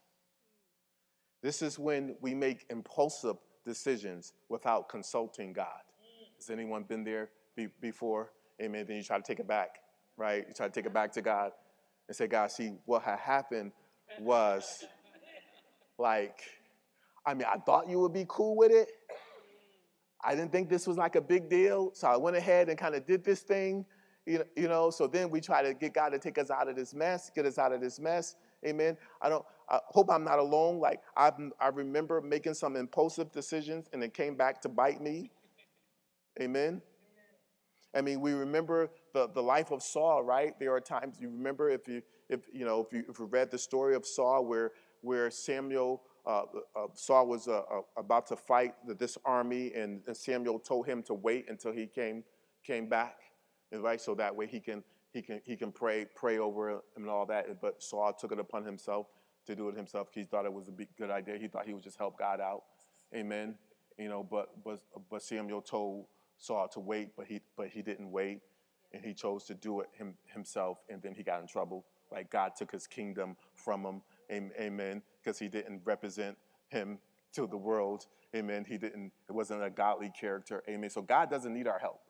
This 1.43 1.61
is 1.61 1.79
when 1.79 2.17
we 2.21 2.35
make 2.35 2.65
impulsive 2.71 3.37
decisions 3.65 4.33
without 4.49 4.89
consulting 4.89 5.53
God. 5.53 5.83
Has 6.39 6.51
anyone 6.51 6.85
been 6.85 7.05
there 7.05 7.29
be, 7.55 7.69
before? 7.81 8.31
Amen. 8.63 8.85
Then 8.87 8.97
you 8.97 9.03
try 9.03 9.17
to 9.17 9.23
take 9.23 9.41
it 9.41 9.49
back, 9.49 9.81
right? 10.17 10.45
You 10.47 10.55
try 10.55 10.67
to 10.67 10.73
take 10.73 10.87
it 10.87 10.93
back 10.95 11.13
to 11.13 11.23
God 11.23 11.53
and 12.09 12.17
say, 12.17 12.27
God, 12.27 12.51
see, 12.51 12.73
what 12.85 13.03
had 13.03 13.19
happened 13.19 13.73
was 14.21 14.85
like, 15.99 16.41
I 17.27 17.35
mean, 17.35 17.47
I 17.53 17.59
thought 17.59 17.89
you 17.89 17.99
would 18.01 18.13
be 18.13 18.27
cool 18.29 18.57
with 18.57 18.71
it. 18.71 18.89
I 20.25 20.35
didn't 20.35 20.53
think 20.53 20.69
this 20.69 20.87
was 20.87 20.97
like 20.97 21.17
a 21.17 21.21
big 21.21 21.49
deal. 21.49 21.91
So 21.95 22.07
I 22.07 22.17
went 22.17 22.37
ahead 22.37 22.69
and 22.69 22.79
kind 22.79 22.95
of 22.95 23.07
did 23.07 23.25
this 23.25 23.41
thing, 23.41 23.85
you 24.27 24.39
know, 24.39 24.45
you 24.57 24.69
know. 24.69 24.91
So 24.91 25.07
then 25.07 25.31
we 25.31 25.41
try 25.41 25.63
to 25.63 25.75
get 25.75 25.95
God 25.95 26.11
to 26.11 26.19
take 26.19 26.39
us 26.39 26.51
out 26.51 26.69
of 26.69 26.77
this 26.77 26.95
mess, 26.95 27.31
get 27.35 27.47
us 27.47 27.59
out 27.59 27.73
of 27.73 27.81
this 27.81 27.99
mess. 27.99 28.37
Amen. 28.65 28.97
I 29.21 29.29
don't, 29.29 29.45
I 29.69 29.81
hope 29.87 30.09
I'm 30.11 30.23
not 30.23 30.39
alone. 30.39 30.79
Like 30.79 31.01
I, 31.17 31.33
I 31.61 31.69
remember 31.69 32.21
making 32.21 32.55
some 32.55 32.77
impulsive 32.77 33.33
decisions 33.33 33.89
and 33.93 34.03
it 34.05 34.15
came 34.15 34.37
back 34.37 34.61
to 34.63 34.69
bite 34.69 35.01
me. 35.01 35.31
Amen. 36.41 36.81
I 37.95 38.01
mean, 38.01 38.21
we 38.21 38.33
remember 38.33 38.91
the, 39.13 39.29
the 39.29 39.43
life 39.43 39.71
of 39.71 39.83
Saul, 39.83 40.23
right? 40.23 40.59
There 40.59 40.73
are 40.73 40.81
times 40.81 41.17
you 41.21 41.29
remember 41.29 41.71
if 41.71 41.87
you 41.87 42.03
if 42.29 42.41
you 42.53 42.65
know 42.65 42.81
if 42.81 42.93
you 42.93 43.05
if 43.09 43.19
you 43.19 43.27
read 43.27 43.51
the 43.51 43.59
story 43.59 43.95
of 43.95 44.07
Saul 44.07 44.47
where 44.47 44.73
where 45.03 45.31
Samuel 45.31 46.03
uh, 46.27 46.45
uh, 46.77 46.87
Saul 46.95 47.27
was 47.27 47.49
uh, 47.49 47.63
uh 47.71 47.81
about 47.97 48.27
to 48.29 48.37
fight 48.37 48.75
this 48.99 49.19
army, 49.25 49.73
and, 49.75 50.01
and, 50.07 50.17
Samuel 50.17 50.59
told 50.61 50.87
him 50.87 51.03
to 51.05 51.15
wait 51.15 51.47
until 51.49 51.73
he 51.73 51.87
came 51.87 52.23
came 52.65 52.89
back, 52.89 53.19
right? 53.73 54.01
So 54.01 54.15
that 54.15 54.35
way 54.35 54.47
he 54.47 54.61
can 54.61 54.83
he 55.13 55.21
can 55.21 55.41
he 55.45 55.57
can 55.57 55.73
pray 55.73 56.07
pray 56.15 56.39
over 56.39 56.71
him 56.71 56.81
and 56.97 57.09
all 57.09 57.27
that. 57.27 57.61
But 57.61 57.83
Saul 57.83 58.13
took 58.13 58.33
it 58.33 58.39
upon 58.39 58.65
himself 58.65 59.09
to 59.47 59.57
do 59.57 59.69
it 59.69 59.77
himself. 59.77 60.09
He 60.15 60.25
thought 60.25 60.47
it 60.47 60.53
was 60.53 60.69
a 60.69 60.73
good 60.97 61.11
idea. 61.11 61.37
He 61.39 61.49
thought 61.49 61.67
he 61.67 61.75
would 61.75 61.83
just 61.83 61.99
help 61.99 62.19
God 62.19 62.41
out. 62.41 62.63
Amen. 63.15 63.57
You 63.99 64.09
know, 64.09 64.23
but 64.23 64.65
but 64.65 64.81
but 65.11 65.23
Samuel 65.23 65.61
told 65.61 66.07
Saul 66.43 66.67
to 66.69 66.81
wait, 66.81 67.11
but 67.17 67.27
he 67.27 67.41
but 67.57 67.69
he 67.69 67.83
didn't 67.83 68.11
wait, 68.11 68.41
and 68.93 69.05
he 69.05 69.15
chose 69.15 69.45
to 69.45 69.55
do 69.55 69.81
it 69.81 69.89
him, 69.93 70.15
himself, 70.27 70.79
and 70.91 71.01
then 71.01 71.15
he 71.15 71.23
got 71.23 71.41
in 71.41 71.47
trouble. 71.47 71.85
Like 72.11 72.31
God 72.31 72.53
took 72.57 72.73
his 72.73 72.87
kingdom 72.87 73.37
from 73.55 73.85
him. 73.85 74.03
Amen. 74.31 75.03
Because 75.23 75.39
he 75.39 75.49
didn't 75.49 75.83
represent 75.85 76.37
him 76.69 76.99
to 77.35 77.47
the 77.47 77.57
world. 77.57 78.07
Amen. 78.35 78.65
He 78.69 78.77
didn't. 78.77 79.13
It 79.29 79.33
wasn't 79.33 79.63
a 79.63 79.71
godly 79.71 80.11
character. 80.19 80.65
Amen. 80.69 80.91
So 80.91 81.01
God 81.01 81.31
doesn't 81.31 81.55
need 81.55 81.69
our 81.69 81.79
help. 81.79 82.01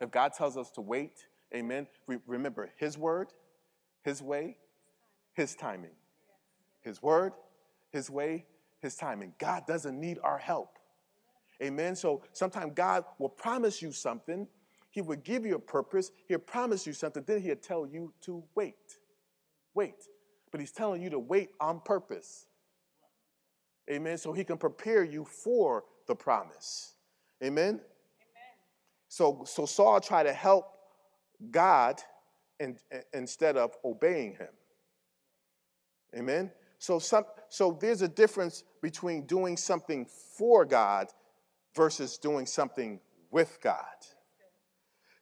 If 0.00 0.10
God 0.10 0.32
tells 0.32 0.56
us 0.56 0.70
to 0.72 0.80
wait, 0.80 1.26
Amen. 1.54 1.86
remember 2.26 2.70
His 2.76 2.96
word, 2.96 3.28
His 4.04 4.22
way, 4.22 4.56
His 5.34 5.54
timing. 5.54 5.96
His 6.80 7.02
word, 7.02 7.34
His 7.90 8.08
way, 8.08 8.46
His 8.80 8.96
timing. 8.96 9.34
God 9.38 9.66
doesn't 9.66 10.00
need 10.00 10.18
our 10.22 10.38
help. 10.38 10.78
Amen. 11.62 11.94
So 11.94 12.22
sometimes 12.32 12.72
God 12.74 13.04
will 13.18 13.28
promise 13.28 13.80
you 13.80 13.92
something. 13.92 14.48
He 14.90 15.00
will 15.00 15.16
give 15.16 15.46
you 15.46 15.54
a 15.54 15.60
purpose. 15.60 16.10
He'll 16.26 16.38
promise 16.38 16.86
you 16.86 16.92
something. 16.92 17.22
Then 17.26 17.40
he'll 17.40 17.56
tell 17.56 17.86
you 17.86 18.12
to 18.22 18.42
wait. 18.54 18.98
Wait. 19.74 19.94
But 20.50 20.60
he's 20.60 20.72
telling 20.72 21.00
you 21.00 21.10
to 21.10 21.18
wait 21.18 21.50
on 21.60 21.80
purpose. 21.80 22.46
Amen. 23.90 24.18
So 24.18 24.32
he 24.32 24.44
can 24.44 24.58
prepare 24.58 25.04
you 25.04 25.24
for 25.24 25.84
the 26.06 26.14
promise. 26.14 26.94
Amen. 27.42 27.68
Amen. 27.68 27.80
So, 29.08 29.44
so 29.46 29.66
Saul 29.66 30.00
tried 30.00 30.24
to 30.24 30.32
help 30.32 30.66
God 31.50 32.00
in, 32.60 32.76
in, 32.90 33.02
instead 33.14 33.56
of 33.56 33.76
obeying 33.84 34.32
him. 34.32 34.48
Amen. 36.16 36.50
So, 36.78 36.98
some, 36.98 37.24
so 37.48 37.78
there's 37.80 38.02
a 38.02 38.08
difference 38.08 38.64
between 38.82 39.26
doing 39.26 39.56
something 39.56 40.06
for 40.36 40.64
God 40.64 41.08
versus 41.74 42.18
doing 42.18 42.46
something 42.46 43.00
with 43.30 43.58
God. 43.62 43.84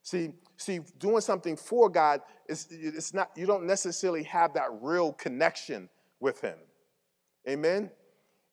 See, 0.03 0.31
see, 0.57 0.81
doing 0.99 1.21
something 1.21 1.57
for 1.57 1.89
God 1.89 2.21
is 2.49 2.67
it's 2.71 3.15
not 3.15 3.31
you 3.37 3.47
don't 3.47 3.67
necessarily 3.67 4.25
have 4.25 4.55
that 4.55 4.69
real 4.81 5.13
connection 5.13 5.89
with 6.21 6.41
Him. 6.41 6.57
Amen. 7.49 7.91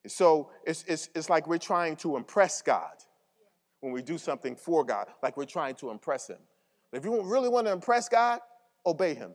So 0.06 0.50
it's, 0.64 0.84
it's, 0.86 1.10
it's 1.14 1.28
like 1.28 1.46
we're 1.46 1.58
trying 1.58 1.96
to 1.96 2.16
impress 2.16 2.62
God 2.62 2.92
when 3.80 3.92
we 3.92 4.02
do 4.02 4.18
something 4.18 4.56
for 4.56 4.84
God, 4.84 5.06
like 5.22 5.36
we're 5.36 5.44
trying 5.44 5.74
to 5.76 5.90
impress 5.90 6.28
Him. 6.28 6.38
If 6.92 7.04
you 7.04 7.22
really 7.22 7.48
want 7.48 7.66
to 7.66 7.72
impress 7.72 8.08
God, 8.08 8.40
obey 8.86 9.14
Him. 9.14 9.34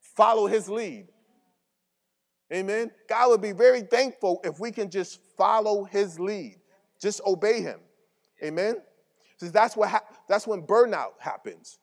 Follow 0.00 0.46
His 0.46 0.68
lead. 0.68 1.08
Amen. 2.52 2.90
God 3.08 3.30
would 3.30 3.40
be 3.40 3.52
very 3.52 3.82
thankful 3.82 4.40
if 4.44 4.60
we 4.60 4.70
can 4.70 4.90
just 4.90 5.20
follow 5.36 5.84
his 5.84 6.20
lead, 6.20 6.56
just 7.00 7.20
obey 7.26 7.60
him. 7.62 7.80
Amen. 8.42 8.76
So 9.38 9.48
that's 9.48 9.76
what 9.76 9.88
ha- 9.88 10.04
that's 10.28 10.46
when 10.46 10.62
burnout 10.62 11.12
happens. 11.18 11.78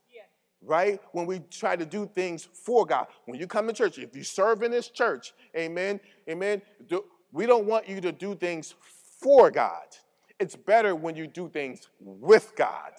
Right? 0.63 0.99
When 1.11 1.25
we 1.25 1.39
try 1.49 1.75
to 1.75 1.85
do 1.85 2.09
things 2.13 2.47
for 2.53 2.85
God. 2.85 3.07
When 3.25 3.39
you 3.39 3.47
come 3.47 3.67
to 3.67 3.73
church, 3.73 3.97
if 3.97 4.15
you 4.15 4.23
serve 4.23 4.61
in 4.61 4.71
this 4.71 4.89
church, 4.89 5.33
amen, 5.57 5.99
amen, 6.29 6.61
do, 6.87 7.03
we 7.31 7.47
don't 7.47 7.65
want 7.65 7.89
you 7.89 7.99
to 8.01 8.11
do 8.11 8.35
things 8.35 8.75
for 9.19 9.49
God. 9.49 9.85
It's 10.39 10.55
better 10.55 10.95
when 10.95 11.15
you 11.15 11.27
do 11.27 11.49
things 11.49 11.87
with 11.99 12.55
God. 12.55 12.91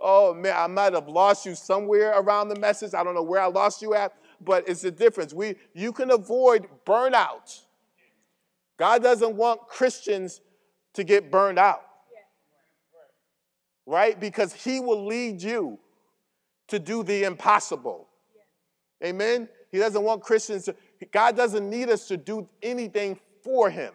Oh 0.00 0.34
man, 0.34 0.54
I 0.56 0.66
might 0.66 0.92
have 0.92 1.08
lost 1.08 1.46
you 1.46 1.54
somewhere 1.54 2.12
around 2.14 2.48
the 2.48 2.58
message. 2.60 2.92
I 2.92 3.02
don't 3.02 3.14
know 3.14 3.22
where 3.22 3.40
I 3.40 3.46
lost 3.46 3.80
you 3.80 3.94
at, 3.94 4.12
but 4.40 4.68
it's 4.68 4.84
a 4.84 4.90
difference. 4.90 5.32
We, 5.32 5.56
you 5.74 5.92
can 5.92 6.10
avoid 6.10 6.66
burnout. 6.84 7.60
God 8.76 9.02
doesn't 9.02 9.36
want 9.36 9.68
Christians 9.68 10.40
to 10.94 11.04
get 11.04 11.30
burned 11.30 11.58
out, 11.58 11.82
right? 13.86 14.18
Because 14.18 14.52
He 14.52 14.80
will 14.80 15.06
lead 15.06 15.42
you 15.42 15.78
to 16.68 16.78
do 16.78 17.02
the 17.02 17.24
impossible. 17.24 18.08
Amen? 19.04 19.48
He 19.70 19.78
doesn't 19.78 20.02
want 20.02 20.22
Christians 20.22 20.64
to, 20.64 20.76
God 21.12 21.36
doesn't 21.36 21.68
need 21.68 21.88
us 21.90 22.08
to 22.08 22.16
do 22.16 22.48
anything 22.62 23.18
for 23.42 23.70
Him, 23.70 23.92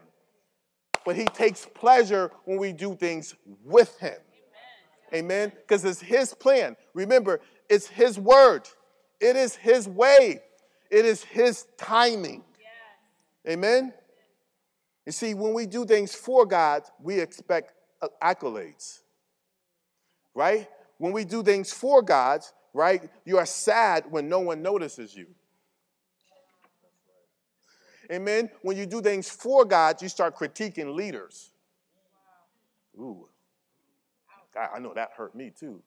but 1.05 1.15
He 1.15 1.25
takes 1.25 1.65
pleasure 1.65 2.31
when 2.45 2.57
we 2.57 2.73
do 2.73 2.95
things 2.95 3.35
with 3.63 3.97
Him. 3.99 4.17
Amen? 5.13 5.51
Because 5.55 5.83
it's 5.85 6.01
His 6.01 6.33
plan. 6.33 6.75
Remember, 6.93 7.41
it's 7.69 7.87
His 7.87 8.19
word. 8.19 8.67
It 9.19 9.35
is 9.35 9.55
His 9.55 9.87
way, 9.87 10.41
it 10.89 11.05
is 11.05 11.23
His 11.23 11.67
timing. 11.77 12.43
Amen? 13.47 13.93
You 15.05 15.11
see, 15.11 15.33
when 15.33 15.53
we 15.53 15.65
do 15.65 15.85
things 15.85 16.13
for 16.13 16.45
God, 16.45 16.83
we 17.01 17.19
expect 17.19 17.73
uh, 18.01 18.07
accolades, 18.21 18.99
right? 20.35 20.67
When 20.97 21.13
we 21.13 21.25
do 21.25 21.41
things 21.41 21.71
for 21.71 22.01
God, 22.01 22.41
right, 22.73 23.09
you 23.25 23.37
are 23.37 23.45
sad 23.45 24.05
when 24.09 24.29
no 24.29 24.39
one 24.39 24.61
notices 24.61 25.15
you. 25.15 25.27
Amen? 28.11 28.49
When 28.61 28.75
you 28.77 28.85
do 28.85 29.01
things 29.01 29.29
for 29.29 29.65
God, 29.65 30.01
you 30.01 30.09
start 30.09 30.37
critiquing 30.37 30.93
leaders. 30.93 31.51
Ooh, 32.97 33.27
God, 34.53 34.69
I 34.75 34.79
know 34.79 34.93
that 34.93 35.11
hurt 35.15 35.33
me 35.35 35.51
too 35.57 35.81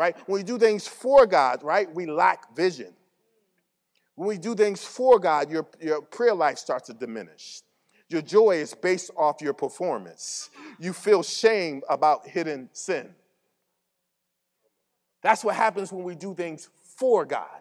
right? 0.00 0.16
When 0.26 0.38
we 0.38 0.42
do 0.42 0.58
things 0.58 0.88
for 0.88 1.26
God, 1.26 1.62
right, 1.62 1.94
we 1.94 2.06
lack 2.06 2.56
vision. 2.56 2.94
When 4.14 4.28
we 4.28 4.38
do 4.38 4.54
things 4.54 4.82
for 4.82 5.18
God, 5.18 5.50
your, 5.50 5.66
your 5.78 6.00
prayer 6.00 6.34
life 6.34 6.56
starts 6.56 6.86
to 6.86 6.94
diminish. 6.94 7.60
Your 8.08 8.22
joy 8.22 8.52
is 8.52 8.72
based 8.74 9.10
off 9.14 9.42
your 9.42 9.52
performance. 9.52 10.48
You 10.78 10.94
feel 10.94 11.22
shame 11.22 11.82
about 11.86 12.26
hidden 12.26 12.70
sin. 12.72 13.10
That's 15.22 15.44
what 15.44 15.54
happens 15.54 15.92
when 15.92 16.02
we 16.02 16.14
do 16.14 16.34
things 16.34 16.70
for 16.96 17.26
God. 17.26 17.60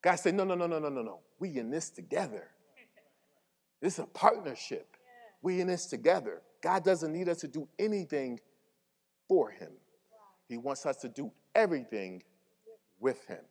God 0.00 0.14
said, 0.14 0.34
No, 0.34 0.44
no, 0.44 0.54
no, 0.54 0.68
no, 0.68 0.78
no, 0.78 0.88
no, 0.88 1.02
no. 1.02 1.18
We 1.40 1.58
in 1.58 1.70
this 1.70 1.90
together. 1.90 2.46
This 3.82 3.94
is 3.94 3.98
a 3.98 4.06
partnership. 4.06 4.96
We 5.42 5.60
in 5.60 5.66
this 5.66 5.86
together. 5.86 6.40
God 6.62 6.84
doesn't 6.84 7.12
need 7.12 7.28
us 7.28 7.38
to 7.38 7.48
do 7.48 7.66
anything 7.80 8.38
for 9.28 9.50
Him. 9.50 9.72
He 10.48 10.56
wants 10.56 10.86
us 10.86 10.96
to 10.98 11.08
do 11.08 11.30
everything 11.54 12.22
with 12.98 13.26
Him. 13.26 13.44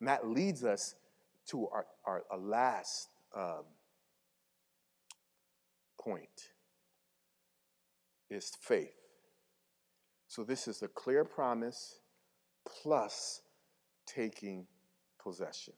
And 0.00 0.08
that 0.08 0.26
leads 0.26 0.64
us 0.64 0.96
to 1.46 1.68
our, 1.68 1.86
our, 2.04 2.22
our 2.30 2.38
last 2.38 3.08
um, 3.36 3.64
point 6.00 6.50
is 8.30 8.52
faith. 8.60 8.94
So 10.26 10.44
this 10.44 10.66
is 10.66 10.82
a 10.82 10.88
clear 10.88 11.24
promise 11.24 12.00
plus 12.66 13.42
taking 14.06 14.66
possessions. 15.22 15.76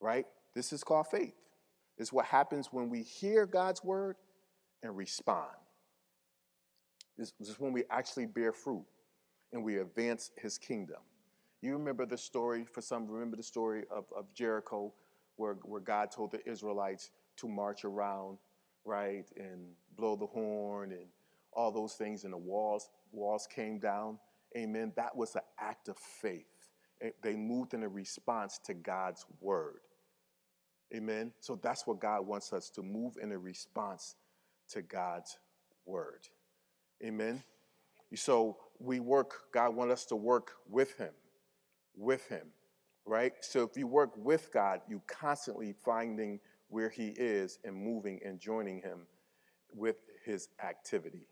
Right? 0.00 0.26
This 0.54 0.72
is 0.72 0.82
called 0.82 1.08
faith. 1.08 1.34
It's 1.98 2.12
what 2.12 2.26
happens 2.26 2.68
when 2.72 2.88
we 2.88 3.02
hear 3.02 3.46
God's 3.46 3.84
word 3.84 4.16
and 4.82 4.96
respond. 4.96 5.50
This 7.38 7.50
is 7.50 7.60
when 7.60 7.72
we 7.72 7.84
actually 7.90 8.26
bear 8.26 8.52
fruit 8.52 8.84
and 9.52 9.62
we 9.62 9.78
advance 9.78 10.30
his 10.40 10.58
kingdom. 10.58 10.98
You 11.60 11.72
remember 11.74 12.04
the 12.04 12.18
story, 12.18 12.64
for 12.64 12.80
some, 12.80 13.06
remember 13.06 13.36
the 13.36 13.42
story 13.44 13.84
of, 13.90 14.06
of 14.16 14.32
Jericho, 14.34 14.92
where, 15.36 15.54
where 15.62 15.80
God 15.80 16.10
told 16.10 16.32
the 16.32 16.40
Israelites 16.48 17.10
to 17.36 17.48
march 17.48 17.84
around, 17.84 18.38
right, 18.84 19.24
and 19.36 19.68
blow 19.96 20.16
the 20.16 20.26
horn 20.26 20.90
and 20.92 21.06
all 21.52 21.70
those 21.70 21.94
things, 21.94 22.24
and 22.24 22.32
the 22.32 22.38
walls, 22.38 22.90
walls 23.12 23.46
came 23.46 23.78
down. 23.78 24.18
Amen. 24.56 24.92
That 24.96 25.16
was 25.16 25.34
an 25.36 25.42
act 25.60 25.88
of 25.88 25.96
faith. 25.98 26.46
They 27.22 27.36
moved 27.36 27.74
in 27.74 27.84
a 27.84 27.88
response 27.88 28.58
to 28.66 28.74
God's 28.74 29.26
word. 29.40 29.80
Amen. 30.94 31.32
So 31.40 31.58
that's 31.62 31.86
what 31.86 32.00
God 32.00 32.26
wants 32.26 32.52
us 32.52 32.68
to 32.70 32.82
move 32.82 33.14
in 33.22 33.32
a 33.32 33.38
response 33.38 34.16
to 34.70 34.82
God's 34.82 35.38
word. 35.86 36.26
Amen. 37.04 37.42
So 38.14 38.56
we 38.78 39.00
work, 39.00 39.52
God 39.52 39.74
wants 39.74 39.92
us 39.92 40.04
to 40.06 40.16
work 40.16 40.52
with 40.68 40.96
Him, 40.96 41.12
with 41.96 42.28
Him, 42.28 42.48
right? 43.04 43.32
So 43.40 43.62
if 43.62 43.76
you 43.76 43.86
work 43.86 44.10
with 44.16 44.52
God, 44.52 44.80
you 44.88 45.02
constantly 45.06 45.74
finding 45.84 46.38
where 46.68 46.90
He 46.90 47.08
is 47.08 47.58
and 47.64 47.74
moving 47.74 48.20
and 48.24 48.38
joining 48.38 48.80
Him 48.80 49.06
with 49.74 49.96
His 50.24 50.48
activity. 50.62 51.26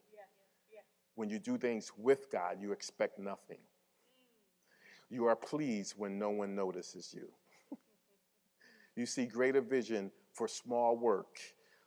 When 1.15 1.29
you 1.29 1.39
do 1.39 1.59
things 1.59 1.93
with 1.99 2.31
God, 2.33 2.57
you 2.61 2.73
expect 2.73 3.19
nothing. 3.19 3.59
You 5.11 5.27
are 5.27 5.37
pleased 5.37 5.95
when 5.97 6.19
no 6.19 6.31
one 6.31 6.55
notices 6.55 7.15
you. 7.15 7.29
you 8.97 9.05
see 9.07 9.27
greater 9.27 9.61
vision 9.61 10.11
for 10.33 10.49
small 10.49 10.97
work, 10.97 11.39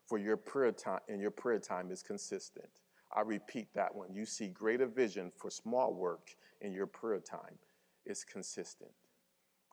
for 0.05 0.17
your 0.17 0.37
prayer 0.37 0.71
time, 0.71 0.99
and 1.09 1.19
your 1.21 1.31
prayer 1.31 1.59
time 1.59 1.89
is 1.89 2.03
consistent. 2.03 2.69
I 3.13 3.21
repeat 3.21 3.67
that 3.75 3.93
one. 3.93 4.13
You 4.13 4.25
see 4.25 4.47
greater 4.47 4.87
vision 4.87 5.31
for 5.37 5.49
small 5.49 5.93
work, 5.93 6.35
in 6.63 6.73
your 6.73 6.87
prayer 6.87 7.19
time 7.19 7.59
is 8.05 8.23
consistent. 8.23 8.91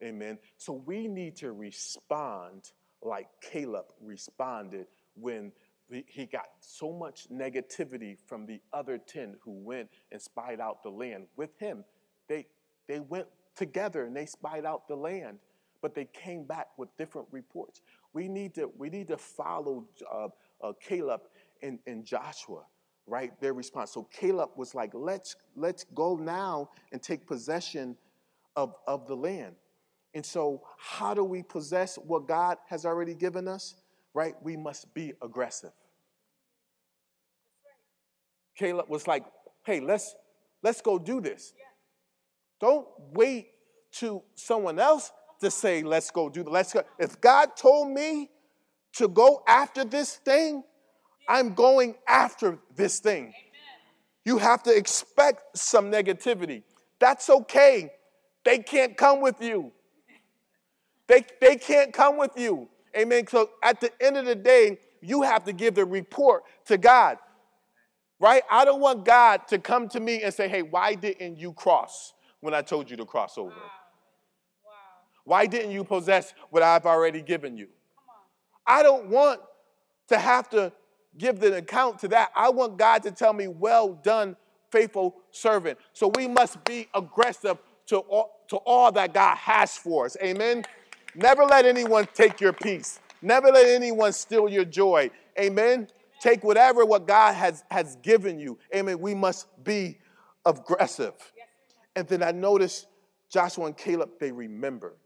Amen. 0.02 0.38
So 0.58 0.82
we 0.86 1.08
need 1.08 1.36
to 1.36 1.52
respond 1.52 2.72
like 3.02 3.28
Caleb 3.40 3.86
responded 4.02 4.86
when 5.14 5.52
he 6.06 6.26
got 6.26 6.46
so 6.60 6.92
much 6.92 7.28
negativity 7.32 8.16
from 8.26 8.46
the 8.46 8.60
other 8.72 8.98
10 8.98 9.36
who 9.42 9.52
went 9.52 9.88
and 10.12 10.20
spied 10.20 10.60
out 10.60 10.82
the 10.82 10.90
land 10.90 11.26
with 11.36 11.50
him. 11.58 11.84
They, 12.28 12.46
they 12.86 13.00
went 13.00 13.26
together 13.56 14.04
and 14.04 14.14
they 14.14 14.26
spied 14.26 14.64
out 14.64 14.86
the 14.86 14.94
land, 14.94 15.38
but 15.82 15.94
they 15.94 16.04
came 16.04 16.44
back 16.44 16.68
with 16.76 16.96
different 16.96 17.26
reports. 17.32 17.82
We 18.12 18.28
need 18.28 18.54
to, 18.54 18.70
we 18.78 18.88
need 18.88 19.08
to 19.08 19.16
follow 19.16 19.86
uh, 20.12 20.28
uh, 20.62 20.72
Caleb 20.80 21.22
and, 21.62 21.80
and 21.86 22.04
Joshua, 22.04 22.62
right? 23.10 23.38
Their 23.40 23.52
response. 23.52 23.90
So 23.90 24.04
Caleb 24.12 24.50
was 24.56 24.74
like, 24.74 24.92
let's, 24.94 25.36
let's 25.56 25.84
go 25.94 26.16
now 26.16 26.70
and 26.92 27.02
take 27.02 27.26
possession 27.26 27.96
of, 28.56 28.74
of 28.86 29.06
the 29.06 29.16
land. 29.16 29.56
And 30.14 30.24
so, 30.26 30.62
how 30.76 31.14
do 31.14 31.22
we 31.22 31.42
possess 31.42 31.96
what 31.96 32.26
God 32.26 32.58
has 32.68 32.84
already 32.84 33.14
given 33.14 33.46
us? 33.46 33.76
Right? 34.12 34.34
We 34.42 34.56
must 34.56 34.92
be 34.92 35.12
aggressive. 35.22 35.70
Caleb 38.56 38.88
was 38.88 39.06
like, 39.06 39.24
hey, 39.64 39.80
let's 39.80 40.14
let's 40.62 40.80
go 40.80 40.98
do 40.98 41.20
this. 41.20 41.52
Don't 42.60 42.88
wait 43.12 43.50
to 43.92 44.22
someone 44.34 44.78
else 44.78 45.12
to 45.40 45.50
say, 45.50 45.82
let's 45.82 46.10
go 46.10 46.28
do 46.28 46.42
the 46.42 46.50
let's 46.50 46.72
go. 46.72 46.82
If 46.98 47.20
God 47.20 47.56
told 47.56 47.88
me 47.90 48.30
to 48.94 49.06
go 49.08 49.42
after 49.46 49.84
this 49.84 50.16
thing, 50.16 50.64
I'm 51.30 51.54
going 51.54 51.94
after 52.08 52.58
this 52.74 52.98
thing. 52.98 53.32
You 54.24 54.38
have 54.38 54.64
to 54.64 54.76
expect 54.76 55.56
some 55.56 55.90
negativity. 55.90 56.64
That's 56.98 57.30
okay. 57.30 57.92
They 58.44 58.58
can't 58.58 58.96
come 58.96 59.20
with 59.20 59.40
you. 59.40 59.72
They, 61.06 61.24
they 61.40 61.56
can't 61.56 61.92
come 61.92 62.18
with 62.18 62.30
you. 62.36 62.68
Amen. 62.96 63.26
So 63.26 63.50
at 63.64 63.80
the 63.80 63.90
end 64.00 64.16
of 64.16 64.26
the 64.26 64.36
day, 64.36 64.78
you 65.00 65.22
have 65.22 65.42
to 65.46 65.52
give 65.52 65.74
the 65.74 65.84
report 65.84 66.44
to 66.66 66.78
God. 66.78 67.18
Right? 68.20 68.44
I 68.48 68.64
don't 68.64 68.80
want 68.80 69.04
God 69.04 69.48
to 69.48 69.58
come 69.58 69.88
to 69.88 69.98
me 69.98 70.22
and 70.22 70.32
say, 70.32 70.46
hey, 70.46 70.62
why 70.62 70.94
didn't 70.94 71.36
you 71.36 71.52
cross 71.52 72.12
when 72.38 72.54
I 72.54 72.62
told 72.62 72.88
you 72.88 72.96
to 72.96 73.04
cross 73.04 73.36
over? 73.38 73.50
Wow. 73.50 73.56
Wow. 73.56 74.72
Why 75.24 75.46
didn't 75.46 75.72
you 75.72 75.82
possess 75.82 76.32
what 76.50 76.62
I've 76.62 76.86
already 76.86 77.22
given 77.22 77.56
you? 77.56 77.66
I 78.64 78.84
don't 78.84 79.08
want 79.08 79.40
to 80.10 80.16
have 80.16 80.48
to 80.50 80.72
give 81.18 81.40
the 81.40 81.56
account 81.56 81.98
to 82.00 82.08
that. 82.08 82.30
I 82.34 82.50
want 82.50 82.78
God 82.78 83.02
to 83.04 83.10
tell 83.10 83.32
me, 83.32 83.48
well 83.48 83.94
done, 84.02 84.36
faithful 84.70 85.16
servant. 85.30 85.78
So 85.92 86.10
we 86.16 86.28
must 86.28 86.62
be 86.64 86.88
aggressive 86.94 87.58
to 87.86 87.98
all, 87.98 88.44
to 88.48 88.56
all 88.56 88.92
that 88.92 89.12
God 89.12 89.36
has 89.36 89.76
for 89.76 90.06
us. 90.06 90.16
Amen. 90.22 90.64
Never 91.14 91.44
let 91.44 91.66
anyone 91.66 92.06
take 92.14 92.40
your 92.40 92.52
peace. 92.52 93.00
Never 93.22 93.48
let 93.48 93.66
anyone 93.66 94.12
steal 94.12 94.48
your 94.48 94.64
joy. 94.64 95.10
Amen. 95.38 95.88
Take 96.20 96.44
whatever 96.44 96.84
what 96.84 97.06
God 97.06 97.34
has, 97.34 97.64
has 97.70 97.96
given 97.96 98.38
you. 98.38 98.58
Amen. 98.74 99.00
We 99.00 99.14
must 99.14 99.46
be 99.64 99.98
aggressive. 100.44 101.14
And 101.96 102.06
then 102.06 102.22
I 102.22 102.30
noticed 102.30 102.86
Joshua 103.28 103.66
and 103.66 103.76
Caleb, 103.76 104.10
they 104.20 104.32
remembered. 104.32 104.96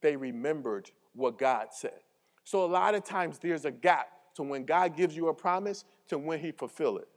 They 0.00 0.16
remembered 0.16 0.90
what 1.14 1.38
God 1.38 1.68
said. 1.72 2.00
So 2.44 2.64
a 2.64 2.66
lot 2.66 2.94
of 2.94 3.04
times 3.04 3.38
there's 3.38 3.64
a 3.64 3.70
gap 3.70 4.08
to 4.38 4.48
when 4.48 4.64
God 4.64 4.96
gives 4.96 5.14
you 5.16 5.28
a 5.28 5.34
promise 5.34 5.84
to 6.08 6.18
when 6.18 6.40
he 6.40 6.52
fulfill 6.52 6.98
it. 6.98 7.08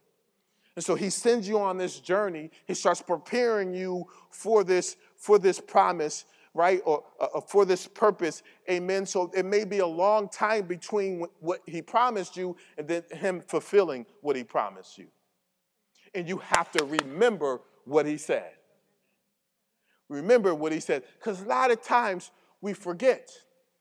And 0.76 0.84
so 0.84 0.96
he 0.96 1.10
sends 1.10 1.48
you 1.48 1.60
on 1.60 1.78
this 1.78 2.00
journey. 2.00 2.50
He 2.66 2.74
starts 2.74 3.02
preparing 3.02 3.74
you 3.74 4.08
for 4.30 4.64
this, 4.64 4.98
for 5.18 5.40
this 5.40 5.60
promise 5.60 6.26
right? 6.54 6.82
Or 6.86 7.04
uh, 7.20 7.42
for 7.42 7.66
this 7.66 7.88
purpose. 7.88 8.44
Amen. 8.70 9.06
So 9.06 9.32
it 9.34 9.46
may 9.46 9.64
be 9.64 9.80
a 9.80 9.88
long 9.88 10.28
time 10.28 10.66
between 10.66 11.26
what 11.40 11.62
he 11.66 11.82
promised 11.82 12.36
you 12.36 12.56
and 12.78 12.88
then 12.88 13.04
him 13.12 13.42
fulfilling 13.42 14.06
what 14.22 14.36
he 14.36 14.44
promised 14.44 14.98
you. 14.98 15.08
And 16.14 16.28
you 16.28 16.40
have 16.40 16.72
to 16.72 16.84
remember 16.84 17.62
what 17.86 18.06
he 18.06 18.18
said. 18.18 18.52
Remember 20.10 20.54
what 20.54 20.74
he 20.74 20.82
said. 20.82 21.04
Because 21.18 21.42
a 21.42 21.46
lot 21.46 21.72
of 21.72 21.82
times 21.82 22.32
we 22.60 22.74
forget, 22.74 23.32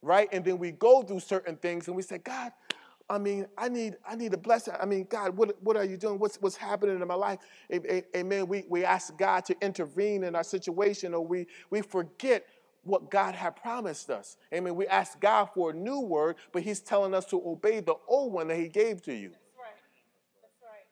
right? 0.01 0.29
And 0.31 0.45
then 0.45 0.59
we 0.59 0.71
go 0.71 1.03
through 1.03 1.21
certain 1.21 1.57
things 1.57 1.89
and 1.89 1.97
we 1.97 2.03
say, 2.03 2.19
God, 2.19 2.53
I 3.11 3.19
mean, 3.19 3.47
I 3.59 3.69
need, 3.69 3.97
I 4.09 4.15
need 4.15 4.33
a 4.35 4.39
blessing. 4.39 4.75
I 4.81 4.87
mean, 4.87 5.05
God, 5.11 5.37
what, 5.37 5.61
what 5.61 5.77
are 5.77 5.85
you 5.85 5.97
doing? 5.97 6.21
What's, 6.21 6.37
what's 6.37 6.55
happening 6.55 7.01
in 7.01 7.09
my 7.09 7.15
life? 7.15 7.41
Amen. 8.15 8.47
We, 8.47 8.65
we 8.69 8.85
ask 8.85 9.19
God 9.19 9.45
to 9.47 9.57
intervene 9.61 10.23
in 10.23 10.37
our 10.37 10.45
situation, 10.45 11.13
or 11.13 11.27
we, 11.27 11.49
we 11.71 11.83
forget 11.83 12.47
what 12.85 13.11
God 13.11 13.35
had 13.35 13.57
promised 13.57 14.11
us. 14.11 14.37
Amen. 14.55 14.77
We 14.77 14.87
ask 14.87 15.19
God 15.19 15.47
for 15.53 15.71
a 15.71 15.75
new 15.75 15.99
word, 15.99 16.37
but 16.53 16.63
He's 16.63 16.79
telling 16.79 17.13
us 17.13 17.25
to 17.27 17.43
obey 17.45 17.81
the 17.81 17.97
old 18.07 18.33
one 18.33 18.47
that 18.47 18.59
He 18.59 18.69
gave 18.69 19.03
to 19.03 19.13
you. 19.13 19.31
That's 19.31 19.57
right. 19.59 19.75
That's 20.41 20.55
right. 20.63 20.87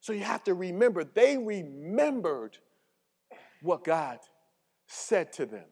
So 0.00 0.12
you 0.12 0.24
have 0.24 0.42
to 0.44 0.54
remember, 0.54 1.04
they 1.04 1.38
remembered 1.38 2.58
what 3.62 3.84
God 3.84 4.18
said 4.88 5.32
to 5.34 5.46
them. 5.46 5.66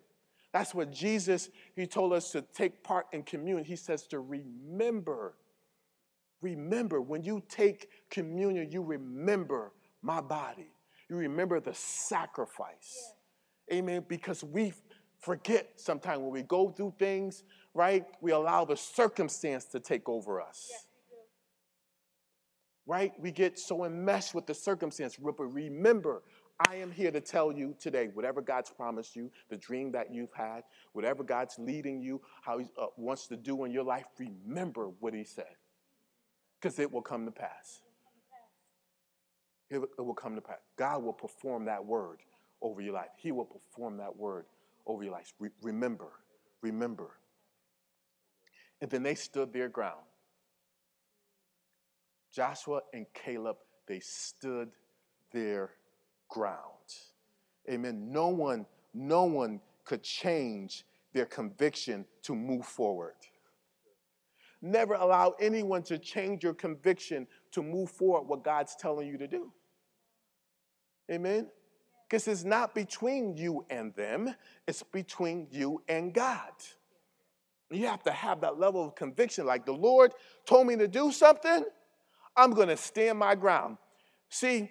That's 0.52 0.76
what 0.76 0.92
Jesus, 0.92 1.50
He 1.74 1.88
told 1.88 2.12
us 2.12 2.30
to 2.32 2.42
take 2.42 2.84
part 2.84 3.06
in 3.12 3.24
communion. 3.24 3.64
He 3.64 3.74
says 3.74 4.06
to 4.06 4.20
remember. 4.20 5.34
Remember, 6.42 7.00
when 7.00 7.22
you 7.22 7.42
take 7.48 7.88
communion, 8.10 8.70
you 8.70 8.82
remember 8.82 9.72
my 10.02 10.20
body. 10.20 10.72
You 11.08 11.16
remember 11.16 11.60
the 11.60 11.74
sacrifice. 11.74 13.14
Yeah. 13.68 13.78
Amen. 13.78 14.04
Because 14.08 14.44
we 14.44 14.74
forget 15.20 15.70
sometimes 15.76 16.20
when 16.20 16.32
we 16.32 16.42
go 16.42 16.70
through 16.70 16.94
things, 16.98 17.44
right? 17.74 18.04
We 18.20 18.32
allow 18.32 18.64
the 18.64 18.76
circumstance 18.76 19.64
to 19.66 19.80
take 19.80 20.08
over 20.08 20.40
us. 20.40 20.68
Yes, 20.70 20.86
right? 22.86 23.12
We 23.20 23.30
get 23.30 23.58
so 23.58 23.84
enmeshed 23.84 24.34
with 24.34 24.46
the 24.46 24.54
circumstance. 24.54 25.16
But 25.16 25.38
remember, 25.38 26.22
I 26.68 26.76
am 26.76 26.90
here 26.90 27.10
to 27.10 27.20
tell 27.20 27.52
you 27.52 27.74
today 27.80 28.10
whatever 28.12 28.40
God's 28.40 28.70
promised 28.70 29.16
you, 29.16 29.30
the 29.48 29.56
dream 29.56 29.92
that 29.92 30.12
you've 30.12 30.32
had, 30.34 30.62
whatever 30.92 31.22
God's 31.22 31.56
leading 31.58 32.00
you, 32.00 32.20
how 32.42 32.58
He 32.58 32.66
uh, 32.78 32.86
wants 32.96 33.26
to 33.28 33.36
do 33.36 33.64
in 33.64 33.72
your 33.72 33.84
life, 33.84 34.06
remember 34.18 34.90
what 35.00 35.14
He 35.14 35.24
said. 35.24 35.54
Because 36.62 36.78
it 36.78 36.92
will 36.92 37.02
come 37.02 37.24
to 37.24 37.32
pass. 37.32 37.80
It, 39.68 39.80
will 39.98 40.14
come 40.14 40.36
to 40.36 40.40
pass. 40.40 40.58
God 40.76 41.02
will 41.02 41.12
perform 41.12 41.64
that 41.64 41.84
word 41.84 42.20
over 42.60 42.80
your 42.80 42.94
life, 42.94 43.08
He 43.16 43.32
will 43.32 43.44
perform 43.44 43.96
that 43.96 44.16
word 44.16 44.44
over 44.86 45.02
your 45.02 45.12
life. 45.12 45.32
Re- 45.40 45.50
remember, 45.62 46.12
remember. 46.60 47.10
And 48.80 48.88
then 48.88 49.02
they 49.02 49.16
stood 49.16 49.52
their 49.52 49.68
ground. 49.68 50.02
Joshua 52.32 52.80
and 52.92 53.06
Caleb, 53.12 53.56
they 53.86 53.98
stood 54.00 54.70
their 55.32 55.70
ground. 56.28 56.58
Amen. 57.68 58.12
No 58.12 58.28
one, 58.28 58.66
no 58.94 59.24
one 59.24 59.60
could 59.84 60.02
change 60.02 60.84
their 61.12 61.26
conviction 61.26 62.04
to 62.22 62.34
move 62.34 62.64
forward. 62.64 63.14
Never 64.62 64.94
allow 64.94 65.34
anyone 65.40 65.82
to 65.84 65.98
change 65.98 66.44
your 66.44 66.54
conviction 66.54 67.26
to 67.50 67.62
move 67.62 67.90
forward 67.90 68.28
what 68.28 68.44
God's 68.44 68.76
telling 68.76 69.08
you 69.08 69.18
to 69.18 69.26
do. 69.26 69.52
Amen. 71.10 71.48
Because 72.08 72.28
it's 72.28 72.44
not 72.44 72.74
between 72.74 73.36
you 73.36 73.66
and 73.70 73.92
them, 73.96 74.32
it's 74.68 74.84
between 74.84 75.48
you 75.50 75.82
and 75.88 76.14
God. 76.14 76.52
You 77.70 77.86
have 77.86 78.02
to 78.04 78.12
have 78.12 78.42
that 78.42 78.60
level 78.60 78.84
of 78.84 78.94
conviction. 78.94 79.46
Like 79.46 79.66
the 79.66 79.72
Lord 79.72 80.12
told 80.46 80.66
me 80.66 80.76
to 80.76 80.86
do 80.86 81.10
something, 81.10 81.64
I'm 82.36 82.52
going 82.52 82.68
to 82.68 82.76
stand 82.76 83.18
my 83.18 83.34
ground. 83.34 83.78
See, 84.28 84.70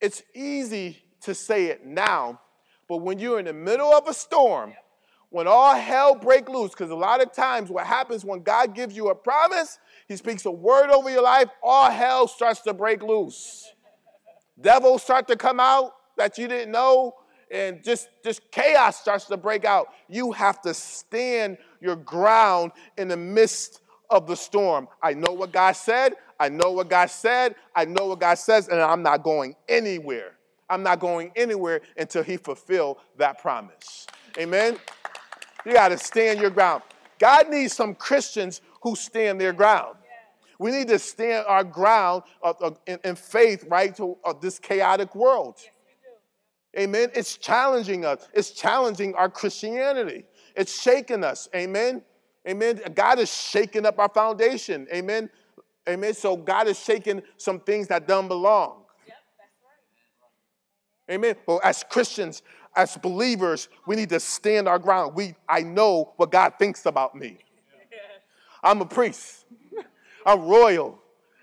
it's 0.00 0.22
easy 0.34 1.02
to 1.22 1.34
say 1.34 1.66
it 1.66 1.84
now, 1.84 2.40
but 2.88 2.98
when 2.98 3.18
you're 3.18 3.38
in 3.38 3.46
the 3.46 3.52
middle 3.52 3.92
of 3.92 4.06
a 4.06 4.14
storm, 4.14 4.74
when 5.30 5.46
all 5.46 5.74
hell 5.74 6.14
break 6.14 6.48
loose, 6.48 6.70
because 6.70 6.90
a 6.90 6.94
lot 6.96 7.22
of 7.22 7.32
times 7.32 7.70
what 7.70 7.86
happens 7.86 8.24
when 8.24 8.42
God 8.42 8.74
gives 8.74 8.96
you 8.96 9.08
a 9.08 9.14
promise, 9.14 9.78
he 10.06 10.16
speaks 10.16 10.46
a 10.46 10.50
word 10.50 10.90
over 10.90 11.10
your 11.10 11.22
life, 11.22 11.48
all 11.62 11.90
hell 11.90 12.26
starts 12.26 12.62
to 12.62 12.72
break 12.72 13.02
loose. 13.02 13.70
Devils 14.60 15.02
start 15.02 15.28
to 15.28 15.36
come 15.36 15.60
out, 15.60 15.92
that 16.16 16.38
you 16.38 16.48
didn't 16.48 16.72
know. 16.72 17.14
and 17.50 17.82
just, 17.82 18.08
just 18.22 18.50
chaos 18.50 19.00
starts 19.00 19.24
to 19.26 19.36
break 19.36 19.64
out, 19.64 19.88
you 20.08 20.32
have 20.32 20.60
to 20.62 20.74
stand 20.74 21.56
your 21.80 21.96
ground 21.96 22.72
in 22.96 23.08
the 23.08 23.16
midst 23.16 23.80
of 24.10 24.26
the 24.26 24.34
storm. 24.34 24.88
I 25.02 25.14
know 25.14 25.32
what 25.32 25.52
God 25.52 25.72
said. 25.72 26.14
I 26.40 26.48
know 26.48 26.72
what 26.72 26.88
God 26.88 27.10
said. 27.10 27.54
I 27.74 27.84
know 27.84 28.06
what 28.06 28.20
God 28.20 28.34
says, 28.34 28.68
and 28.68 28.80
I'm 28.80 29.02
not 29.02 29.22
going 29.22 29.56
anywhere. 29.68 30.32
I'm 30.70 30.82
not 30.82 31.00
going 31.00 31.32
anywhere 31.36 31.80
until 31.96 32.22
He 32.22 32.36
fulfill 32.36 32.98
that 33.16 33.40
promise. 33.40 34.06
Amen. 34.38 34.76
You 35.64 35.72
got 35.72 35.88
to 35.88 35.98
stand 35.98 36.40
your 36.40 36.50
ground. 36.50 36.82
God 37.18 37.50
needs 37.50 37.72
some 37.72 37.94
Christians 37.94 38.60
who 38.82 38.94
stand 38.94 39.40
their 39.40 39.52
ground. 39.52 39.96
We 40.58 40.70
need 40.70 40.88
to 40.88 40.98
stand 40.98 41.46
our 41.46 41.62
ground 41.62 42.24
in, 42.86 43.14
faith, 43.14 43.64
right, 43.68 43.94
to 43.96 44.16
this 44.40 44.58
chaotic 44.58 45.14
world. 45.14 45.56
Amen. 46.76 47.10
It's 47.14 47.36
challenging 47.36 48.04
us. 48.04 48.28
It's 48.34 48.50
challenging 48.50 49.14
our 49.14 49.28
Christianity. 49.28 50.24
It's 50.54 50.80
shaking 50.80 51.24
us. 51.24 51.48
Amen. 51.54 52.02
Amen. 52.46 52.80
God 52.94 53.18
is 53.18 53.32
shaking 53.32 53.86
up 53.86 53.98
our 53.98 54.08
foundation. 54.08 54.86
Amen. 54.92 55.30
Amen. 55.88 56.14
So 56.14 56.36
God 56.36 56.68
is 56.68 56.78
shaking 56.78 57.22
some 57.36 57.60
things 57.60 57.88
that 57.88 58.06
don't 58.06 58.28
belong. 58.28 58.77
Amen. 61.10 61.36
Well, 61.46 61.60
as 61.64 61.84
Christians, 61.88 62.42
as 62.76 62.96
believers, 62.96 63.68
we 63.86 63.96
need 63.96 64.10
to 64.10 64.20
stand 64.20 64.68
our 64.68 64.78
ground. 64.78 65.14
We, 65.14 65.34
I 65.48 65.62
know 65.62 66.12
what 66.16 66.30
God 66.30 66.54
thinks 66.58 66.86
about 66.86 67.14
me. 67.14 67.38
I'm 68.62 68.80
a 68.80 68.86
priest. 68.86 69.46
I'm 70.26 70.42
royal. 70.42 71.00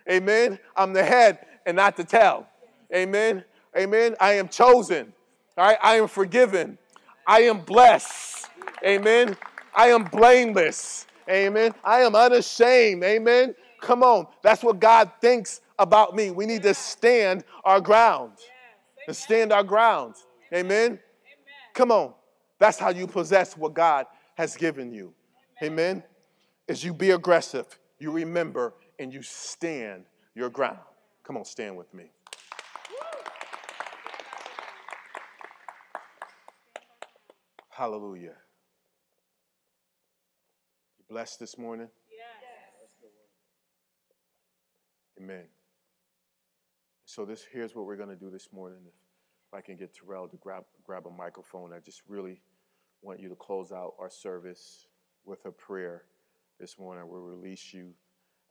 Amen. 0.09 0.59
I'm 0.75 0.93
the 0.93 1.03
head 1.03 1.39
and 1.65 1.77
not 1.77 1.97
the 1.97 2.03
tail. 2.03 2.47
Amen. 2.93 3.43
Amen. 3.75 4.15
I 4.19 4.33
am 4.33 4.47
chosen. 4.47 5.13
All 5.57 5.65
right. 5.65 5.77
I 5.81 5.95
am 5.95 6.07
forgiven. 6.07 6.77
I 7.25 7.41
am 7.41 7.61
blessed. 7.61 8.49
Amen. 8.85 9.35
I 9.73 9.87
am 9.87 10.03
blameless. 10.03 11.07
Amen. 11.27 11.73
I 11.83 12.01
am 12.01 12.15
unashamed. 12.15 13.03
Amen. 13.03 13.55
Come 13.81 14.03
on. 14.03 14.27
That's 14.43 14.63
what 14.63 14.79
God 14.79 15.11
thinks 15.19 15.61
about 15.79 16.15
me. 16.15 16.31
We 16.31 16.45
need 16.45 16.63
to 16.63 16.73
stand 16.73 17.43
our 17.63 17.81
ground. 17.81 18.33
To 19.07 19.13
stand 19.13 19.51
our 19.53 19.63
ground. 19.63 20.15
Amen. 20.53 20.99
Come 21.73 21.91
on. 21.91 22.13
That's 22.59 22.79
how 22.79 22.89
you 22.89 23.07
possess 23.07 23.57
what 23.57 23.73
God 23.73 24.05
has 24.35 24.55
given 24.55 24.91
you. 24.91 25.13
Amen. 25.61 26.03
As 26.67 26.83
you 26.83 26.93
be 26.93 27.11
aggressive, 27.11 27.65
you 27.99 28.11
remember 28.11 28.73
and 28.99 29.13
you 29.13 29.21
stand 29.21 30.05
your 30.33 30.49
ground. 30.49 30.79
Come 31.23 31.37
on, 31.37 31.45
stand 31.45 31.77
with 31.77 31.93
me. 31.93 32.11
Hallelujah. 37.69 38.35
You 40.97 41.05
blessed 41.09 41.39
this 41.41 41.57
morning? 41.57 41.89
Yes. 42.09 42.35
Amen. 45.19 45.45
So 47.15 47.23
this 47.23 47.45
here's 47.49 47.73
what 47.73 47.85
we're 47.85 47.95
going 47.95 48.09
to 48.09 48.17
do 48.17 48.29
this 48.29 48.49
morning. 48.51 48.79
If 48.85 49.57
I 49.57 49.61
can 49.61 49.77
get 49.77 49.95
Terrell 49.95 50.27
to 50.27 50.35
grab 50.35 50.65
grab 50.83 51.07
a 51.07 51.09
microphone, 51.09 51.71
I 51.71 51.79
just 51.79 52.01
really 52.09 52.41
want 53.01 53.21
you 53.21 53.29
to 53.29 53.35
close 53.35 53.71
out 53.71 53.93
our 53.97 54.09
service 54.09 54.87
with 55.23 55.45
a 55.45 55.51
prayer 55.51 56.03
this 56.59 56.77
morning. 56.77 57.07
We'll 57.07 57.21
release 57.21 57.73
you 57.73 57.93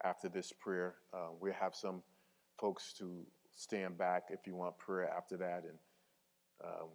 after 0.02 0.30
this 0.30 0.50
prayer. 0.50 0.94
Uh, 1.12 1.32
we 1.38 1.52
have 1.52 1.74
some 1.74 2.02
folks 2.58 2.94
to 2.94 3.26
stand 3.54 3.98
back 3.98 4.28
if 4.30 4.46
you 4.46 4.54
want 4.54 4.78
prayer 4.78 5.10
after 5.14 5.36
that, 5.36 5.64
and 5.64 5.78
um, 6.64 6.88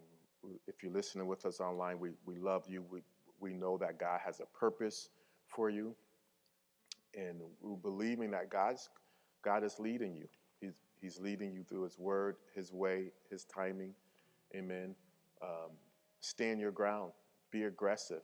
if 0.66 0.82
you're 0.82 0.90
listening 0.90 1.28
with 1.28 1.46
us 1.46 1.60
online, 1.60 2.00
we, 2.00 2.10
we 2.26 2.36
love 2.36 2.64
you. 2.66 2.84
We, 2.90 3.02
we 3.38 3.52
know 3.52 3.78
that 3.78 3.96
God 3.96 4.18
has 4.26 4.40
a 4.40 4.58
purpose 4.58 5.10
for 5.46 5.70
you. 5.70 5.94
And 7.14 7.40
we're 7.60 7.76
believing 7.76 8.32
that 8.32 8.50
God's, 8.50 8.88
God 9.44 9.62
is 9.62 9.78
leading 9.78 10.16
you. 10.16 10.26
He's, 11.00 11.18
leading 11.18 11.52
you 11.52 11.64
through 11.64 11.84
His 11.84 11.98
word, 11.98 12.36
His 12.54 12.72
way, 12.72 13.12
His 13.30 13.44
timing. 13.44 13.94
Amen. 14.54 14.94
Um, 15.42 15.70
stand 16.20 16.60
your 16.60 16.72
ground. 16.72 17.12
Be 17.50 17.64
aggressive. 17.64 18.22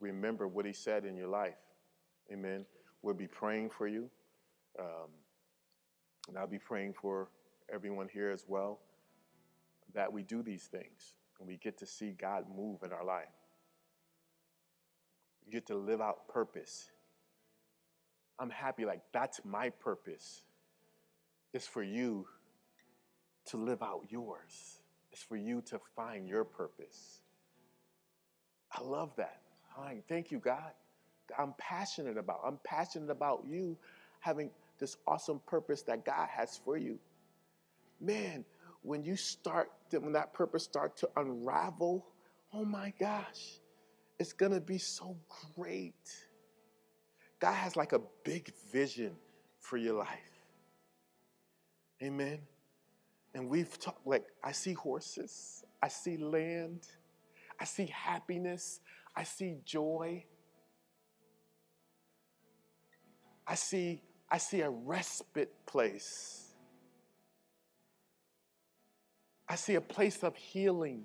Remember 0.00 0.48
what 0.48 0.64
He 0.64 0.72
said 0.72 1.04
in 1.04 1.16
your 1.16 1.28
life. 1.28 1.58
Amen. 2.32 2.64
We'll 3.02 3.14
be 3.14 3.26
praying 3.26 3.70
for 3.70 3.88
you. 3.88 4.10
Um, 4.78 5.10
and 6.28 6.38
I'll 6.38 6.46
be 6.46 6.58
praying 6.58 6.94
for 6.94 7.28
everyone 7.72 8.08
here 8.08 8.30
as 8.30 8.44
well 8.46 8.78
that 9.94 10.12
we 10.12 10.22
do 10.22 10.42
these 10.42 10.64
things 10.64 11.14
and 11.38 11.48
we 11.48 11.56
get 11.56 11.78
to 11.78 11.86
see 11.86 12.12
God 12.12 12.44
move 12.54 12.82
in 12.84 12.92
our 12.92 13.04
life. 13.04 13.24
We 15.44 15.52
get 15.52 15.66
to 15.66 15.76
live 15.76 16.00
out 16.00 16.28
purpose. 16.28 16.90
I'm 18.38 18.50
happy, 18.50 18.84
like, 18.84 19.00
that's 19.12 19.40
my 19.44 19.70
purpose. 19.70 20.44
It's 21.52 21.66
for 21.66 21.82
you 21.82 22.26
to 23.46 23.56
live 23.56 23.82
out 23.82 24.06
yours, 24.08 24.78
it's 25.12 25.22
for 25.22 25.36
you 25.36 25.62
to 25.62 25.80
find 25.96 26.28
your 26.28 26.44
purpose. 26.44 27.20
I 28.72 28.82
love 28.82 29.14
that. 29.16 29.40
Thank 30.08 30.30
you, 30.30 30.38
God. 30.38 30.72
I'm 31.38 31.54
passionate 31.58 32.18
about. 32.18 32.40
I'm 32.44 32.58
passionate 32.64 33.10
about 33.10 33.44
you 33.48 33.76
having 34.20 34.50
this 34.78 34.96
awesome 35.06 35.40
purpose 35.46 35.82
that 35.82 36.04
God 36.04 36.28
has 36.28 36.60
for 36.64 36.76
you. 36.76 36.98
Man, 38.00 38.44
when 38.82 39.02
you 39.02 39.16
start, 39.16 39.70
when 39.90 40.12
that 40.12 40.32
purpose 40.32 40.64
start 40.64 40.96
to 40.98 41.08
unravel, 41.16 42.06
oh 42.52 42.64
my 42.64 42.92
gosh, 42.98 43.60
it's 44.18 44.32
gonna 44.32 44.60
be 44.60 44.78
so 44.78 45.16
great. 45.56 45.94
God 47.38 47.54
has 47.54 47.76
like 47.76 47.92
a 47.92 48.00
big 48.24 48.52
vision 48.70 49.16
for 49.60 49.76
your 49.76 49.94
life. 49.94 50.29
Amen. 52.02 52.40
And 53.34 53.48
we've 53.48 53.78
talked 53.78 54.06
like 54.06 54.24
I 54.42 54.52
see 54.52 54.72
horses, 54.72 55.64
I 55.82 55.88
see 55.88 56.16
land, 56.16 56.86
I 57.60 57.64
see 57.64 57.86
happiness, 57.86 58.80
I 59.14 59.24
see 59.24 59.58
joy. 59.64 60.24
I 63.46 63.54
see 63.54 64.02
I 64.30 64.38
see 64.38 64.60
a 64.60 64.70
respite 64.70 65.52
place. 65.66 66.46
I 69.48 69.56
see 69.56 69.74
a 69.74 69.80
place 69.80 70.22
of 70.22 70.36
healing, 70.36 71.04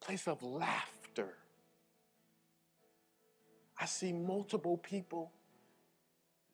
place 0.00 0.28
of 0.28 0.42
laughter. 0.42 1.36
I 3.78 3.86
see 3.86 4.12
multiple 4.12 4.76
people 4.76 5.32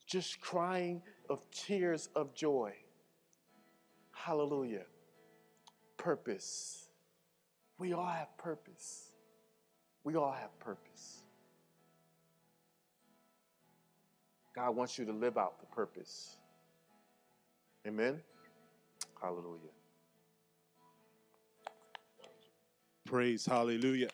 just 0.06 0.40
crying 0.40 1.02
of 1.28 1.42
tears 1.50 2.08
of 2.14 2.32
joy. 2.32 2.72
Hallelujah. 4.16 4.84
Purpose. 5.98 6.88
We 7.78 7.92
all 7.92 8.06
have 8.06 8.36
purpose. 8.38 9.12
We 10.04 10.16
all 10.16 10.32
have 10.32 10.58
purpose. 10.58 11.18
God 14.54 14.74
wants 14.74 14.98
you 14.98 15.04
to 15.04 15.12
live 15.12 15.36
out 15.36 15.60
the 15.60 15.66
purpose. 15.66 16.36
Amen. 17.86 18.20
Hallelujah. 19.20 19.70
Praise, 23.04 23.44
hallelujah. 23.44 24.08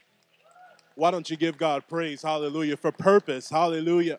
Why 0.97 1.11
don't 1.11 1.31
you 1.31 1.37
give 1.37 1.57
God 1.57 1.85
praise, 1.89 2.23
hallelujah, 2.23 2.77
for 2.77 2.93
purpose, 2.93 3.49
hallelujah. 3.49 4.19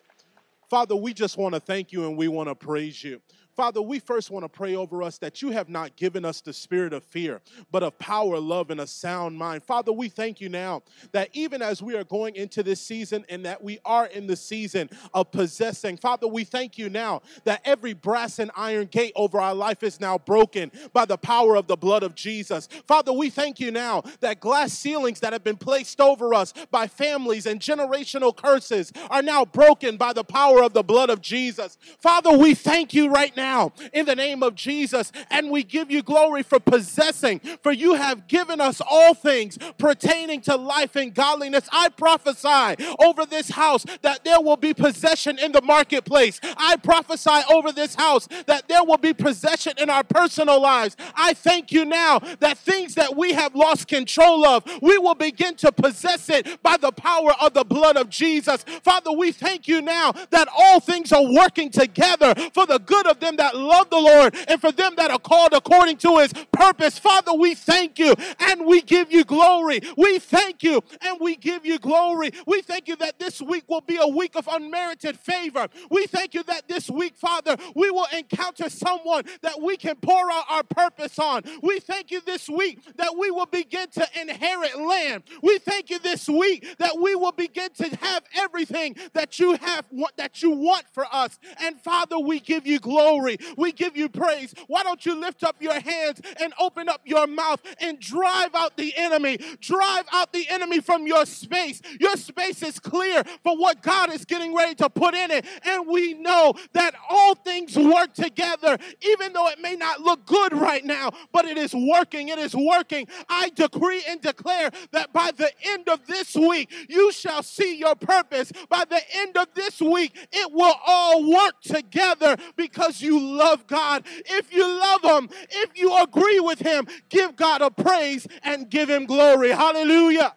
Father, 0.68 0.96
we 0.96 1.12
just 1.12 1.36
want 1.36 1.54
to 1.54 1.60
thank 1.60 1.92
you 1.92 2.08
and 2.08 2.16
we 2.16 2.26
want 2.26 2.48
to 2.48 2.54
praise 2.54 3.04
you. 3.04 3.20
Father, 3.54 3.80
we 3.80 4.00
first 4.00 4.32
want 4.32 4.44
to 4.44 4.48
pray 4.48 4.74
over 4.74 5.02
us 5.02 5.18
that 5.18 5.40
you 5.40 5.50
have 5.50 5.68
not 5.68 5.94
given 5.94 6.24
us 6.24 6.40
the 6.40 6.52
spirit 6.52 6.92
of 6.92 7.04
fear, 7.04 7.40
but 7.70 7.84
of 7.84 7.96
power, 8.00 8.38
love, 8.38 8.70
and 8.70 8.80
a 8.80 8.86
sound 8.86 9.38
mind. 9.38 9.62
Father, 9.62 9.92
we 9.92 10.08
thank 10.08 10.40
you 10.40 10.48
now 10.48 10.82
that 11.12 11.28
even 11.34 11.62
as 11.62 11.80
we 11.80 11.94
are 11.96 12.02
going 12.02 12.34
into 12.34 12.64
this 12.64 12.80
season 12.80 13.24
and 13.28 13.46
that 13.46 13.62
we 13.62 13.78
are 13.84 14.06
in 14.06 14.26
the 14.26 14.34
season 14.34 14.90
of 15.12 15.30
possessing, 15.30 15.96
Father, 15.96 16.26
we 16.26 16.42
thank 16.42 16.78
you 16.78 16.88
now 16.88 17.22
that 17.44 17.60
every 17.64 17.92
brass 17.92 18.40
and 18.40 18.50
iron 18.56 18.86
gate 18.86 19.12
over 19.14 19.40
our 19.40 19.54
life 19.54 19.84
is 19.84 20.00
now 20.00 20.18
broken 20.18 20.72
by 20.92 21.04
the 21.04 21.16
power 21.16 21.56
of 21.56 21.68
the 21.68 21.76
blood 21.76 22.02
of 22.02 22.16
Jesus. 22.16 22.68
Father, 22.88 23.12
we 23.12 23.30
thank 23.30 23.60
you 23.60 23.70
now 23.70 24.02
that 24.18 24.40
glass 24.40 24.72
ceilings 24.72 25.20
that 25.20 25.32
have 25.32 25.44
been 25.44 25.56
placed 25.56 26.00
over 26.00 26.34
us 26.34 26.52
by 26.72 26.88
families 26.88 27.46
and 27.46 27.60
generational 27.60 28.34
curses 28.34 28.92
are 29.10 29.22
now 29.22 29.44
broken 29.44 29.96
by 29.96 30.12
the 30.12 30.24
power 30.24 30.60
of 30.60 30.72
the 30.72 30.82
blood 30.82 31.08
of 31.08 31.20
Jesus. 31.20 31.78
Father, 32.00 32.36
we 32.36 32.54
thank 32.54 32.92
you 32.92 33.08
right 33.08 33.36
now 33.36 33.43
now 33.44 33.72
in 33.92 34.06
the 34.06 34.16
name 34.16 34.42
of 34.42 34.54
Jesus. 34.54 35.12
And 35.30 35.50
we 35.50 35.62
give 35.62 35.90
you 35.90 36.02
glory 36.02 36.42
for 36.42 36.58
possessing, 36.58 37.40
for 37.62 37.72
you 37.72 37.94
have 37.94 38.26
given 38.26 38.60
us 38.60 38.80
all 38.80 39.12
things 39.12 39.58
pertaining 39.76 40.40
to 40.42 40.56
life 40.56 40.96
and 40.96 41.12
godliness. 41.12 41.68
I 41.70 41.90
prophesy 41.90 42.82
over 42.98 43.26
this 43.26 43.50
house 43.50 43.84
that 44.02 44.24
there 44.24 44.40
will 44.40 44.56
be 44.56 44.72
possession 44.72 45.38
in 45.38 45.52
the 45.52 45.60
marketplace. 45.62 46.40
I 46.56 46.76
prophesy 46.76 47.40
over 47.52 47.70
this 47.72 47.94
house 47.94 48.26
that 48.46 48.68
there 48.68 48.84
will 48.84 48.98
be 48.98 49.12
possession 49.12 49.74
in 49.78 49.90
our 49.90 50.04
personal 50.04 50.60
lives. 50.60 50.96
I 51.14 51.34
thank 51.34 51.70
you 51.70 51.84
now 51.84 52.20
that 52.40 52.56
things 52.58 52.94
that 52.94 53.16
we 53.16 53.32
have 53.32 53.54
lost 53.54 53.88
control 53.88 54.46
of, 54.46 54.64
we 54.80 54.96
will 54.98 55.14
begin 55.14 55.54
to 55.56 55.70
possess 55.72 56.30
it 56.30 56.62
by 56.62 56.76
the 56.78 56.92
power 56.92 57.32
of 57.40 57.52
the 57.52 57.64
blood 57.64 57.96
of 57.96 58.08
Jesus. 58.08 58.64
Father, 58.82 59.12
we 59.12 59.32
thank 59.32 59.68
you 59.68 59.82
now 59.82 60.12
that 60.30 60.48
all 60.56 60.80
things 60.80 61.12
are 61.12 61.32
working 61.32 61.70
together 61.70 62.34
for 62.54 62.66
the 62.66 62.78
good 62.78 63.06
of 63.06 63.20
them 63.20 63.33
that 63.36 63.56
love 63.56 63.90
the 63.90 64.00
Lord 64.00 64.34
and 64.48 64.60
for 64.60 64.72
them 64.72 64.94
that 64.96 65.10
are 65.10 65.18
called 65.18 65.52
according 65.52 65.98
to 65.98 66.18
his 66.18 66.32
purpose. 66.52 66.98
Father, 66.98 67.32
we 67.34 67.54
thank 67.54 67.98
you 67.98 68.14
and 68.40 68.66
we 68.66 68.82
give 68.82 69.12
you 69.12 69.24
glory. 69.24 69.80
We 69.96 70.18
thank 70.18 70.62
you 70.62 70.82
and 71.02 71.18
we 71.20 71.36
give 71.36 71.64
you 71.66 71.78
glory. 71.78 72.30
We 72.46 72.62
thank 72.62 72.88
you 72.88 72.96
that 72.96 73.18
this 73.18 73.40
week 73.40 73.64
will 73.68 73.80
be 73.80 73.98
a 74.00 74.06
week 74.06 74.36
of 74.36 74.48
unmerited 74.48 75.18
favor. 75.18 75.68
We 75.90 76.06
thank 76.06 76.34
you 76.34 76.42
that 76.44 76.68
this 76.68 76.90
week, 76.90 77.16
Father, 77.16 77.56
we 77.74 77.90
will 77.90 78.06
encounter 78.16 78.68
someone 78.68 79.24
that 79.42 79.60
we 79.60 79.76
can 79.76 79.96
pour 79.96 80.30
out 80.30 80.44
our 80.50 80.62
purpose 80.62 81.18
on. 81.18 81.42
We 81.62 81.80
thank 81.80 82.10
you 82.10 82.20
this 82.20 82.48
week 82.48 82.80
that 82.96 83.16
we 83.16 83.30
will 83.30 83.46
begin 83.46 83.88
to 83.92 84.06
inherit 84.20 84.78
land. 84.78 85.24
We 85.42 85.58
thank 85.58 85.90
you 85.90 85.98
this 85.98 86.28
week 86.28 86.76
that 86.78 86.98
we 86.98 87.14
will 87.14 87.32
begin 87.32 87.70
to 87.74 87.96
have 87.96 88.22
everything 88.36 88.96
that 89.12 89.38
you 89.38 89.56
have 89.56 89.86
that 90.16 90.42
you 90.42 90.50
want 90.50 90.84
for 90.92 91.06
us. 91.12 91.38
And 91.60 91.80
Father, 91.80 92.18
we 92.18 92.40
give 92.40 92.66
you 92.66 92.78
glory. 92.78 93.23
We 93.56 93.72
give 93.72 93.96
you 93.96 94.08
praise. 94.08 94.54
Why 94.66 94.82
don't 94.82 95.04
you 95.04 95.18
lift 95.20 95.44
up 95.44 95.56
your 95.60 95.78
hands 95.78 96.20
and 96.40 96.52
open 96.58 96.88
up 96.88 97.00
your 97.04 97.26
mouth 97.26 97.60
and 97.80 97.98
drive 97.98 98.54
out 98.54 98.76
the 98.76 98.94
enemy? 98.96 99.38
Drive 99.60 100.04
out 100.12 100.32
the 100.32 100.48
enemy 100.48 100.80
from 100.80 101.06
your 101.06 101.26
space. 101.26 101.80
Your 102.00 102.16
space 102.16 102.62
is 102.62 102.78
clear 102.78 103.22
for 103.42 103.56
what 103.56 103.82
God 103.82 104.12
is 104.12 104.24
getting 104.24 104.54
ready 104.54 104.74
to 104.76 104.90
put 104.90 105.14
in 105.14 105.30
it. 105.30 105.44
And 105.64 105.86
we 105.86 106.14
know 106.14 106.54
that 106.72 106.94
all 107.08 107.34
things 107.34 107.76
work 107.76 108.14
together, 108.14 108.78
even 109.02 109.32
though 109.32 109.48
it 109.48 109.60
may 109.60 109.74
not 109.76 110.00
look 110.00 110.26
good 110.26 110.52
right 110.52 110.84
now, 110.84 111.10
but 111.32 111.44
it 111.44 111.58
is 111.58 111.74
working. 111.74 112.28
It 112.28 112.38
is 112.38 112.54
working. 112.54 113.06
I 113.28 113.50
decree 113.50 114.02
and 114.08 114.20
declare 114.20 114.70
that 114.92 115.12
by 115.12 115.30
the 115.36 115.50
end 115.64 115.88
of 115.88 116.06
this 116.06 116.34
week, 116.34 116.72
you 116.88 117.12
shall 117.12 117.42
see 117.42 117.76
your 117.76 117.94
purpose. 117.94 118.52
By 118.68 118.84
the 118.84 119.00
end 119.14 119.36
of 119.36 119.48
this 119.54 119.80
week, 119.80 120.12
it 120.32 120.52
will 120.52 120.74
all 120.86 121.30
work 121.30 121.60
together 121.62 122.36
because 122.56 123.00
you 123.14 123.36
love 123.36 123.66
God. 123.66 124.04
If 124.06 124.52
you 124.52 124.66
love 124.66 125.02
Him, 125.02 125.28
if 125.50 125.78
you 125.78 125.96
agree 126.02 126.40
with 126.40 126.58
Him, 126.58 126.86
give 127.08 127.36
God 127.36 127.62
a 127.62 127.70
praise 127.70 128.26
and 128.42 128.68
give 128.68 128.90
Him 128.90 129.06
glory. 129.06 129.50
Hallelujah. 129.50 130.34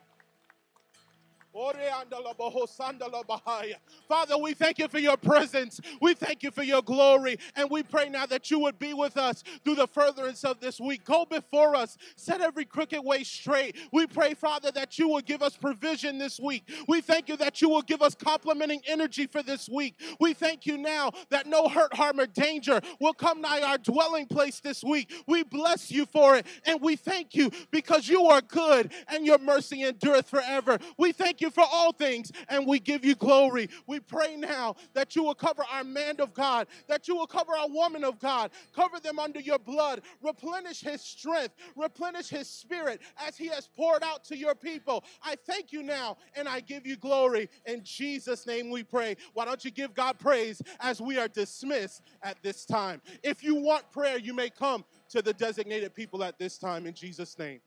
Father, 4.08 4.38
we 4.38 4.54
thank 4.54 4.78
you 4.78 4.88
for 4.88 5.00
your 5.00 5.18
presence. 5.18 5.82
We 6.00 6.14
thank 6.14 6.44
you 6.44 6.52
for 6.52 6.62
your 6.62 6.84
glory. 6.84 7.40
And 7.56 7.68
we 7.72 7.82
pray 7.82 8.10
now 8.10 8.28
that 8.28 8.52
you 8.52 8.60
would 8.60 8.78
be 8.78 8.94
with 8.94 9.18
us 9.18 9.44
through 9.64 9.74
the 9.74 9.88
furtherance 9.88 10.44
of 10.44 10.60
this 10.60 10.80
week. 10.80 11.04
Go 11.04 11.26
before 11.26 11.76
us, 11.76 11.98
set 12.16 12.42
every 12.42 12.64
crooked 12.64 13.04
way 13.04 13.24
straight. 13.24 13.76
We 13.92 14.06
pray, 14.06 14.36
Father, 14.36 14.72
that 14.74 15.00
you 15.00 15.10
will 15.10 15.22
give 15.22 15.42
us 15.42 15.58
provision 15.58 16.20
this 16.20 16.40
week. 16.40 16.70
We 16.88 17.02
thank 17.02 17.28
you 17.28 17.36
that 17.38 17.60
you 17.60 17.70
will 17.70 17.82
give 17.82 18.04
us 18.04 18.14
complementing 18.14 18.82
energy 18.86 19.26
for 19.26 19.42
this 19.42 19.68
week. 19.68 20.00
We 20.20 20.36
thank 20.36 20.68
you 20.68 20.78
now 20.78 21.12
that 21.32 21.48
no 21.48 21.68
hurt, 21.68 21.96
harm, 21.96 22.20
or 22.20 22.28
danger 22.28 22.82
will 23.00 23.14
come 23.14 23.42
nigh 23.42 23.62
our 23.62 23.80
dwelling 23.80 24.28
place 24.28 24.60
this 24.60 24.84
week. 24.84 25.12
We 25.26 25.42
bless 25.42 25.90
you 25.90 26.06
for 26.06 26.36
it. 26.36 26.46
And 26.68 26.82
we 26.82 26.96
thank 26.98 27.34
you 27.34 27.50
because 27.72 28.08
you 28.08 28.28
are 28.28 28.42
good 28.42 28.92
and 29.08 29.26
your 29.26 29.40
mercy 29.40 29.84
endureth 29.84 30.30
forever. 30.30 30.78
We 31.00 31.14
thank 31.14 31.42
you 31.42 31.47
you 31.48 31.52
for 31.52 31.68
all 31.72 31.92
things, 31.92 32.32
and 32.50 32.68
we 32.68 32.80
give 32.80 33.06
you 33.06 33.16
glory. 33.16 33.70
We 33.88 34.00
pray 34.00 34.36
now 34.36 34.76
that 34.94 35.16
you 35.16 35.24
will 35.24 35.36
cover 35.36 35.64
our 35.72 35.84
man 35.84 36.20
of 36.20 36.34
God, 36.34 36.68
that 36.88 37.08
you 37.08 37.16
will 37.16 37.28
cover 37.28 37.54
our 37.54 37.70
woman 37.70 38.04
of 38.04 38.20
God, 38.20 38.52
cover 38.76 39.00
them 39.00 39.18
under 39.20 39.40
your 39.40 39.60
blood, 39.60 40.02
replenish 40.22 40.82
his 40.82 41.02
strength, 41.02 41.56
replenish 41.76 42.30
his 42.30 42.50
spirit 42.50 43.02
as 43.26 43.38
he 43.38 43.48
has 43.48 43.68
poured 43.76 44.04
out 44.04 44.24
to 44.26 44.38
your 44.38 44.56
people. 44.56 45.04
I 45.24 45.36
thank 45.46 45.72
you 45.72 45.84
now, 45.84 46.18
and 46.36 46.48
I 46.48 46.60
give 46.60 46.86
you 46.86 46.98
glory. 46.98 47.50
In 47.66 47.84
Jesus' 47.84 48.46
name 48.46 48.70
we 48.70 48.84
pray. 48.84 49.16
Why 49.34 49.46
don't 49.46 49.64
you 49.64 49.72
give 49.72 49.94
God 49.94 50.20
praise 50.20 50.62
as 50.80 51.02
we 51.02 51.18
are 51.18 51.28
dismissed 51.28 52.02
at 52.22 52.42
this 52.44 52.66
time? 52.66 53.02
If 53.24 53.44
you 53.44 53.56
want 53.56 53.90
prayer, 53.92 54.18
you 54.18 54.34
may 54.34 54.50
come 54.50 54.84
to 55.10 55.22
the 55.22 55.34
designated 55.34 55.96
people 55.96 56.24
at 56.24 56.38
this 56.38 56.58
time 56.58 56.86
in 56.86 56.94
Jesus' 56.94 57.40
name. 57.40 57.62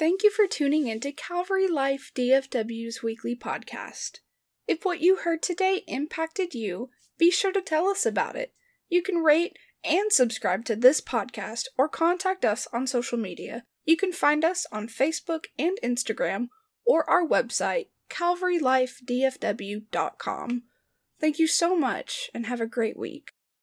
Thank 0.00 0.22
you 0.22 0.30
for 0.30 0.46
tuning 0.46 0.86
in 0.86 1.00
to 1.00 1.12
Calvary 1.12 1.68
Life 1.68 2.10
DFW's 2.16 3.02
weekly 3.02 3.36
podcast. 3.36 4.20
If 4.66 4.82
what 4.82 5.02
you 5.02 5.16
heard 5.16 5.42
today 5.42 5.82
impacted 5.86 6.54
you, 6.54 6.88
be 7.18 7.30
sure 7.30 7.52
to 7.52 7.60
tell 7.60 7.86
us 7.86 8.06
about 8.06 8.34
it. 8.34 8.54
You 8.88 9.02
can 9.02 9.16
rate 9.16 9.58
and 9.84 10.10
subscribe 10.10 10.64
to 10.64 10.74
this 10.74 11.02
podcast 11.02 11.64
or 11.76 11.86
contact 11.86 12.46
us 12.46 12.66
on 12.72 12.86
social 12.86 13.18
media. 13.18 13.64
You 13.84 13.98
can 13.98 14.10
find 14.10 14.42
us 14.42 14.64
on 14.72 14.88
Facebook 14.88 15.44
and 15.58 15.76
Instagram 15.84 16.46
or 16.86 17.04
our 17.10 17.28
website, 17.28 17.88
calvarylifedfw.com. 18.08 20.62
Thank 21.20 21.38
you 21.38 21.46
so 21.46 21.76
much 21.76 22.30
and 22.32 22.46
have 22.46 22.62
a 22.62 22.66
great 22.66 22.98
week. 22.98 23.32